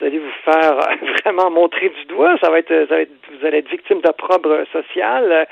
[0.00, 0.78] vous allez vous faire
[1.24, 2.36] vraiment montrer du doigt.
[2.42, 5.46] Ça va être, ça va être- vous allez être victime d'opprobre social.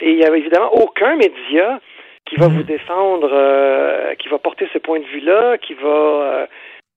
[0.00, 1.80] Et il n'y a évidemment aucun média
[2.26, 5.88] qui va vous défendre, euh, qui va porter ce point de vue-là, qui va.
[5.88, 6.46] euh,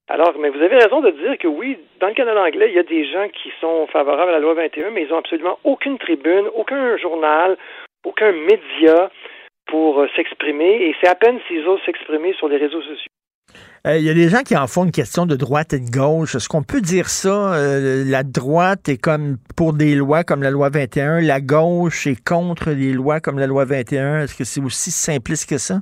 [0.08, 2.80] alors, mais vous avez raison de dire que oui, dans le Canada anglais, il y
[2.80, 5.98] a des gens qui sont favorables à la loi 21, mais ils n'ont absolument aucune
[5.98, 7.58] tribune, aucun journal,
[8.06, 9.10] aucun média
[9.66, 13.10] pour euh, s'exprimer, et c'est à peine s'ils osent s'exprimer sur les réseaux sociaux.
[13.86, 15.90] Euh, Il y a des gens qui en font une question de droite et de
[15.90, 16.36] gauche.
[16.36, 17.54] Est-ce qu'on peut dire ça?
[17.54, 22.24] Euh, la droite est comme pour des lois comme la loi 21, la gauche est
[22.24, 24.22] contre les lois comme la loi 21.
[24.22, 25.82] Est-ce que c'est aussi simpliste que ça?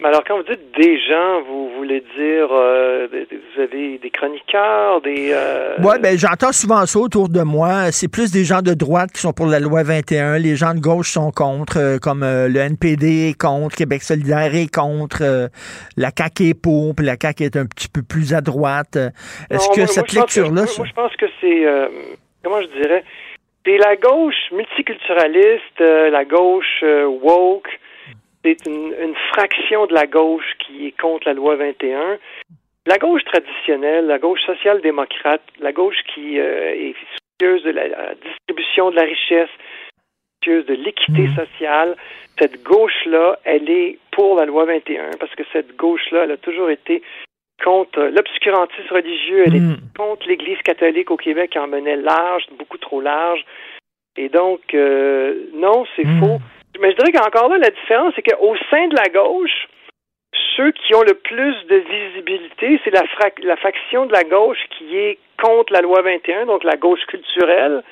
[0.00, 5.00] Mais alors, quand vous dites des gens, vous voulez dire, euh, vous avez des chroniqueurs,
[5.00, 5.30] des...
[5.32, 7.90] euh, Ouais, ben j'entends souvent ça autour de moi.
[7.90, 10.38] C'est plus des gens de droite qui sont pour la loi 21.
[10.38, 14.54] Les gens de gauche sont contre, euh, comme euh, le NPD est contre, Québec solidaire
[14.54, 15.48] est contre, euh,
[15.96, 18.94] la CAQ est pour, puis la CAQ est un petit peu plus à droite.
[18.96, 19.10] Euh,
[19.50, 20.62] Est-ce que moi- cette lecture-là...
[20.78, 21.88] moi, je pense que c'est, euh,
[22.44, 23.02] comment je dirais,
[23.66, 27.68] c'est la gauche multiculturaliste, euh, la gauche euh, woke,
[28.44, 32.18] c'est une, une fraction de la gauche qui est contre la loi 21.
[32.86, 36.94] La gauche traditionnelle, la gauche social-démocrate, la gauche qui euh, est
[37.38, 39.50] soucieuse de la, distribution de la richesse,
[40.42, 41.96] soucieuse de l'équité sociale,
[42.38, 46.70] cette gauche-là, elle est pour la loi 21 parce que cette gauche-là, elle a toujours
[46.70, 47.02] été
[47.62, 52.78] contre l'obscurantisme religieux, elle est contre l'Église catholique au Québec qui en menait large, beaucoup
[52.78, 53.44] trop large.
[54.16, 56.38] Et donc, euh, non, c'est faux.
[56.80, 59.68] Mais je dirais qu'encore là, la différence, c'est qu'au sein de la gauche,
[60.56, 63.02] ceux qui ont le plus de visibilité, c'est la,
[63.42, 67.82] la faction de la gauche qui est contre la loi 21, donc la gauche culturelle,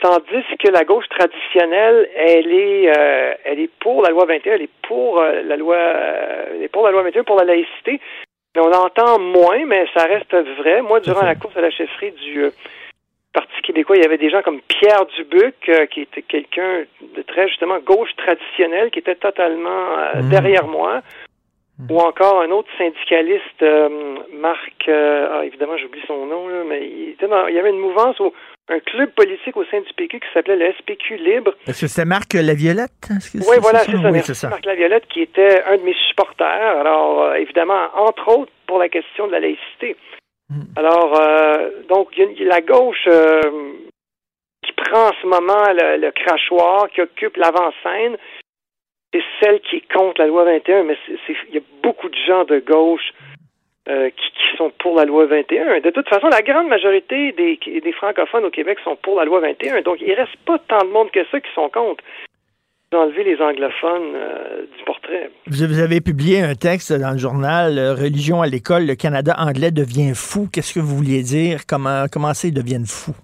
[0.00, 4.62] tandis que la gauche traditionnelle, elle est, euh, elle est pour la loi 21, elle
[4.62, 8.00] est pour euh, la loi, euh, elle est pour la loi 21, pour la laïcité.
[8.54, 10.82] Mais on entend moins, mais ça reste vrai.
[10.82, 12.50] Moi, durant la course à la chefferie du euh,
[13.32, 16.82] Parti québécois, il y avait des gens comme Pierre Dubuc, euh, qui était quelqu'un
[17.16, 21.02] de très justement gauche traditionnel, qui était totalement euh, derrière moi,
[21.88, 23.88] ou encore un autre syndicaliste, euh,
[24.34, 27.78] Marc, ah, évidemment j'oublie son nom, là, mais il, était dans- il y avait une
[27.78, 28.34] mouvance, au,
[28.68, 32.04] un club politique au sein du PQ qui s'appelait le SPQ Libre, Est-ce que c'était
[32.04, 33.08] Marc Laviolette?
[33.16, 34.10] Est-ce que oui, voilà, c'est ça.
[34.10, 34.48] Oui, c'est ça.
[34.50, 36.46] Marc Laviolette, qui était un de mes supporters.
[36.80, 39.96] Alors, évidemment, entre autres, pour la question de la laïcité.
[40.50, 40.62] Hmm.
[40.76, 43.40] Alors, euh, donc, la gauche euh,
[44.64, 48.16] qui prend en ce moment le, crachoir, qui occupe l'avant-scène,
[49.12, 50.96] c'est celle qui est contre la loi 21, mais
[51.48, 53.12] il y a beaucoup de gens de gauche
[53.88, 55.80] euh, qui, qui sont pour la loi 21.
[55.80, 59.40] De toute façon, la grande majorité des, des francophones au Québec sont pour la loi
[59.40, 59.82] 21.
[59.82, 62.02] Donc, il reste pas tant de monde que ça qui sont contre.
[62.92, 65.30] Enlever les anglophones euh, du portrait.
[65.46, 69.70] Vous avez publié un texte dans le journal euh, Religion à l'école, le Canada anglais
[69.70, 70.48] devient fou.
[70.52, 71.60] Qu'est-ce que vous vouliez dire?
[71.68, 73.14] Comment, comment ça, ils deviennent fous?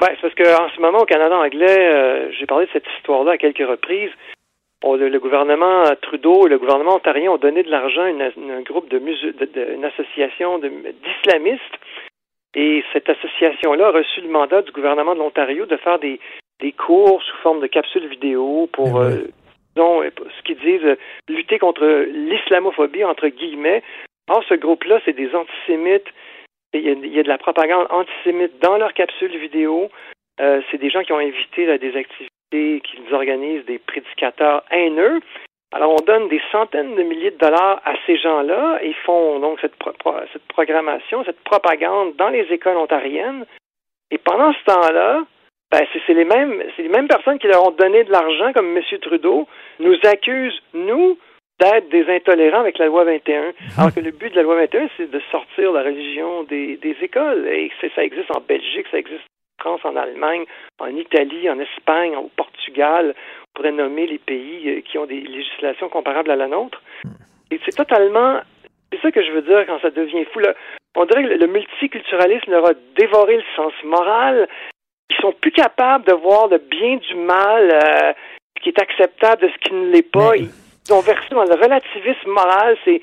[0.00, 3.32] Ben, c'est parce qu'en ce moment, au Canada anglais, euh, j'ai parlé de cette histoire-là
[3.32, 4.12] à quelques reprises.
[4.82, 8.88] On- le, gouvernement Trudeau et le gouvernement ontarien ont donné de l'argent à un groupe
[8.88, 11.76] de, musu- de- de- une association d'islamistes.
[12.54, 16.18] Et cette association-là a reçu le mandat du gouvernement de l'Ontario de faire des,
[16.60, 19.28] des cours sous forme de capsules vidéo pour, euh,
[19.76, 20.96] disons, euh, ce qu'ils disent, euh,
[21.28, 23.82] lutter contre l'islamophobie, entre guillemets.
[24.28, 26.08] Or, ce groupe-là, c'est des antisémites.
[26.74, 29.90] Il y, a, il y a de la propagande antisémite dans leurs capsules vidéo.
[30.40, 35.20] Euh, c'est des gens qui ont invité là, des activités, qui organisent des prédicateurs haineux.
[35.72, 38.80] Alors, on donne des centaines de milliers de dollars à ces gens-là.
[38.82, 39.92] Ils font donc cette, pro-
[40.32, 43.44] cette programmation, cette propagande dans les écoles ontariennes.
[44.10, 45.24] Et pendant ce temps-là,
[45.70, 48.76] ben, c'est les mêmes, c'est les mêmes personnes qui leur ont donné de l'argent, comme
[48.76, 48.82] M.
[49.00, 49.46] Trudeau,
[49.80, 51.18] nous accusent, nous,
[51.60, 53.52] d'être des intolérants avec la loi 21.
[53.76, 56.96] Alors que le but de la loi 21, c'est de sortir la religion des, des
[57.02, 57.46] écoles.
[57.48, 59.24] Et c'est- ça existe en Belgique, ça existe
[59.60, 60.44] en France, en Allemagne,
[60.78, 63.14] en Italie, en Espagne, au Portugal.
[63.16, 66.80] On pourrait nommer les pays euh, qui ont des législations comparables à la nôtre.
[67.50, 68.38] Et c'est totalement...
[68.92, 70.38] C'est ça que je veux dire quand ça devient fou.
[70.38, 70.54] là.
[70.96, 74.48] On dirait que le multiculturalisme leur a dévoré le sens moral.
[75.10, 78.12] Ils sont plus capables de voir le bien du mal, euh,
[78.56, 80.36] ce qui est acceptable de ce qui ne l'est pas.
[80.36, 80.50] Ils
[80.92, 82.76] ont versé dans le relativisme moral.
[82.84, 83.00] C'est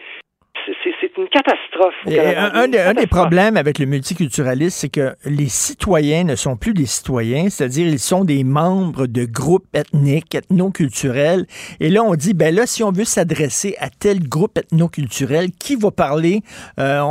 [0.84, 1.94] c'est- une catastrophe.
[2.08, 6.36] Et un, un des, un des problèmes avec le multiculturalisme, c'est que les citoyens ne
[6.36, 11.46] sont plus des citoyens, c'est-à-dire ils sont des membres de groupes ethniques, ethnoculturels.
[11.80, 15.78] Et là, on dit, ben là, si on veut s'adresser à tel groupe ethnoculturel, qui
[15.78, 16.42] va parler?
[16.80, 17.06] Euh, on,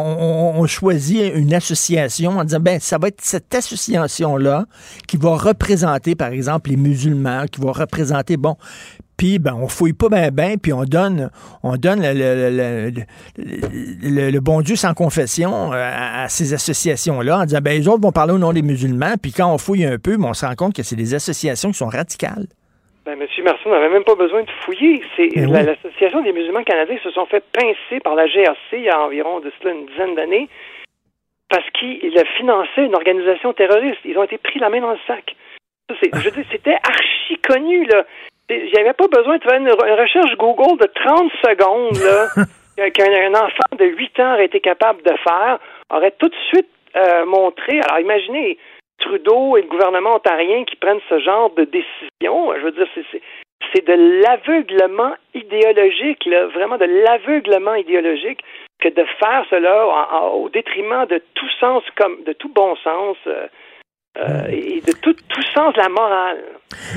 [0.56, 4.66] on- on choisit une association en disant, ben ça va être cette association-là
[5.08, 8.56] qui va représenter, par exemple, les musulmans, qui va représenter, bon,
[9.16, 11.30] puis ben on fouille pas ben ben, puis on donne
[11.62, 16.28] on donne le, le- le- le- le- le bon Dieu sans confession euh, à, à
[16.28, 19.52] ces associations-là en disant ben les autres vont parler au nom des musulmans, puis quand
[19.52, 21.88] on fouille un peu, ben, on se rend compte que c'est des associations qui sont
[21.88, 22.46] radicales.
[23.06, 25.02] Ben, Monsieur Marceau n'avait même pas besoin de fouiller.
[25.16, 25.62] C'est Ben oui.
[25.62, 29.40] l'association des musulmans canadiens se sont fait pincer par la GRC il y a environ
[29.40, 30.48] de cela une dizaine d'années
[31.50, 33.98] parce qu'ils a financé une organisation terroriste.
[34.06, 35.36] Ils ont été pris la main dans le sac.
[35.90, 38.04] Ça, je veux dire, c'était archi connu là.
[38.48, 42.90] J'avais pas besoin de faire une, re- une recherche Google de 30 secondes là.
[42.90, 45.58] qu'un enfant de 8 ans aurait été capable de faire,
[45.90, 47.80] aurait tout de suite euh, montré.
[47.80, 48.58] Alors imaginez
[48.98, 52.54] Trudeau et le gouvernement ontarien qui prennent ce genre de décision.
[52.56, 53.20] Je veux dire, c'est
[53.72, 58.40] c'est de l'aveuglement idéologique, là, vraiment de l'aveuglement idéologique
[58.80, 59.86] que de faire cela
[60.34, 63.16] au détriment de tout sens comme de tout bon sens.
[63.26, 63.46] Euh,
[64.16, 65.14] euh, et de tout,
[65.52, 66.38] sens de la morale.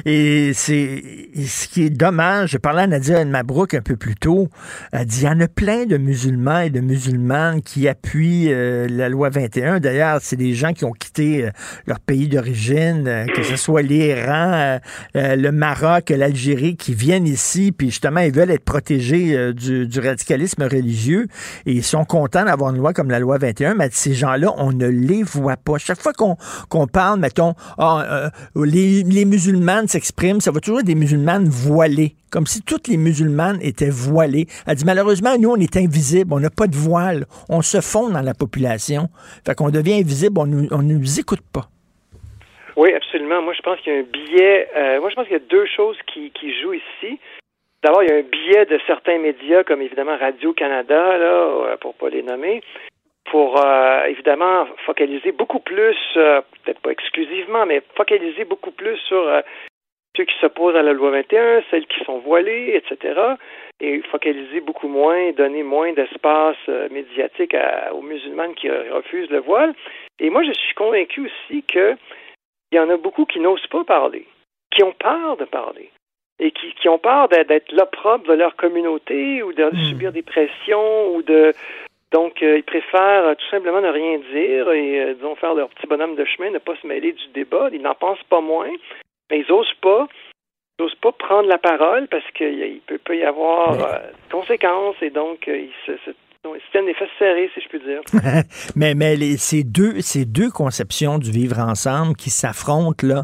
[0.05, 1.01] Et c'est
[1.35, 2.51] ce qui est dommage.
[2.51, 4.49] Je parlais à Nadia Mabrouk un peu plus tôt.
[4.91, 8.87] Elle dit il y en a plein de musulmans et de musulmanes qui appuient euh,
[8.89, 9.79] la loi 21.
[9.79, 11.49] D'ailleurs, c'est des gens qui ont quitté euh,
[11.87, 14.79] leur pays d'origine, que ce soit l'Iran,
[15.13, 21.27] le Maroc, l'Algérie, qui viennent ici, puis justement, ils veulent être protégés du, radicalisme religieux.
[21.65, 23.75] Et ils sont contents d'avoir une loi comme la loi 21.
[23.75, 25.77] Mais ces gens-là, on ne les voit pas.
[25.77, 30.95] Chaque fois qu'on parle mettons, ah, euh, les, musulmanes s'expriment, ça va toujours être des
[30.95, 34.47] musulmanes voilées, comme si toutes les musulmanes étaient voilées.
[34.67, 38.09] Elle dit, malheureusement, nous, on est invisibles, on n'a pas de voile, on se fond
[38.09, 39.07] dans la population,
[39.45, 41.69] fait qu'on devient invisible, on ne nous écoute pas.
[42.77, 43.41] Oui, absolument.
[43.41, 44.67] Moi, je pense qu'il y a un billet.
[44.77, 47.19] Euh, moi, je pense qu'il y a deux choses qui, qui jouent ici.
[47.83, 51.95] D'abord, il y a un billet de certains médias, comme évidemment Radio-Canada, là, euh, pour
[51.95, 52.61] pas les nommer,
[53.31, 59.27] pour euh, évidemment focaliser beaucoup plus, euh, peut-être pas exclusivement, mais focaliser beaucoup plus sur
[59.27, 59.41] euh,
[60.15, 63.19] ceux qui s'opposent à la loi 21, celles qui sont voilées, etc.
[63.79, 66.57] Et focaliser beaucoup moins, donner moins d'espace
[66.89, 67.55] médiatique
[67.91, 69.75] aux musulmanes qui refusent le voile.
[70.19, 71.97] Et moi, je suis convaincu aussi qu'il
[72.71, 74.25] y en a beaucoup qui n'osent pas parler,
[74.71, 75.91] qui ont peur de parler
[76.39, 79.89] et qui, qui ont peur d'être l'opprobre de leur communauté ou de hmm.
[79.89, 81.53] subir des pressions ou de
[82.11, 85.69] donc, euh, ils préfèrent euh, tout simplement ne rien dire et, euh, disons, faire leur
[85.69, 87.69] petit bonhomme de chemin, ne pas se mêler du débat.
[87.73, 88.71] Ils n'en pensent pas moins,
[89.29, 90.07] mais ils n'osent pas.
[91.01, 95.73] Pas prendre la parole parce qu'il peut, peut, y avoir des conséquences et donc ils
[95.87, 96.11] se, se
[96.65, 98.43] c'était un effet serré, si je puis dire.
[98.75, 103.23] mais mais ces, deux, ces deux conceptions du vivre ensemble qui s'affrontent, là,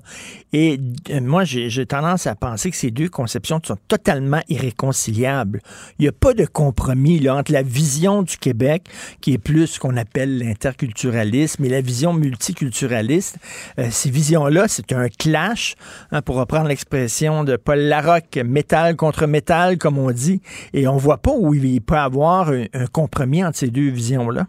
[0.54, 0.80] et
[1.10, 5.62] euh, moi, j'ai tendance à penser que ces deux conceptions sont totalement irréconciliables.
[5.98, 8.84] Il n'y a pas de compromis là, entre la vision du Québec,
[9.22, 13.38] qui est plus ce qu'on appelle l'interculturalisme, et la vision multiculturaliste.
[13.80, 15.76] Euh, ces visions-là, c'est un clash,
[16.12, 20.42] hein, pour reprendre l'expression de Paul Larocque, métal contre métal, comme on dit,
[20.74, 24.44] et on voit pas où il peut avoir un compromis premier entre ces deux visions-là?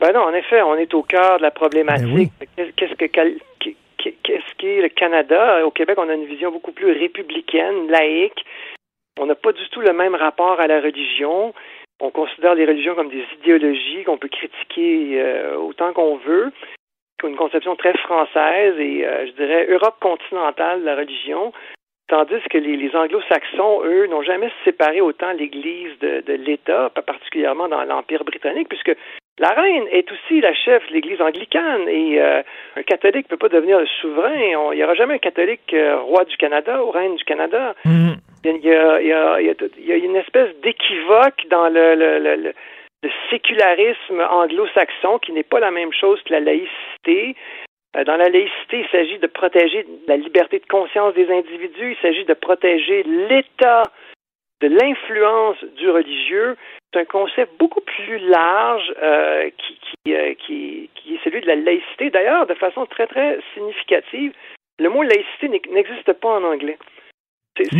[0.00, 2.30] Ben non, en effet, on est au cœur de la problématique.
[2.56, 5.66] Ben qu'est-ce que qu'est-ce qu'est le Canada?
[5.66, 8.44] Au Québec, on a une vision beaucoup plus républicaine, laïque.
[9.20, 11.52] On n'a pas du tout le même rapport à la religion.
[12.00, 16.52] On considère les religions comme des idéologies qu'on peut critiquer euh, autant qu'on veut.
[17.24, 21.52] Une conception très française et, euh, je dirais, Europe continentale de la religion.
[22.08, 27.68] Tandis que les, anglo-saxons, eux, n'ont jamais séparé autant l'Église de, de l'État, pas particulièrement
[27.68, 28.96] dans l'Empire britannique, puisque
[29.38, 32.42] la reine est aussi la chef de l'Église anglicane et euh,
[32.76, 34.34] un catholique ne peut pas devenir le souverain.
[34.34, 37.74] il n'y aura jamais un catholique euh, roi du Canada ou reine du Canada.
[37.84, 42.52] Il, y a, une espèce d'équivoque dans le, le,
[43.30, 47.36] sécularisme anglo-saxon qui n'est pas la même chose que la laïcité.
[47.98, 52.02] Euh, dans la laïcité, il s'agit de protéger la liberté de conscience des individus, il
[52.02, 53.82] s'agit de protéger l'État
[54.60, 56.56] de l'influence du religieux.
[56.92, 61.46] C'est un concept beaucoup plus large euh, qui, qui, euh, qui, qui, est celui de
[61.46, 62.10] la laïcité.
[62.10, 64.32] D'ailleurs, de façon très, très significative,
[64.78, 66.78] le mot laïcité n'existe pas en anglais.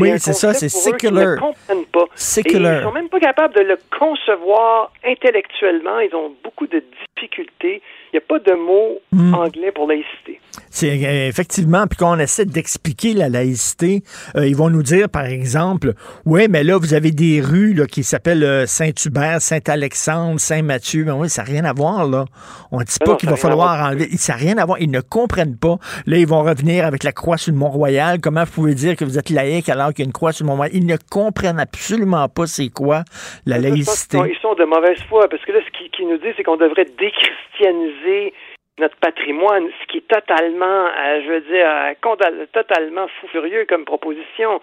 [0.00, 1.22] Oui, c'est ça, c'est secular.
[1.22, 2.04] Ils ne comprennent pas.
[2.14, 2.80] Secular.
[2.80, 6.00] ils sont même pas capables de le concevoir intellectuellement.
[6.00, 6.82] Ils ont beaucoup de
[7.16, 7.82] difficultés.
[8.12, 9.34] Il n'y a pas de mot hmm.
[9.34, 10.40] anglais pour laïcité.
[10.70, 14.02] C'est euh, effectivement, puis quand on essaie d'expliquer la laïcité,
[14.36, 15.92] euh, ils vont nous dire, par exemple,
[16.24, 21.04] oui, mais là, vous avez des rues là, qui s'appellent euh, Saint-Hubert, Saint-Alexandre, Saint-Mathieu.
[21.04, 22.24] Mais oui, ça n'a rien à voir, là.
[22.70, 24.08] On ne dit pas qu'il va falloir enlever.
[24.16, 24.80] Ça n'a rien à voir.
[24.80, 25.78] Ils ne comprennent pas.
[26.06, 28.20] Là, ils vont revenir avec la croix sur le Mont-Royal.
[28.20, 29.67] Comment vous pouvez dire que vous êtes laïque?
[29.68, 30.74] Alors qu'il y a une croix sur le Mont-Royal?
[30.74, 33.02] Ils ne comprennent absolument pas c'est quoi
[33.46, 34.18] la laïcité.
[34.28, 36.86] Ils sont de mauvaise foi, parce que là, ce qu'ils nous disent, c'est qu'on devrait
[36.98, 38.34] déchristianiser
[38.78, 43.84] notre patrimoine, ce qui est totalement, euh, je veux dire, euh, totalement fou furieux comme
[43.84, 44.60] proposition.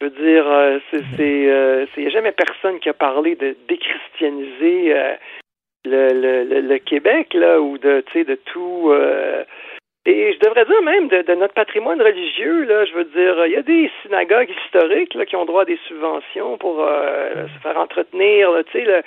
[0.00, 4.94] Je veux dire, euh, c'est, il n'y a jamais personne qui a parlé de déchristianiser
[5.84, 8.92] le, le, le, Québec là, ou de, tu sais, de tout.
[10.04, 13.56] Et je devrais dire même de, notre patrimoine religieux, là, je veux dire, il y
[13.56, 18.50] a des synagogues historiques là, qui ont droit à des subventions pour se faire entretenir,
[18.72, 19.02] tu sais,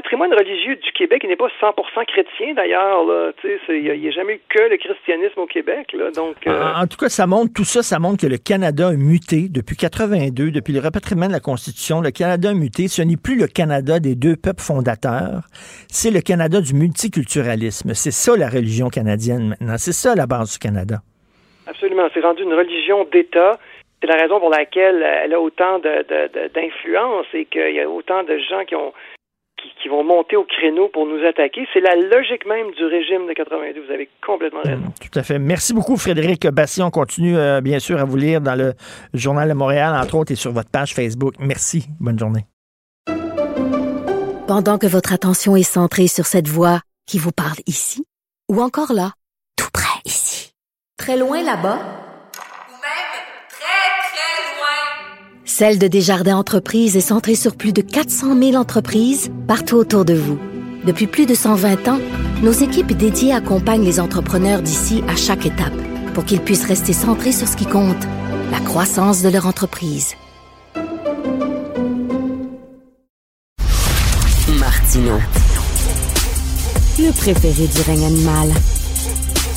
[0.00, 1.74] patrimoine religieux du Québec, n'est pas 100%
[2.06, 3.04] chrétien d'ailleurs.
[3.68, 5.92] Il n'y a, jamais eu que le christianisme au Québec.
[5.92, 8.88] Là, donc, euh, en, tout cas, ça montre tout ça, ça montre que le Canada
[8.88, 12.00] a muté depuis 82, depuis le rapatriement de la Constitution.
[12.00, 12.86] Le Canada a muté.
[12.86, 15.42] Ce n'est plus le Canada des deux peuples fondateurs.
[15.88, 17.92] C'est le Canada du multiculturalisme.
[17.94, 19.78] C'est ça la religion canadienne maintenant.
[19.78, 20.98] C'est ça la base du Canada.
[21.66, 22.06] Absolument.
[22.14, 23.58] C'est rendu une religion d'État
[24.00, 28.38] c'est la raison pour laquelle elle a autant d'influence et qu'il y a autant de
[28.38, 28.92] gens qui ont
[29.80, 31.66] qui, vont monter au créneau pour nous attaquer.
[31.72, 33.80] C'est la logique même du régime de 82.
[33.86, 34.82] Vous avez complètement raison.
[34.82, 35.38] Mm, tout à fait.
[35.38, 36.86] Merci beaucoup, Frédéric Bastien.
[36.86, 38.74] On continue, euh, bien sûr, à vous lire dans le
[39.14, 41.34] Journal de Montréal, entre autres, et sur votre page Facebook.
[41.38, 41.86] Merci.
[42.00, 42.44] Bonne journée.
[44.46, 48.04] Pendant que votre attention est centrée sur cette voix qui vous parle ici,
[48.50, 49.12] ou encore là,
[49.56, 50.52] tout près ici,
[50.98, 52.07] très loin là-bas,
[55.58, 60.14] Celle de Desjardins Entreprises est centrée sur plus de 400 000 entreprises partout autour de
[60.14, 60.38] vous.
[60.84, 61.98] Depuis plus de 120 ans,
[62.44, 65.74] nos équipes dédiées accompagnent les entrepreneurs d'ici à chaque étape
[66.14, 68.06] pour qu'ils puissent rester centrés sur ce qui compte,
[68.52, 70.14] la croissance de leur entreprise.
[74.60, 75.18] Martino.
[77.00, 78.52] Le préféré du règne animal.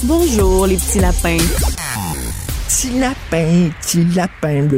[0.06, 1.38] Bonjour les petits lapins
[2.72, 4.70] petit lapin, petit lapin.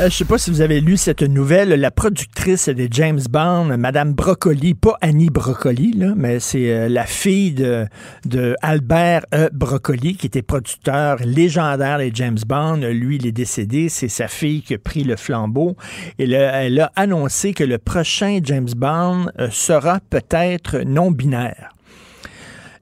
[0.00, 1.68] Euh, je sais pas si vous avez lu cette nouvelle.
[1.68, 7.06] La productrice de James Bond, Madame Broccoli, pas Annie Broccoli, là, mais c'est euh, la
[7.06, 7.86] fille de,
[8.24, 9.50] de Albert E.
[9.52, 12.80] Broccoli, qui était producteur légendaire des James Bond.
[12.90, 13.88] Lui, il est décédé.
[13.88, 15.76] C'est sa fille qui a pris le flambeau.
[16.18, 21.75] Et elle a annoncé que le prochain James Bond euh, sera peut-être non binaire.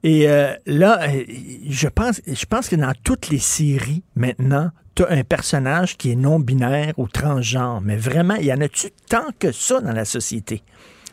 [0.05, 1.23] Et euh, là, euh,
[1.67, 6.11] je pense, je pense que dans toutes les séries, maintenant, tu as un personnage qui
[6.11, 7.81] est non-binaire ou transgenre.
[7.81, 10.61] Mais vraiment, y en a-tu tant que ça dans la société?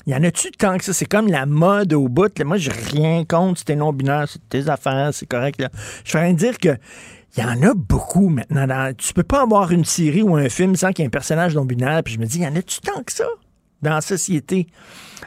[0.07, 0.93] Il y en a-tu tant que ça?
[0.93, 2.39] C'est comme la mode au bout.
[2.45, 5.59] Moi, j'ai rien contre si t'es non-binaire, c'est tes affaires, c'est correct.
[5.59, 5.71] Là.
[6.05, 6.77] Je veux dire que
[7.39, 8.67] il y en a beaucoup maintenant.
[8.67, 11.11] Dans, tu peux pas avoir une série ou un film sans qu'il y ait un
[11.11, 12.03] personnage non-binaire.
[12.05, 13.25] Puis je me dis, y en a-tu tant que ça?
[13.83, 14.67] Dans la société?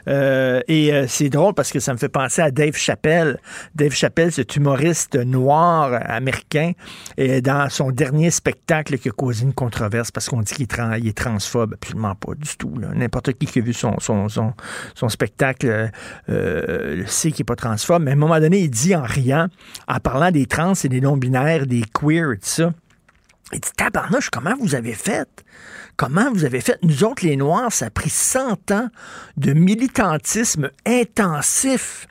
[0.08, 3.40] Euh, et euh, c'est drôle parce que ça me fait penser à Dave Chappelle.
[3.74, 6.74] Dave Chappelle, cet humoriste noir américain,
[7.18, 11.18] et dans son dernier spectacle qui a causé une controverse parce qu'on dit qu'il est,
[11.18, 11.74] transphobe.
[11.76, 12.74] Absolument pas du tout.
[12.94, 13.98] N'importe qui qui a vu son,
[15.10, 15.92] spectacle
[16.30, 18.04] euh, sait qu'il n'est pas transphobe.
[18.04, 19.48] Mais à un moment donné, il dit en riant,
[19.88, 22.74] en parlant des trans et des non-binaires, des queers et tout ça,
[23.54, 25.28] il dit Tabarnouche, comment vous avez fait?
[25.98, 26.78] Comment vous avez fait?
[26.82, 28.90] Nous autres, les Noirs, ça a pris 100 ans
[29.38, 32.08] de militantisme intensif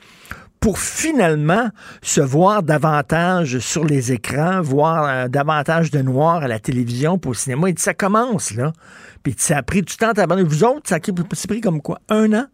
[0.59, 1.69] pour finalement
[2.01, 7.33] se voir davantage sur les écrans, voir euh, davantage de noirs à la télévision, pour
[7.33, 7.71] au cinéma.
[7.71, 8.73] Dit, ça commence, là.
[9.23, 12.01] Puis ça a pris du temps à Vous autres, ça a pris comme quoi?
[12.09, 12.47] Un an?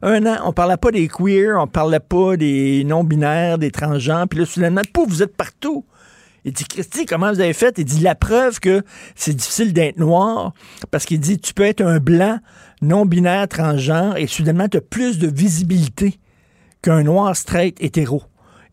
[0.00, 0.36] Un an.
[0.44, 4.28] On parlait pas des queers, on parlait pas des non-binaires, des transgenres.
[4.28, 5.84] Puis là, soudainement, pouf, vous êtes partout.
[6.44, 7.78] Il dit, Christy, comment vous avez fait?
[7.78, 8.82] Il dit, la preuve que
[9.14, 10.52] c'est difficile d'être noir,
[10.90, 12.38] parce qu'il dit, tu peux être un blanc,
[12.80, 16.18] non-binaire, transgenre, et soudainement, tu as plus de visibilité
[16.82, 18.22] qu'un noir straight hétéro.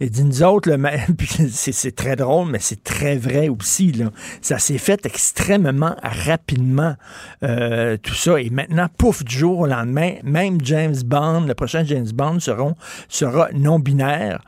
[0.02, 0.70] Il dit, nous autres,
[1.50, 3.94] c'est très drôle, mais c'est très vrai aussi.
[3.94, 4.12] Là.
[4.42, 6.96] Ça s'est fait extrêmement rapidement,
[7.44, 8.40] euh, tout ça.
[8.42, 13.50] Et maintenant, pouf, du jour au lendemain, même James Bond, le prochain James Bond sera
[13.54, 14.42] non-binaire.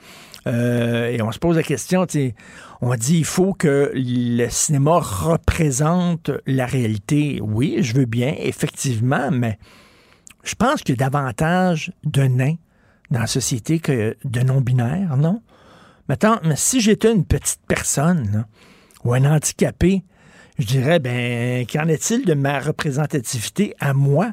[0.48, 2.06] Euh, et on se pose la question,
[2.82, 7.40] on dit il faut que le cinéma représente la réalité.
[7.41, 9.60] Oui, je veux bien, effectivement, mais
[10.44, 12.56] je pense qu'il y a davantage de nains
[13.11, 15.41] dans la société que de non-binaires, non?
[16.07, 18.45] Maintenant, mais si j'étais une petite personne
[19.03, 20.03] ou un handicapé,
[20.57, 24.32] je dirais, ben, qu'en est-il de ma représentativité à moi?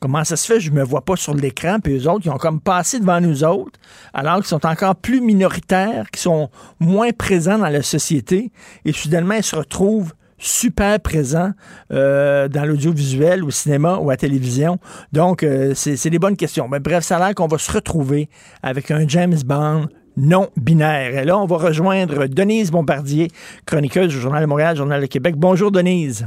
[0.00, 0.60] Comment ça se fait?
[0.60, 3.44] Je me vois pas sur l'écran, puis eux autres, ils ont comme passé devant nous
[3.44, 3.78] autres,
[4.14, 6.48] alors qu'ils sont encore plus minoritaires, qui sont
[6.80, 8.50] moins présents dans la société,
[8.86, 11.52] et soudainement, ils se retrouvent super présents
[11.92, 14.78] euh, dans l'audiovisuel, au cinéma ou à télévision.
[15.12, 16.66] Donc, euh, c'est des bonnes questions.
[16.66, 18.30] Mais bref, ça a l'air qu'on va se retrouver
[18.62, 21.18] avec un James Bond non binaire.
[21.18, 23.28] Et là, on va rejoindre Denise Bombardier,
[23.66, 25.34] chroniqueuse du Journal de Montréal, Journal de Québec.
[25.36, 26.26] Bonjour, Denise.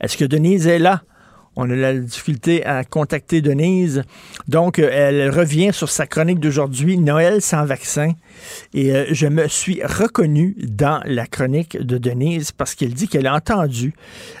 [0.00, 1.02] Est-ce que Denise est là?
[1.60, 4.04] On a la difficulté à contacter Denise.
[4.46, 8.12] Donc, euh, elle revient sur sa chronique d'aujourd'hui, Noël sans vaccin.
[8.74, 13.26] Et euh, je me suis reconnu dans la chronique de Denise parce qu'elle dit qu'elle
[13.26, 13.92] a entendu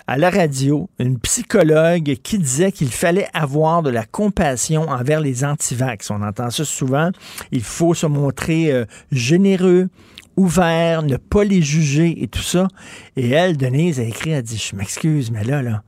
[0.06, 5.44] à la radio une psychologue qui disait qu'il fallait avoir de la compassion envers les
[5.44, 6.12] antivax.
[6.12, 7.10] On entend ça souvent.
[7.50, 9.88] Il faut se montrer euh, généreux
[10.36, 12.68] ouvert, ne pas les juger et tout ça.
[13.16, 15.82] Et elle, Denise, a écrit, a dit, je m'excuse, mais là, là,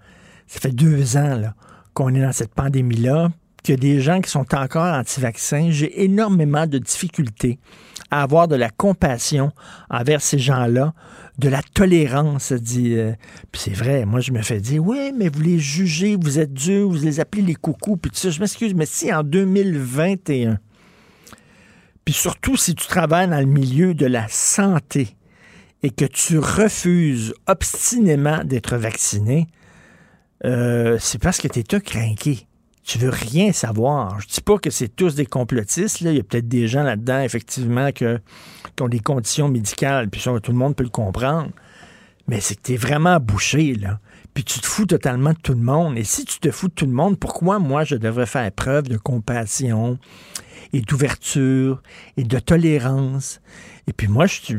[0.51, 1.43] ça fait deux ans
[1.95, 3.31] qu'on est dans cette pandémie-là,
[3.63, 7.61] qu'il y a des gens qui sont encore anti-vaccins, j'ai énormément de difficultés
[8.11, 9.53] à avoir de la compassion
[9.91, 10.93] envers ces gens-là,
[11.39, 12.53] de la tolérance.
[12.53, 13.13] Dit, euh,
[13.53, 16.53] puis c'est vrai, moi je me fais dire, oui, mais vous les jugez, vous êtes
[16.53, 18.31] dur, vous les appelez les coucous, puis tout ça.
[18.31, 20.59] Je m'excuse, mais si en 2021,
[22.05, 25.17] puis surtout si tu travailles dans le milieu de la santé
[25.85, 29.47] et que tu refuses obstinément d'être vacciné,
[30.45, 32.47] euh, c'est parce que tu es craqué
[32.91, 34.21] tu veux rien savoir.
[34.21, 36.01] Je dis pas que c'est tous des complotistes.
[36.01, 36.11] Là.
[36.11, 38.19] Il y a peut-être des gens là-dedans, effectivement, que,
[38.75, 41.51] qui ont des conditions médicales, puis ça, tout le monde peut le comprendre.
[42.27, 44.01] Mais c'est que tu vraiment bouché, là.
[44.35, 45.99] Puis tu te fous totalement de tout le monde.
[45.99, 48.85] Et si tu te fous de tout le monde, pourquoi moi je devrais faire preuve
[48.85, 49.99] de compassion
[50.73, 51.83] et d'ouverture
[52.17, 53.41] et de tolérance?
[53.89, 54.57] Et puis moi, je,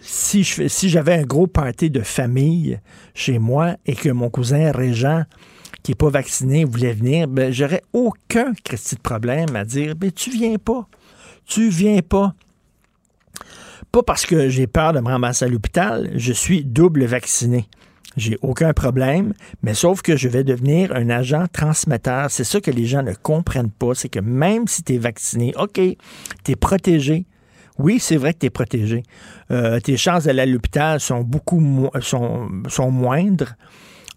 [0.00, 2.78] si, si j'avais un gros party de famille
[3.14, 5.24] chez moi et que mon cousin Régent
[5.82, 10.12] qui n'est pas vacciné voulait venir, ben, j'aurais aucun Christy de problème à dire ben,
[10.12, 10.86] tu viens pas.
[11.46, 12.34] Tu viens pas.
[13.90, 17.66] Pas parce que j'ai peur de me ramasser à l'hôpital, je suis double vacciné.
[18.16, 22.30] J'ai aucun problème, mais sauf que je vais devenir un agent transmetteur.
[22.30, 25.54] C'est ça que les gens ne comprennent pas, c'est que même si tu es vacciné,
[25.56, 25.80] OK,
[26.44, 27.26] tu es protégé.
[27.78, 29.04] Oui, c'est vrai que tu es protégé.
[29.50, 33.54] Euh, tes chances d'aller à l'hôpital sont beaucoup sont, sont moindres.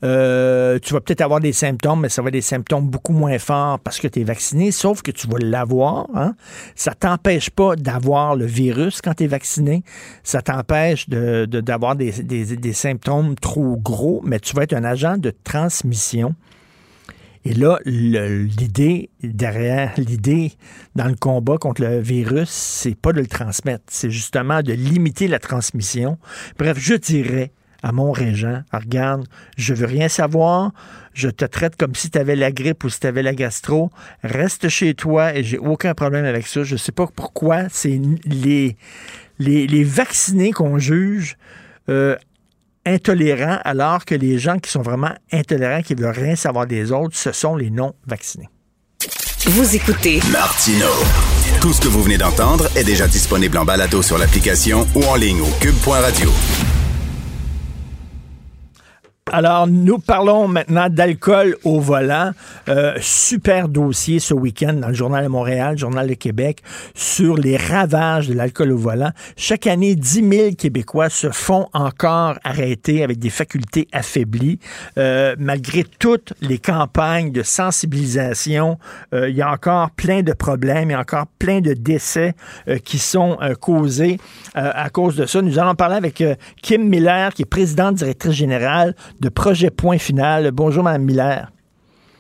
[0.04, 3.40] Euh, tu vas peut-être avoir des symptômes, mais ça va être des symptômes beaucoup moins
[3.40, 6.08] forts parce que tu es vacciné, sauf que tu vas l'avoir.
[6.14, 6.36] Hein?
[6.76, 9.84] Ça t'empêche pas d'avoir le virus quand tu es vacciné.
[10.24, 15.18] Ça t'empêche d'avoir de, des, des, symptômes trop gros, mais tu vas être un agent
[15.18, 16.36] de transmission.
[17.46, 20.52] Et là, l'idée derrière, l'idée
[20.96, 25.28] dans le combat contre le virus, c'est pas de le transmettre, c'est justement de limiter
[25.28, 26.18] la transmission.
[26.58, 27.52] Bref, je dirais
[27.84, 29.28] à mon régent, ah, regarde,
[29.58, 30.72] je veux rien savoir,
[31.14, 33.92] je te traite comme si tu avais la grippe ou si tu avais la gastro,
[34.24, 36.64] reste chez toi et j'ai aucun problème avec ça.
[36.64, 38.78] Je sais pas pourquoi c'est les,
[39.38, 41.38] les, vaccinés qu'on juge
[41.90, 42.16] euh,
[42.86, 47.18] intolérants alors que les gens qui sont vraiment intolérants, qui veulent rien savoir des autres,
[47.18, 48.50] ce sont les non-vaccinés.
[49.46, 50.88] Vous écoutez Martino.
[51.60, 55.16] Tout ce que vous venez d'entendre est déjà disponible en balado sur l'application ou en
[55.16, 56.32] ligne au cube.radio.
[59.32, 62.32] Alors, nous parlons maintenant d'alcool au volant.
[62.68, 66.62] Euh, super dossier ce week-end dans le Journal de Montréal, Journal de Québec,
[66.94, 69.12] sur les ravages de l'alcool au volant.
[69.38, 74.60] Chaque année, 10 000 Québécois se font encore arrêter avec des facultés affaiblies.
[74.98, 78.78] Euh, malgré toutes les campagnes de sensibilisation,
[79.14, 82.36] euh, il y a encore plein de problèmes, il y a encore plein de décès
[82.84, 84.20] qui sont causés
[84.54, 85.42] à cause de ça.
[85.42, 86.24] Nous allons parler avec
[86.62, 90.52] Kim Miller, qui est présidente directrice générale de Projet Point Final.
[90.52, 91.48] Bonjour, Mme Miller.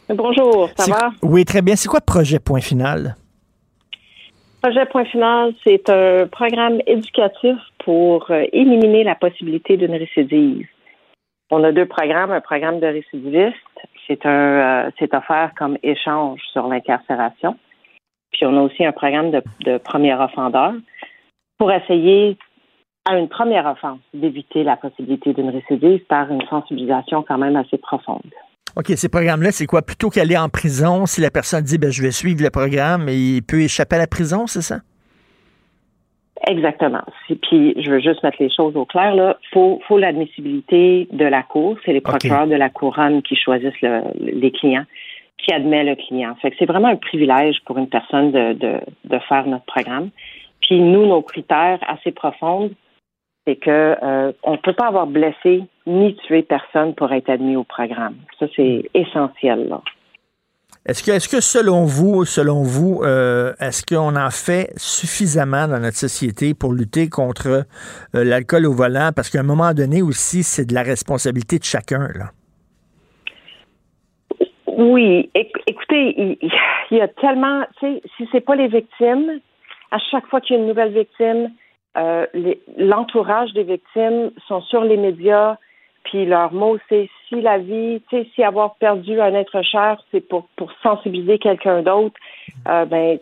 [0.10, 1.12] Bonjour, ça va?
[1.22, 1.76] Oui, très bien.
[1.76, 3.16] C'est quoi Projet Point Final?
[4.62, 10.66] Projet Point Final, c'est un programme éducatif pour euh, éliminer la possibilité d'une récidive.
[11.52, 13.58] On a deux programmes, un programme de récidiviste,
[14.08, 17.58] c'est un euh, c'est offert comme échange sur l'incarcération.
[18.32, 20.74] Puis on a aussi un programme de, de premier offendeur
[21.58, 22.38] pour essayer
[23.06, 27.78] à une première offense d'éviter la possibilité d'une récidive par une sensibilisation quand même assez
[27.78, 28.22] profonde.
[28.76, 29.82] OK, ces programmes-là, c'est quoi?
[29.82, 33.42] Plutôt qu'aller en prison, si la personne dit ben, je vais suivre le programme, il
[33.44, 34.78] peut échapper à la prison, c'est ça?
[36.48, 37.04] Exactement.
[37.28, 39.16] Puis je veux juste mettre les choses au clair.
[39.16, 41.78] Là, faut, faut l'admissibilité de la cour.
[41.86, 43.80] C'est les procureurs de la couronne qui choisissent
[44.20, 44.86] les clients,
[45.38, 46.36] qui admet le client.
[46.42, 50.10] Fait que c'est vraiment un privilège pour une personne de, de, de faire notre programme.
[50.62, 52.72] Puis nous, nos critères assez profonds,
[53.46, 57.56] c'est que euh, on ne peut pas avoir blessé ni tué personne pour être admis
[57.56, 58.16] au programme.
[58.40, 59.68] Ça, c'est essentiel.
[59.68, 59.82] Là.
[60.86, 65.80] Est-ce que, est-ce que selon vous, selon vous, euh, est-ce qu'on en fait suffisamment dans
[65.80, 69.12] notre société pour lutter contre euh, l'alcool au volant?
[69.16, 72.10] Parce qu'à un moment donné aussi, c'est de la responsabilité de chacun.
[72.16, 72.32] Là.
[74.76, 79.40] Oui, écoutez, il, y a tellement, tu sais, si c'est pas les victimes,
[79.92, 81.50] à chaque fois qu'il y a une nouvelle victime,
[81.98, 82.26] euh,
[82.78, 85.58] l'entourage des victimes sont sur les médias,
[86.04, 90.02] puis leur mot, c'est si la vie, tu sais, si avoir perdu un être cher,
[90.12, 92.16] c'est pour, pour sensibiliser quelqu'un d'autre,
[92.68, 93.18] euh, ben,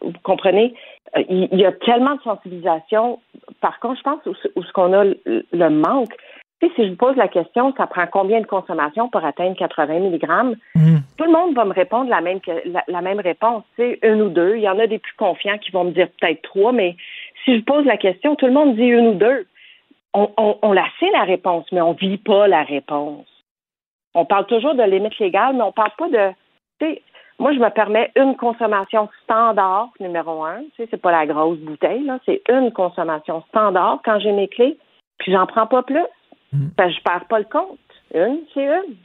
[0.00, 0.74] vous comprenez,
[1.16, 3.20] euh, il, y a tellement de sensibilisation.
[3.60, 6.14] Par contre, je pense où, ce qu'on a le, manque,
[6.60, 9.56] tu sais, si je vous pose la question, ça prend combien de consommation pour atteindre
[9.56, 10.56] 80 mg?
[10.74, 10.96] Mm.
[11.18, 14.22] Tout le monde va me répondre la même, la, la même réponse, tu sais, une
[14.22, 14.56] ou deux.
[14.56, 16.96] Il y en a des plus confiants qui vont me dire peut-être trois, mais
[17.46, 19.46] si je pose la question, tout le monde dit une ou deux.
[20.12, 23.26] On, la sait, la réponse, mais on ne vit pas la réponse.
[24.14, 26.96] On parle toujours de limite légale, mais on parle pas de.
[27.38, 30.62] Moi, je me permets une consommation standard, numéro un.
[30.62, 32.10] Tu sais, c'est pas la grosse bouteille.
[32.24, 34.78] C'est une consommation standard quand j'ai mes clés,
[35.18, 36.06] puis j'en prends pas plus.
[36.76, 37.78] Parce que je perds pas le compte.
[38.14, 38.96] Une, c'est une.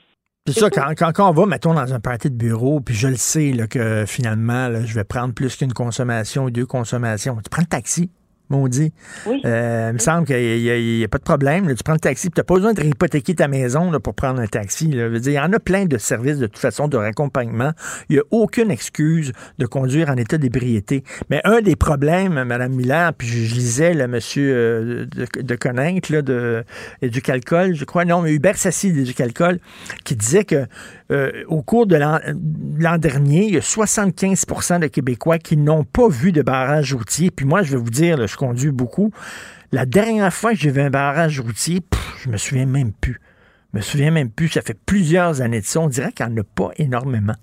[0.48, 3.08] C'est ça, quand, quand, quand on va, mettons, dans un party de bureau, puis je
[3.08, 7.36] le sais là, que finalement, là, je vais prendre plus qu'une consommation ou deux consommations.
[7.36, 8.10] Tu prends le taxi,
[8.52, 8.94] maudit.
[9.26, 9.42] Oui.
[9.46, 11.68] Euh, il me semble qu'il n'y a, pas de problème.
[11.68, 11.76] là.
[11.76, 14.40] Tu prends le taxi, tu n'as pas besoin de hypothéquer ta maison là, pour prendre
[14.40, 14.88] un taxi.
[14.88, 15.08] là.
[15.08, 17.72] Je veux dire, il y en a plein de services de toute façon de raccompagnement.
[18.10, 21.04] Il n'y a aucune excuse de conduire en état d'ébriété.
[21.30, 26.12] Mais un des problèmes, Mme Miller, puis je, lisais le monsieur euh, de, de Connaître,
[26.12, 26.64] là, de
[27.02, 29.60] Éducalcool, je crois, non, mais Hubert Sassi d'Éducalcool,
[30.04, 30.66] qui disait que
[31.12, 36.08] euh, au cours de l'an dernier, il y a 75% de Québécois qui n'ont pas
[36.08, 37.32] vu de barrage routier.
[37.32, 39.12] Puis moi, je vais vous dire, je conduis beaucoup.
[39.72, 43.20] La dernière fois que j'ai vu un barrage routier, pff, je me souviens même plus.
[43.72, 44.50] Je me souviens même plus.
[44.50, 45.80] Ça fait plusieurs années de ça.
[45.80, 47.38] On dirait qu'il n'y en a pas énormément.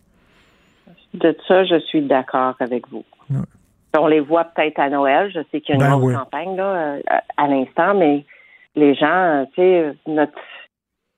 [1.15, 3.05] De ça, je suis d'accord avec vous.
[3.99, 5.31] On les voit peut-être à Noël.
[5.35, 8.25] Je sais qu'il y a une Ben grosse campagne là, euh, à à l'instant, mais
[8.77, 10.39] les gens, euh, tu sais, notre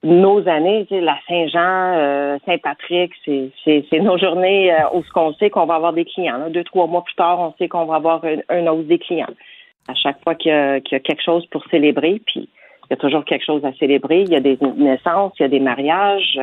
[0.02, 5.34] nos années, tu sais, la Saint-Jean, euh, Saint-Patrick, c'est nos journées euh, où ce qu'on
[5.34, 6.38] sait qu'on va avoir des clients.
[6.38, 6.48] là.
[6.48, 9.34] Deux, trois mois plus tard, on sait qu'on va avoir une, une hausse des clients.
[9.88, 12.48] À chaque fois qu'il y, a- qu'il y a quelque chose pour célébrer, puis
[12.84, 14.22] il y a toujours quelque chose à célébrer.
[14.22, 16.38] Il y a des naissances, il y a des mariages.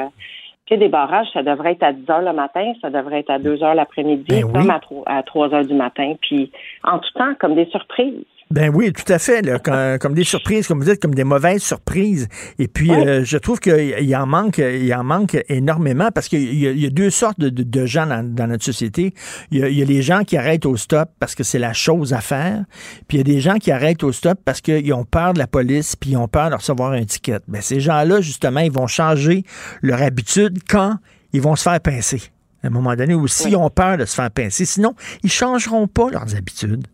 [0.69, 3.39] sais, des barrages, ça devrait être à 10 heures le matin, ça devrait être à
[3.39, 4.51] 2 heures l'après-midi, Ben oui.
[4.51, 6.51] comme à 3, à 3 heures du matin, puis
[6.83, 8.25] en tout temps, comme des surprises.
[8.49, 9.41] Ben oui, tout à fait.
[9.41, 12.29] là, comme, comme des surprises, comme vous dites, comme des mauvaises surprises.
[12.59, 16.65] Et puis, euh, je trouve qu'il en manque, il en manque énormément parce qu'il y,
[16.65, 19.13] a- il y a deux sortes de, de- de gens dans, dans notre société.
[19.51, 21.59] Il y, a, il y a les gens qui arrêtent au stop parce que c'est
[21.59, 22.63] la chose à faire.
[23.09, 25.39] Puis il y a des gens qui arrêtent au stop parce qu'ils ont peur de
[25.39, 27.39] la police puis ils ont peur de recevoir un ticket.
[27.49, 29.43] Ben, ces gens-là, justement, ils vont changer
[29.81, 30.95] leur habitude quand
[31.33, 32.21] ils vont se faire pincer.
[32.63, 34.63] À un moment donné, ou s'ils ont peur de se faire pincer.
[34.63, 36.87] Sinon, ils changeront pas leurs habitudes.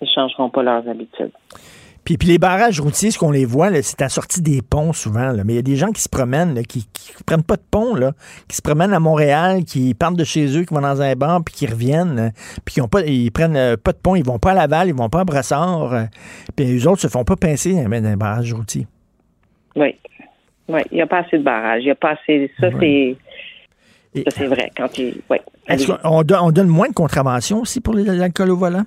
[0.00, 1.32] Ils changeront pas leurs habitudes.
[2.06, 4.92] Puis, puis les barrages routiers, ce qu'on les voit, c'est à la sortie des ponts
[4.92, 5.32] souvent.
[5.32, 5.42] là.
[5.44, 6.86] Mais il y a des gens qui se promènent, là, qui
[7.18, 8.12] ne prennent pas de pont, là,
[8.48, 11.42] qui se promènent à Montréal, qui partent de chez eux, qui vont dans un bar,
[11.44, 12.30] puis qui reviennent, euh,
[12.64, 14.86] puis qui ont pas, ils prennent euh, pas de pont, ils vont pas à Laval,
[14.86, 16.04] ils vont pas à Brassard, euh,
[16.54, 18.86] puis eux autres se font pas pincer dans dans un barrage routier.
[19.74, 19.96] Oui.
[20.68, 21.82] Oui, il n'y a pas assez de barrages.
[21.82, 22.50] Il n'y a pas assez.
[22.60, 23.16] Ça, c'est.
[24.14, 24.70] Ça, c'est vrai.
[24.76, 25.20] Quand il.
[25.68, 28.84] Est-ce qu'on on donne moins de contraventions aussi pour l'alcool au volant?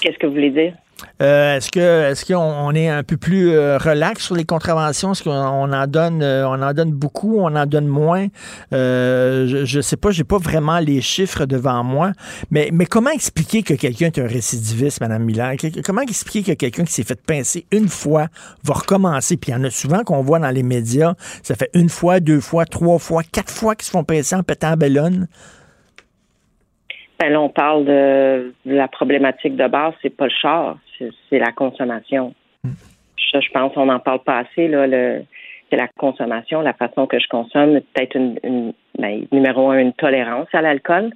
[0.00, 0.74] Qu'est-ce que vous voulez dire?
[1.22, 5.12] Euh, est-ce que est-ce qu'on on est un peu plus euh, relax sur les contraventions?
[5.12, 8.28] Est-ce qu'on on en donne euh, on en donne beaucoup, on en donne moins?
[8.72, 12.12] Euh, je, je sais pas, j'ai pas vraiment les chiffres devant moi.
[12.50, 15.54] Mais, mais comment expliquer que quelqu'un est un récidiviste, Madame Miller?
[15.84, 18.28] Comment expliquer que quelqu'un qui s'est fait pincer une fois
[18.62, 19.36] va recommencer?
[19.36, 22.20] Puis il y en a souvent qu'on voit dans les médias, ça fait une fois,
[22.20, 25.26] deux fois, trois fois, quatre fois qu'ils se font pincer en pétant la bellonne.
[27.20, 31.38] Ben là, on parle de, la problématique de base, c'est pas le char, c'est c'est
[31.38, 32.34] la consommation.
[33.32, 35.24] Ça, je pense qu'on n'en parle pas assez, là, le,
[35.70, 39.92] c'est la consommation, la façon que je consomme, peut-être une, une ben, numéro un, une
[39.92, 41.10] tolérance à l'alcool.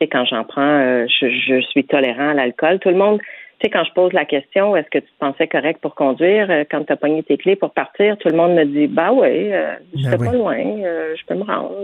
[0.00, 2.78] Sais, quand j'en prends, euh, je, je suis tolérant à l'alcool.
[2.80, 3.20] Tout le monde,
[3.62, 6.64] sais, quand je pose la question, est-ce que tu te pensais correct pour conduire, euh,
[6.70, 9.52] quand tu as pogné tes clés pour partir, tout le monde me dit, bah oui,
[9.52, 10.26] euh, Ben c'est oui.
[10.26, 11.74] pas loin, euh, je peux me rendre.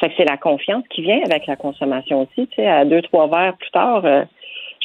[0.00, 2.46] Fait que c'est la confiance qui vient avec la consommation aussi.
[2.48, 4.24] Tu sais, à deux, trois verres plus tard, euh,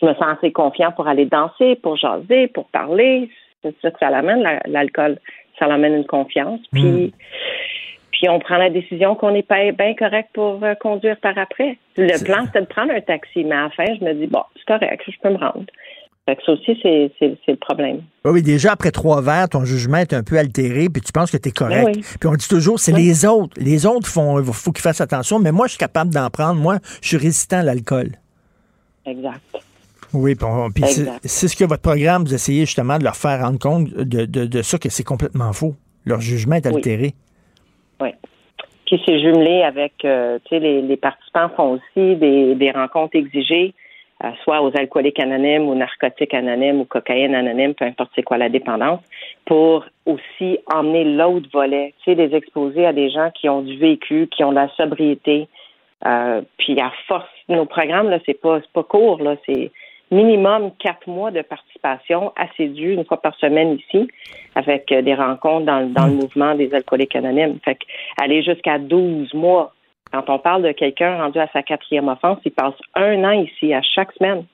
[0.01, 3.29] je me sens assez confiant pour aller danser, pour jaser, pour parler.
[3.63, 5.17] C'est ça que ça l'amène, la- l'alcool.
[5.57, 6.59] Ça l'amène une confiance.
[6.71, 7.11] Puis,
[8.11, 11.77] puis on prend la décision qu'on n'est pas bien correct pour conduire par après.
[11.97, 14.43] Le plan, c'était de prendre un taxi, mais à la fin, je me dis, bon,
[14.55, 15.65] c'est correct, je peux me rendre.
[16.27, 18.01] Fait que ça aussi, c'est c'est- c'est le problème.
[18.25, 21.31] Oui, oui, déjà après trois verres, ton jugement est un peu altéré, puis tu penses
[21.31, 21.85] que tu es correct.
[21.85, 22.01] Ben oui.
[22.19, 23.53] Puis on dit toujours, c'est les autres.
[23.57, 26.59] Les autres font, faut qu'ils fassent attention, mais moi, je suis capable d'en prendre.
[26.59, 28.09] Moi, je suis résistant à l'alcool.
[29.05, 29.39] Exact.
[30.13, 30.83] Oui, puis, on- puis
[31.23, 34.45] c'est ce que votre programme, vous essayez justement de leur faire rendre compte de, de,
[34.45, 35.75] de ça, que c'est complètement faux.
[36.05, 37.13] Leur jugement est altéré.
[38.01, 38.09] Oui.
[38.85, 43.15] Puis c'est jumelé avec, euh, tu sais, les, les participants font aussi des, des rencontres
[43.17, 43.73] exigées,
[44.43, 48.49] soit aux alcooliques anonymes, ou narcotiques anonymes, ou cocaïne anonyme, peu importe c'est quoi la
[48.49, 48.99] dépendance,
[49.45, 53.77] pour aussi emmener l'autre volet, tu sais, les exposer à des gens qui ont du
[53.77, 55.47] vécu, qui ont de la sobriété.
[56.05, 59.71] Euh, puis à force, nos programmes, là, c'est pas, c'est pas court, là, c'est
[60.09, 64.07] minimum quatre mois de participation assidue une fois par semaine ici,
[64.55, 67.59] avec euh, des rencontres dans, le- dans le mouvement des alcooliques anonymes.
[67.65, 67.83] Fait que
[68.21, 69.73] aller jusqu'à 12 mois.
[70.11, 73.73] Quand on parle de quelqu'un rendu à sa quatrième offense, il passe un an ici,
[73.73, 74.45] à chaque semaine.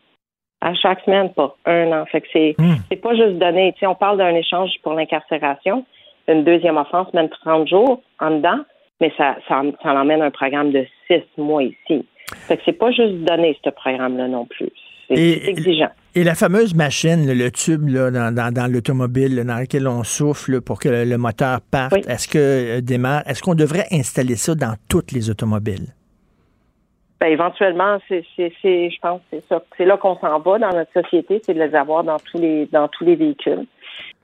[0.61, 2.05] À chaque semaine, pas un an.
[2.05, 2.55] Fait que c'est
[2.89, 3.73] c'est pas juste donné.
[3.73, 5.85] Tu sais, on parle d'un échange pour l'incarcération,
[6.27, 8.59] une deuxième offense, même 30 jours en dedans,
[9.01, 12.05] mais ça, ça, ça emmène un programme de six mois ici.
[12.47, 14.69] Fait que c'est pas juste donné, ce programme-là non plus.
[15.09, 15.89] C'est Et- exigeant.
[16.15, 20.61] Et la fameuse machine, le, tube là, dans, dans- dans l'automobile dans lequel on souffle
[20.61, 24.53] pour que le, le moteur parte, est-ce que euh, démarre, est-ce qu'on devrait installer ça
[24.53, 25.87] dans toutes les automobiles?
[27.19, 29.63] Ben, éventuellement, c'est, je pense que c'est ça.
[29.77, 32.67] C'est là qu'on s'en va dans notre société, c'est de les avoir dans tous les
[32.67, 33.65] dans tous les véhicules.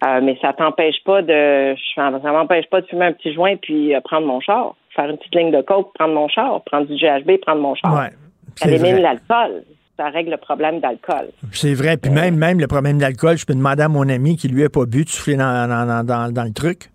[0.06, 3.96] Euh, mais ça t'empêche pas de ça m'empêche pas de fumer un petit joint puis
[3.96, 6.96] euh, prendre mon char, faire une petite ligne de coke, prendre mon char, prendre du
[6.96, 7.94] GHB, prendre mon char.
[7.96, 8.10] Ouais,
[8.58, 9.64] ça élimine l'alcool.
[10.00, 11.28] Ça règle le problème d'alcool.
[11.52, 11.98] C'est vrai.
[11.98, 14.70] Puis même, même le problème d'alcool, je peux demander à mon ami qui lui a
[14.70, 16.90] pas bu de souffler dans, dans, le truc.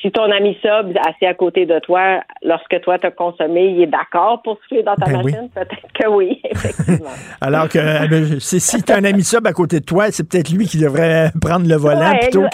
[0.00, 3.86] Si ton ami sub assis à côté de toi, lorsque toi t'as consommé, il est
[3.86, 5.32] d'accord pour souffler dans ta Ben oui.
[5.32, 7.10] machine, peut-être que oui, effectivement.
[7.42, 10.26] Alors que euh, ben, si tu as un ami sub à côté de toi, c'est
[10.26, 12.44] peut-être lui qui devrait prendre le volant Ouais, plutôt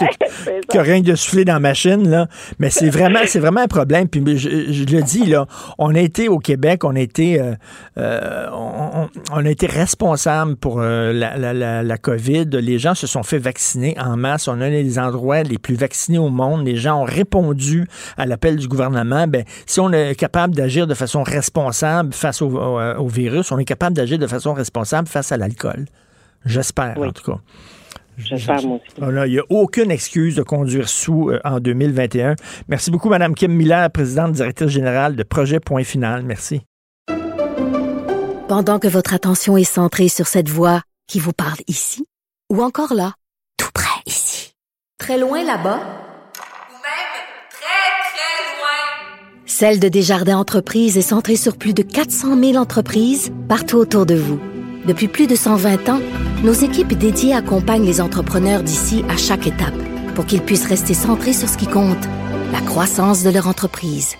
[0.69, 2.09] que, rien de souffler dans la machine.
[2.09, 2.27] Là.
[2.59, 4.09] Mais c'est vraiment, c'est vraiment un problème.
[4.09, 5.45] Puis je, je le dis, là,
[5.77, 7.53] on a été au Québec, on a été, euh,
[7.97, 8.47] euh,
[9.31, 12.45] on, a été responsable pour la, la, la, la COVID.
[12.51, 14.49] Les gens se sont fait vacciner en masse.
[14.49, 16.65] On a un des endroits les plus vaccinés au monde.
[16.65, 17.36] Les gens ont répondu
[18.17, 19.27] à l'appel du gouvernement.
[19.27, 23.57] Ben, si on est capable d'agir de façon responsable face au, au- au virus, on
[23.59, 25.85] est capable d'agir de façon responsable face à l'alcool.
[26.45, 27.39] J'espère, en tout cas.
[28.17, 28.95] J'espère, moi aussi.
[28.99, 32.35] Voilà, il n'y a aucune excuse de conduire sous euh, en 2021.
[32.67, 36.23] Merci beaucoup, Mme Kim Miller, présidente directrice générale de Projet Point Final.
[36.23, 36.61] Merci.
[38.47, 42.05] Pendant que votre attention est centrée sur cette voix qui vous parle ici,
[42.51, 43.13] ou encore là,
[43.57, 44.53] tout près ici,
[44.97, 45.79] très loin là-bas,
[49.49, 54.13] Celle de Desjardins Entreprises est centrée sur plus de 400 000 entreprises partout autour de
[54.13, 54.41] vous.
[54.85, 56.01] Depuis plus de 120 ans,
[56.43, 59.73] nos équipes dédiées accompagnent les entrepreneurs d'ici à chaque étape
[60.15, 62.03] pour qu'ils puissent rester centrés sur ce qui compte,
[62.51, 64.15] la croissance de leur entreprise.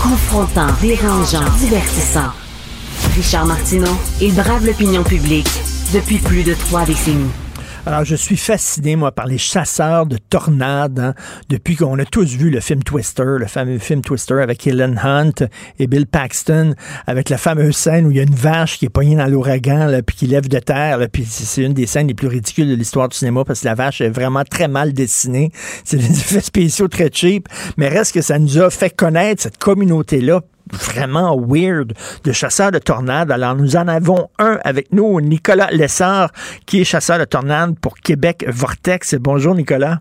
[0.00, 2.30] Confrontant, dérangeant, divertissant.
[3.16, 5.50] Richard Martineau, il brave l'opinion publique
[5.92, 7.32] depuis plus de trois décennies.
[7.86, 10.98] Alors, je suis fasciné, moi, par les chasseurs de tornades.
[11.00, 11.14] hein.
[11.48, 15.46] Depuis qu'on a tous vu le film Twister, le fameux film Twister avec Helen Hunt
[15.78, 16.74] et Bill Paxton,
[17.06, 20.00] avec la fameuse scène où il y a une vache qui est poignée dans l'ouragan,
[20.06, 20.98] puis qui lève de terre.
[20.98, 23.60] là, Puis c'est c'est une des scènes les plus ridicules de l'histoire du cinéma parce
[23.62, 25.50] que la vache est vraiment très mal dessinée.
[25.84, 27.48] C'est des effets spéciaux très cheap.
[27.76, 31.92] Mais reste que ça nous a fait connaître cette communauté-là vraiment weird
[32.24, 33.30] de chasseurs de tornades.
[33.30, 36.30] Alors, nous en avons un avec nous, Nicolas Lessard,
[36.66, 39.14] qui est chasseur de tornades pour Québec Vortex.
[39.14, 40.00] Bonjour, Nicolas.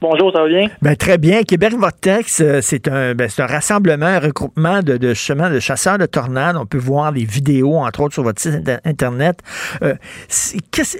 [0.00, 0.68] Bonjour, ça va bien?
[0.80, 1.42] Ben, très bien.
[1.42, 6.06] Québec Vortex, euh, c'est un, ben, un rassemblement, un regroupement de, justement, de chasseurs de
[6.06, 6.56] tornades.
[6.56, 9.40] On peut voir les vidéos, entre autres, sur votre site inter- Internet.
[9.82, 9.94] Euh,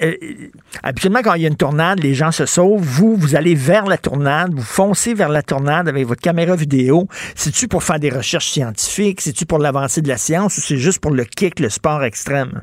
[0.03, 0.15] euh,
[0.83, 2.83] habituellement, quand il y a une tornade, les gens se sauvent.
[2.83, 7.07] Vous, vous allez vers la tornade, vous foncez vers la tornade avec votre caméra vidéo.
[7.37, 9.21] C'est-tu pour faire des recherches scientifiques?
[9.21, 12.63] C'est-tu pour l'avancée de la science ou c'est juste pour le kick, le sport extrême?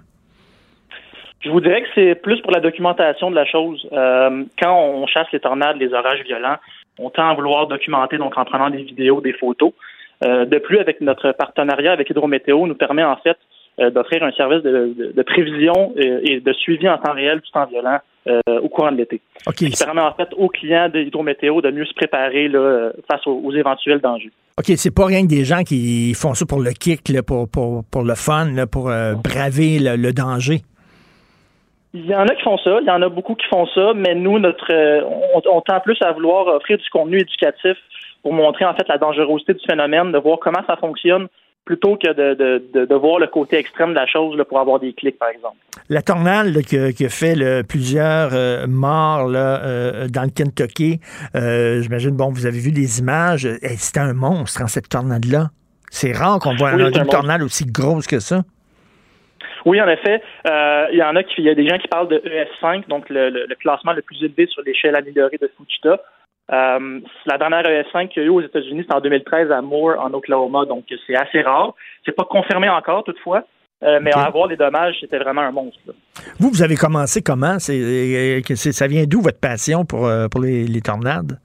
[1.46, 3.88] Je vous dirais que c'est plus pour la documentation de la chose.
[3.94, 6.56] Euh, quand on chasse les tornades, les orages violents,
[7.00, 9.72] on tend à vouloir documenter, donc en prenant des vidéos, des photos.
[10.24, 13.38] Euh, de plus, avec notre partenariat avec Hydrométéo, nous permet en fait
[13.80, 17.52] euh, d'offrir un service de, de- de prévision et de suivi en temps réel du
[17.52, 19.20] temps violent euh, au courant de l'été.
[19.46, 19.56] OK.
[19.60, 23.28] Ce qui permet en fait aux clients de Hydrométéo de mieux se préparer là, face
[23.28, 24.32] aux, aux éventuels dangers.
[24.58, 27.50] OK, c'est pas rien que des gens qui font ça pour le kick, là, pour,
[27.50, 30.62] pour, pour le fun, là, pour euh, braver le, le danger.
[31.98, 33.94] Il y en a qui font ça, il y en a beaucoup qui font ça,
[33.96, 35.02] mais nous, notre, euh,
[35.34, 37.78] on, on tend plus à vouloir offrir du contenu éducatif
[38.22, 41.28] pour montrer en fait la dangerosité du phénomène, de voir comment ça fonctionne,
[41.64, 44.60] plutôt que de, de, de, de voir le côté extrême de la chose là, pour
[44.60, 45.56] avoir des clics, par exemple.
[45.90, 50.24] La tornade là, qui, a- qui a fait là, plusieurs euh, morts là, euh, dans
[50.24, 51.00] le Kentucky,
[51.36, 55.48] euh, j'imagine, bon, vous avez vu des images, Eh, c'était un monstre, en cette tornade-là.
[55.92, 58.42] C'est rare qu'on voit Oui, un une tornade aussi grosse que ça.
[59.66, 61.88] Oui, en effet, euh, il y en a qui, il y a des gens qui
[61.88, 65.50] parlent de ES5, donc le, le- le classement le plus élevé sur l'échelle améliorée de
[65.58, 66.00] Fujita.
[66.54, 70.00] Euh, la dernière ES5 qu'il y a eu aux États-Unis, c'est en 2013 à Moore,
[70.00, 71.74] en Oklahoma, donc c'est assez rare.
[72.06, 73.44] C'est pas confirmé encore, toutefois,
[73.84, 75.80] euh, mais à avoir les dommages, c'était vraiment un monstre.
[75.88, 75.94] là.
[76.40, 77.58] Vous, vous avez commencé comment?
[77.58, 81.40] C'est, ça vient d'où votre passion pour, pour les, les tornades?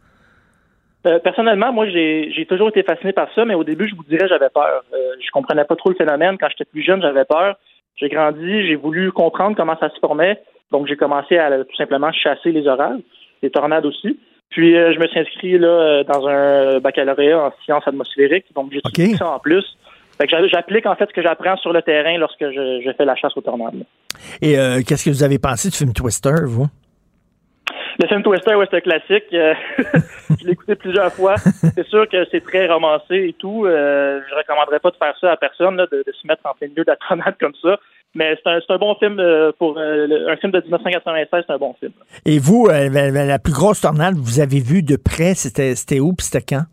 [1.07, 4.05] Euh, personnellement, moi, j'ai j'ai toujours été fasciné par ça, mais au début, je vous
[4.05, 4.83] dirais, j'avais peur.
[4.93, 6.37] Euh, je comprenais pas trop le phénomène.
[6.39, 7.57] Quand j'étais plus jeune, j'avais peur.
[8.01, 10.41] J'ai grandi, j'ai voulu comprendre comment ça se formait.
[10.73, 13.01] Donc, j'ai commencé à tout simplement chasser les orages,
[13.43, 14.19] les tornades aussi.
[14.51, 18.47] Puis, euh, je me suis inscrit là, euh, dans un baccalauréat en sciences atmosphériques.
[18.55, 19.65] Donc, j'ai étudié ça en plus.
[20.21, 23.05] Fait que j'applique en fait ce que j'apprends sur le terrain lorsque je, je fais
[23.05, 23.85] la chasse aux tornades.
[24.43, 26.67] Et euh, qu'est-ce que vous avez pensé du film Twister, vous?
[28.01, 29.27] Le film Twister, ouais, c'est un classique.
[29.35, 29.53] Euh,
[30.41, 31.37] je l'ai écouté plusieurs fois.
[31.37, 33.67] C'est sûr que c'est très romancé et tout.
[33.67, 36.55] Euh, je recommanderais pas de faire ça à personne, là, de, de, se mettre en
[36.55, 37.79] plein milieu de la tornade comme ça.
[38.15, 41.59] Mais c'est un, un, bon film euh, pour euh, un film de 1996, c'est un
[41.59, 41.93] bon film.
[42.25, 46.25] Et vous, la plus grosse tornade que vous avez vue de près, c'était où puis
[46.25, 46.65] c'était quand?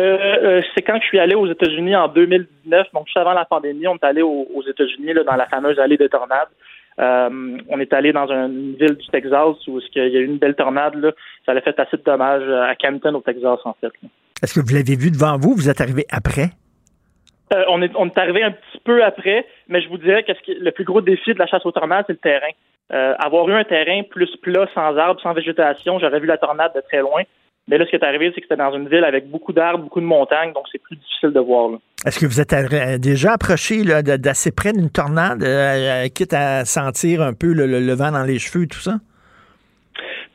[0.00, 3.86] Euh, c'est quand je suis allé aux États-Unis en 2019, donc juste avant la pandémie,
[3.86, 6.48] on est allé aux, aux États-Unis dans la fameuse allée des tornades.
[7.00, 10.38] Euh, on est allé dans une ville du Texas où il y a eu une
[10.38, 10.94] belle tornade.
[10.94, 11.12] Là.
[11.44, 13.92] Ça a fait assez de dommages à Campton, au Texas, en fait.
[14.42, 15.54] Est-ce que vous l'avez vu devant vous?
[15.54, 16.50] Vous êtes arrivé après?
[17.52, 20.32] Euh, on, est, on est arrivé un petit peu après, mais je vous dirais que
[20.46, 22.50] le plus gros défi de la chasse aux tornades, c'est le terrain.
[22.92, 26.72] Euh, avoir eu un terrain plus plat, sans arbres, sans végétation, j'aurais vu la tornade
[26.74, 27.22] de très loin.
[27.68, 29.84] Mais là, ce qui est arrivé, c'est que c'était dans une ville avec beaucoup d'arbres,
[29.84, 31.70] beaucoup de montagnes, donc c'est plus difficile de voir.
[32.04, 37.32] Est-ce que vous êtes déjà approché d'assez près d'une tornade, euh, quitte à sentir un
[37.32, 38.96] peu le, le, vent dans les cheveux, tout ça?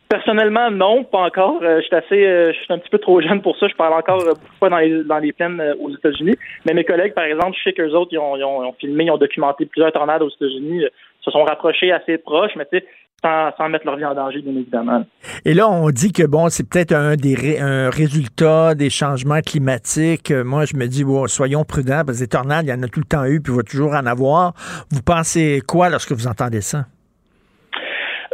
[0.10, 1.60] Personnellement, non, pas encore.
[1.62, 3.68] Euh, je suis assez, euh, je suis un petit peu trop jeune pour ça.
[3.68, 6.36] Je parle encore euh, beaucoup pas dans les, dans les plaines euh, aux États-Unis.
[6.66, 8.74] Mais mes collègues, par exemple, je sais qu'eux autres, ils ont, ils, ont, ils ont,
[8.74, 10.86] filmé, ils ont documenté plusieurs tornades aux États-Unis,
[11.22, 12.86] se sont rapprochés assez proches, mais tu sais,
[13.22, 15.06] sans, sans, mettre leur vie en danger, bien évidemment.
[15.46, 19.42] Et là, on dit que bon, c'est peut-être un des ré, un résultat des changements
[19.42, 20.32] climatiques.
[20.32, 23.00] Moi, je me dis, soyons prudents, parce que des tornades, il y en a tout
[23.00, 24.54] le temps eu, puis il va toujours en avoir.
[24.92, 26.86] Vous pensez quoi lorsque vous entendez ça?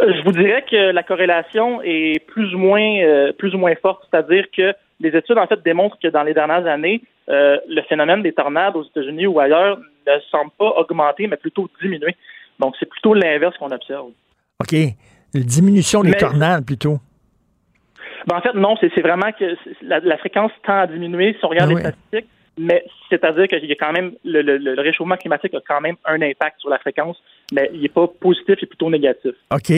[0.01, 4.05] Je vous dirais que la corrélation est plus ou moins euh, plus ou moins forte,
[4.09, 8.21] c'est-à-dire que les études en fait démontrent que dans les dernières années, euh, le phénomène
[8.21, 12.15] des tornades aux États-Unis ou ailleurs ne semble pas augmenter, mais plutôt diminuer.
[12.59, 14.11] Donc c'est plutôt l'inverse qu'on observe.
[14.61, 14.73] OK?
[15.33, 16.99] Une diminution des mais, tornades plutôt.
[18.27, 21.49] Ben en fait, non, c'est vraiment que la, la, fréquence tend à diminuer si on
[21.49, 22.29] regarde ah, les statistiques.
[22.57, 25.95] Mais c'est-à-dire qu'il y a quand même le, le, le, réchauffement climatique a quand même
[26.05, 27.21] un impact sur la fréquence,
[27.51, 29.33] mais il n'est pas positif, il est plutôt négatif.
[29.51, 29.71] OK.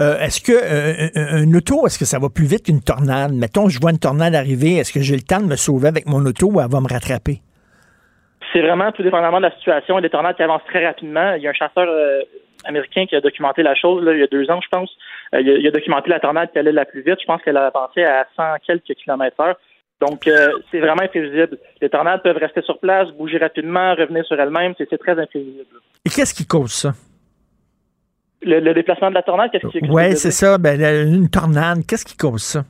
[0.00, 3.32] Euh, est-ce que euh, un auto, est-ce que ça va plus vite qu'une tornade?
[3.32, 6.06] Mettons, je vois une tornade arriver, est-ce que j'ai le temps de me sauver avec
[6.06, 7.40] mon auto ou elle va me rattraper?
[8.52, 9.94] C'est vraiment tout dépendamment de la situation.
[9.94, 11.34] Il y a des tornades qui avancent très rapidement.
[11.34, 12.20] Il y a un chasseur euh,
[12.64, 14.90] américain qui a documenté la chose là, il y a deux ans, je pense.
[15.34, 17.20] Euh, il a, il, a, documenté la tornade qui allait la plus vite.
[17.20, 19.56] Je pense qu'elle a avancé à 100 quelques kilomètres heure.
[20.00, 21.58] Donc, euh, c'est vraiment imprévisible.
[21.80, 24.74] Les tornades peuvent rester sur place, bouger rapidement, revenir sur elles-mêmes.
[24.76, 25.66] C'est très imprévisible.
[26.04, 26.92] Et qu'est-ce qui cause ça?
[28.42, 30.58] Le, le, déplacement de la tornade, qu'est-ce qui Oui, c'est ça.
[30.58, 32.64] Ben, une tornade, qu'est-ce qui cause ça?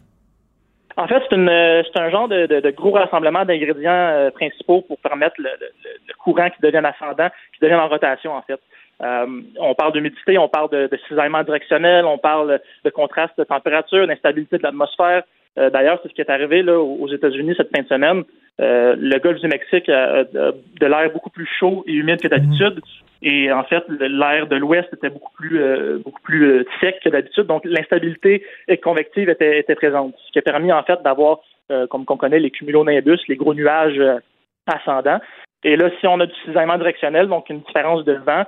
[0.97, 5.35] En fait, c'est un genre de, de, de gros rassemblement d'ingrédients euh, principaux pour permettre
[5.39, 8.61] le, le, courant qui devienne ascendant, qui devienne en rotation, en fait.
[9.03, 9.27] Euh,
[9.59, 14.07] on parle d'humidité, on parle de, de cisaillement directionnel, on parle de contraste de température,
[14.07, 15.25] d'instabilité de l'atmosphère.
[15.59, 18.25] Euh, D'ailleurs, c'est ce qui est arrivé là, aux États-Unis cette fin de semaine.
[18.61, 22.21] Euh, le golfe du Mexique a, a, a de l'air beaucoup plus chaud et humide
[22.21, 22.81] que d'habitude.
[23.23, 25.59] Et en fait, l'air de l'Ouest était beaucoup plus
[26.05, 27.47] beaucoup plus sec que d'habitude.
[27.47, 28.45] Donc, l'instabilité
[28.83, 31.39] convective était, était, présente, ce qui a permis en fait d'avoir,
[31.89, 34.01] comme qu'on connaît, les cumulonimbus, les gros nuages
[34.67, 35.21] ascendants.
[35.65, 38.45] Et là, si on a du cisaillement directionnel, donc une différence de vent,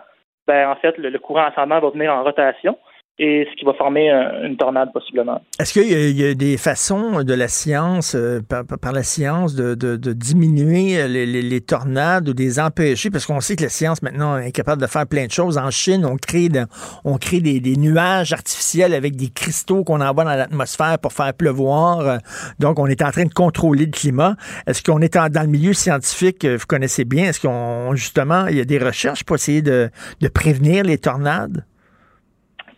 [0.47, 2.79] ben en fait, le, le courant ascendant va venir en rotation
[3.19, 4.11] et ce qui va former
[4.45, 5.41] une tornade possiblement.
[5.59, 9.75] Est-ce qu'il y, y, a des façons de la science, euh, par, la science, de,
[9.75, 13.11] de, de diminuer les, les, les, tornades ou des empêcher?
[13.11, 15.57] Parce qu'on sait que la science maintenant est capable de faire plein de choses.
[15.57, 16.67] En Chine, on crée, de,
[17.05, 21.33] on crée des, des, nuages artificiels avec des cristaux qu'on envoie dans l'atmosphère pour faire
[21.33, 22.19] pleuvoir.
[22.59, 24.37] Donc, on est en train de contrôler le climat.
[24.67, 28.61] Est-ce qu'on est dans le milieu scientifique, vous connaissez bien, est-ce qu'on justement, il y
[28.61, 29.89] a des recherches pour essayer de,
[30.21, 31.65] de prévenir les tornades?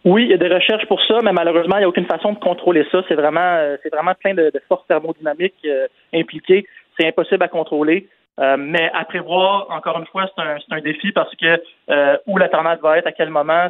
[0.04, 2.32] Oui, il y a des recherches pour ça, mais malheureusement, il n'y a aucune façon
[2.32, 3.02] de contrôler ça.
[3.08, 6.66] C'est vraiment, euh, c'est vraiment plein de, de forces thermodynamiques euh, impliquées.
[6.98, 8.08] C'est impossible à contrôler.
[8.38, 11.60] Euh, mais à prévoir, encore une fois, c'est un, un, défi parce que
[11.90, 13.68] euh, où la tornade va être, à quel moment,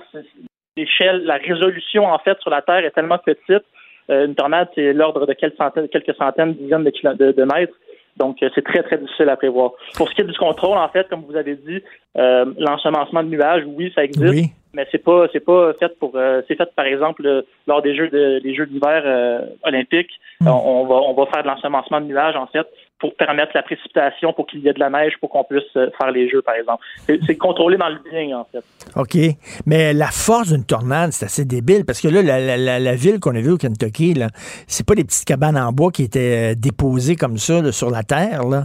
[0.77, 3.65] l'échelle, la résolution en fait sur la Terre est tellement petite.
[4.11, 7.75] Euh, une tornade, c'est l'ordre de quelques centaines, quelques centaines, dizaines de, de, de mètres.
[8.19, 9.73] Donc, c'est très, très difficile à prévoir.
[9.95, 11.81] Pour ce qui est du contrôle, en fait, comme vous avez dit,
[12.17, 14.29] euh, l'ensemencement de nuages, oui, ça existe.
[14.29, 14.51] Oui.
[14.75, 17.97] Mais c'est pas c'est pas fait pour euh, c'est fait par exemple euh, lors des
[17.97, 20.47] jeux de des jeux d'hiver euh, olympiques mm.
[20.47, 22.67] on, on, va on va faire de l'ensemencement de nuages en fait
[22.99, 26.11] pour permettre la précipitation pour qu'il y ait de la neige pour qu'on puisse faire
[26.11, 26.85] les jeux par exemple
[27.27, 28.65] c'est contrôlé dans le bien en fait
[28.97, 32.95] ok mais la force d'une tornade c'est assez débile parce que là la, la, la
[32.95, 34.29] ville qu'on a vue au Kentucky là
[34.67, 38.03] c'est pas des petites cabanes en bois qui étaient déposées comme ça là, sur la
[38.03, 38.65] terre là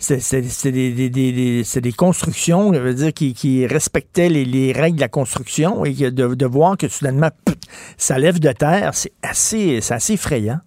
[0.00, 4.96] c'est des, des, des, des, constructions, je veux dire, qui, qui respectaient les, les, règles
[4.96, 7.28] de la construction et de, de voir que soudainement,
[7.98, 10.60] ça lève de terre, c'est assez, assez effrayant.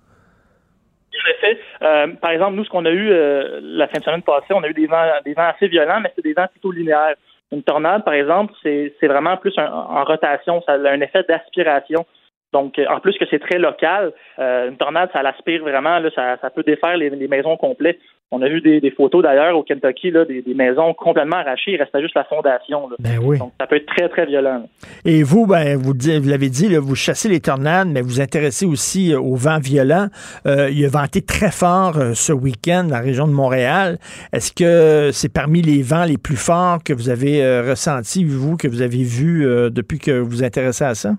[1.13, 1.57] En fait.
[1.83, 4.63] Euh, par exemple, nous, ce qu'on a eu euh, la fin de semaine passée, on
[4.63, 7.15] a eu des vents, des vents assez violents, mais c'est des vents plutôt linéaires.
[7.51, 12.05] Une tornade, par exemple, c'est vraiment plus en rotation, ça a un effet d'aspiration.
[12.53, 16.09] Donc, euh, en plus que c'est très local, euh, une tornade, ça l'aspire vraiment, là,
[16.15, 17.99] ça, ça peut défaire les, les maisons complètes.
[18.31, 21.73] On a vu des, des photos d'ailleurs au Kentucky, là, des, des maisons complètement arrachées,
[21.73, 22.89] il restait juste la fondation.
[22.89, 22.95] là.
[22.99, 23.37] Ben oui.
[23.37, 24.67] Donc, ça peut être très, très violent.
[25.05, 28.65] Et vous, ben, vous, vous l'avez dit, là, vous chassez les tornades, mais vous intéressez
[28.65, 30.07] aussi euh, au vent violent.
[30.47, 33.97] Euh, il a venté très fort euh, ce week-end dans la région de Montréal.
[34.31, 38.67] Est-ce que c'est parmi les vents les plus forts que vous avez ressentis, vous, que
[38.67, 41.11] vous avez vu euh, depuis que vous vous intéressez à ça?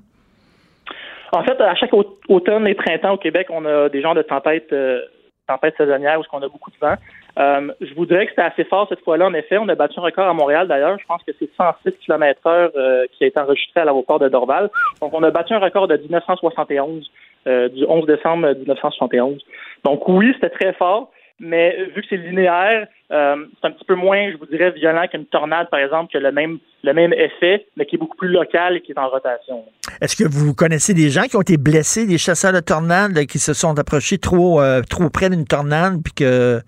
[1.34, 4.22] En fait, à chaque au- automne et printemps au Québec, on a des genres de
[4.22, 5.00] tempêtes, euh,
[5.48, 6.94] tempêtes saisonnières où on a beaucoup de vent.
[7.38, 9.26] Euh, je vous dirais que c'était assez fort cette fois-là.
[9.26, 10.96] En effet, on a battu un record à Montréal d'ailleurs.
[10.98, 12.70] Je pense que c'est 106 km heure
[13.12, 14.70] qui a été enregistré à l'aéroport de Dorval.
[15.02, 17.10] Donc, on a battu un record de 1971,
[17.48, 19.42] euh, du 11 décembre 1971.
[19.84, 21.10] Donc, oui, c'était très fort.
[21.40, 25.06] Mais vu que c'est linéaire, euh, c'est un petit peu moins, je vous dirais, violent
[25.10, 28.16] qu'une tornade, par exemple, qui a le même, le même effet, mais qui est beaucoup
[28.16, 29.64] plus local et qui est en rotation.
[30.00, 33.38] Est-ce que vous connaissez des gens qui ont été blessés, des chasseurs de tornades qui
[33.38, 36.60] se sont approchés trop, euh, trop près d'une tornade, puis que,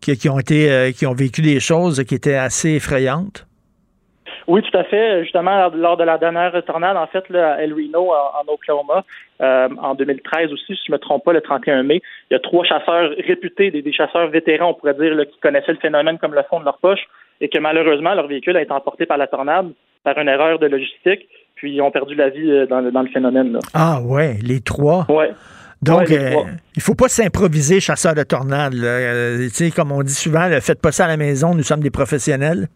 [0.00, 3.46] qui, ont été, euh, qui ont vécu des choses qui étaient assez effrayantes?
[4.46, 5.22] Oui, tout à fait.
[5.22, 9.04] Justement, lors- de la dernière tornade, en fait, là, à El Reno, en, en Oklahoma,
[9.40, 12.36] euh, en 2013 aussi, si je ne me trompe pas, le 31 mai, il y
[12.36, 15.78] a trois chasseurs réputés, des, des chasseurs vétérans, on pourrait dire, là, qui connaissaient le
[15.78, 17.00] phénomène comme le fond de leur poche,
[17.40, 19.70] et que malheureusement, leur véhicule a été emporté par la tornade
[20.04, 23.00] par une erreur de logistique, puis ils ont perdu la vie euh, dans le, dans
[23.02, 23.54] le phénomène.
[23.54, 23.58] Là.
[23.72, 25.06] Ah ouais, les trois?
[25.08, 25.30] Ouais.
[25.82, 26.42] Donc, Ouais, euh,
[26.76, 28.74] il faut pas s'improviser chasseur de tornades.
[28.74, 31.62] Euh, tu sais, comme on dit souvent, là, faites pas ça à la maison, nous
[31.62, 32.68] sommes des professionnels.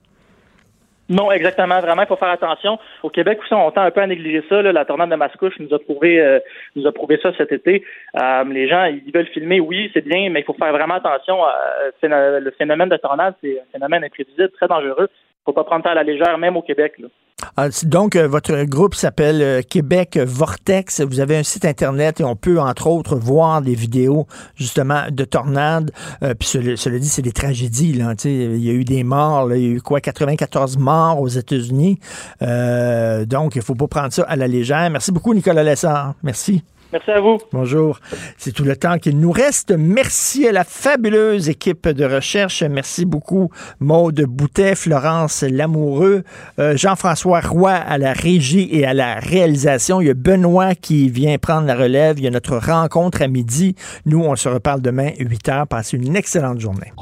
[1.08, 1.80] Non, exactement.
[1.80, 2.78] Vraiment, il faut faire attention.
[3.02, 4.60] Au Québec on tend un peu à négliger ça.
[4.60, 6.38] La tornade de Mascouche nous a prouvé, euh,
[6.76, 7.82] nous a prouvé ça cet été.
[8.20, 11.38] Euh, les gens, ils veulent filmer, oui, c'est bien, mais il faut faire vraiment attention.
[11.44, 15.08] Euh, le phénomène de tornade, c'est un phénomène imprévisible, très dangereux.
[15.10, 16.94] Il faut pas prendre ça à la légère, même au Québec.
[16.98, 17.08] là.
[17.56, 21.00] Ah, donc, euh, votre groupe s'appelle euh, Québec Vortex.
[21.00, 25.24] Vous avez un site Internet et on peut, entre autres, voir des vidéos, justement, de
[25.24, 25.92] tornades.
[26.22, 27.92] Euh, puis, cela, dit, c'est des tragédies.
[27.92, 29.46] Là, il y a eu des morts.
[29.46, 29.56] là.
[29.56, 32.00] il y a eu quoi, 94 morts aux États-Unis.
[32.42, 34.90] Euh, donc, il faut pas prendre ça à la légère.
[34.90, 36.14] Merci beaucoup, Nicolas Lessard.
[36.22, 36.62] Merci.
[36.92, 37.38] Merci à vous.
[37.52, 38.00] Bonjour.
[38.38, 39.72] C'est tout le temps qu'il nous reste.
[39.76, 42.62] Merci à la fabuleuse équipe de recherche.
[42.62, 46.22] Merci beaucoup, Maude Boutet, Florence Lamoureux,
[46.58, 50.00] euh, Jean-François Roy à la régie et à la réalisation.
[50.00, 52.18] Il y a Benoît qui vient prendre la relève.
[52.18, 53.74] Il y a notre rencontre à midi.
[54.06, 55.66] Nous, on se reparle demain, 8 heures.
[55.66, 56.92] Passez une excellente journée.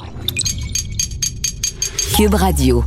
[2.16, 2.82] Cube Radio.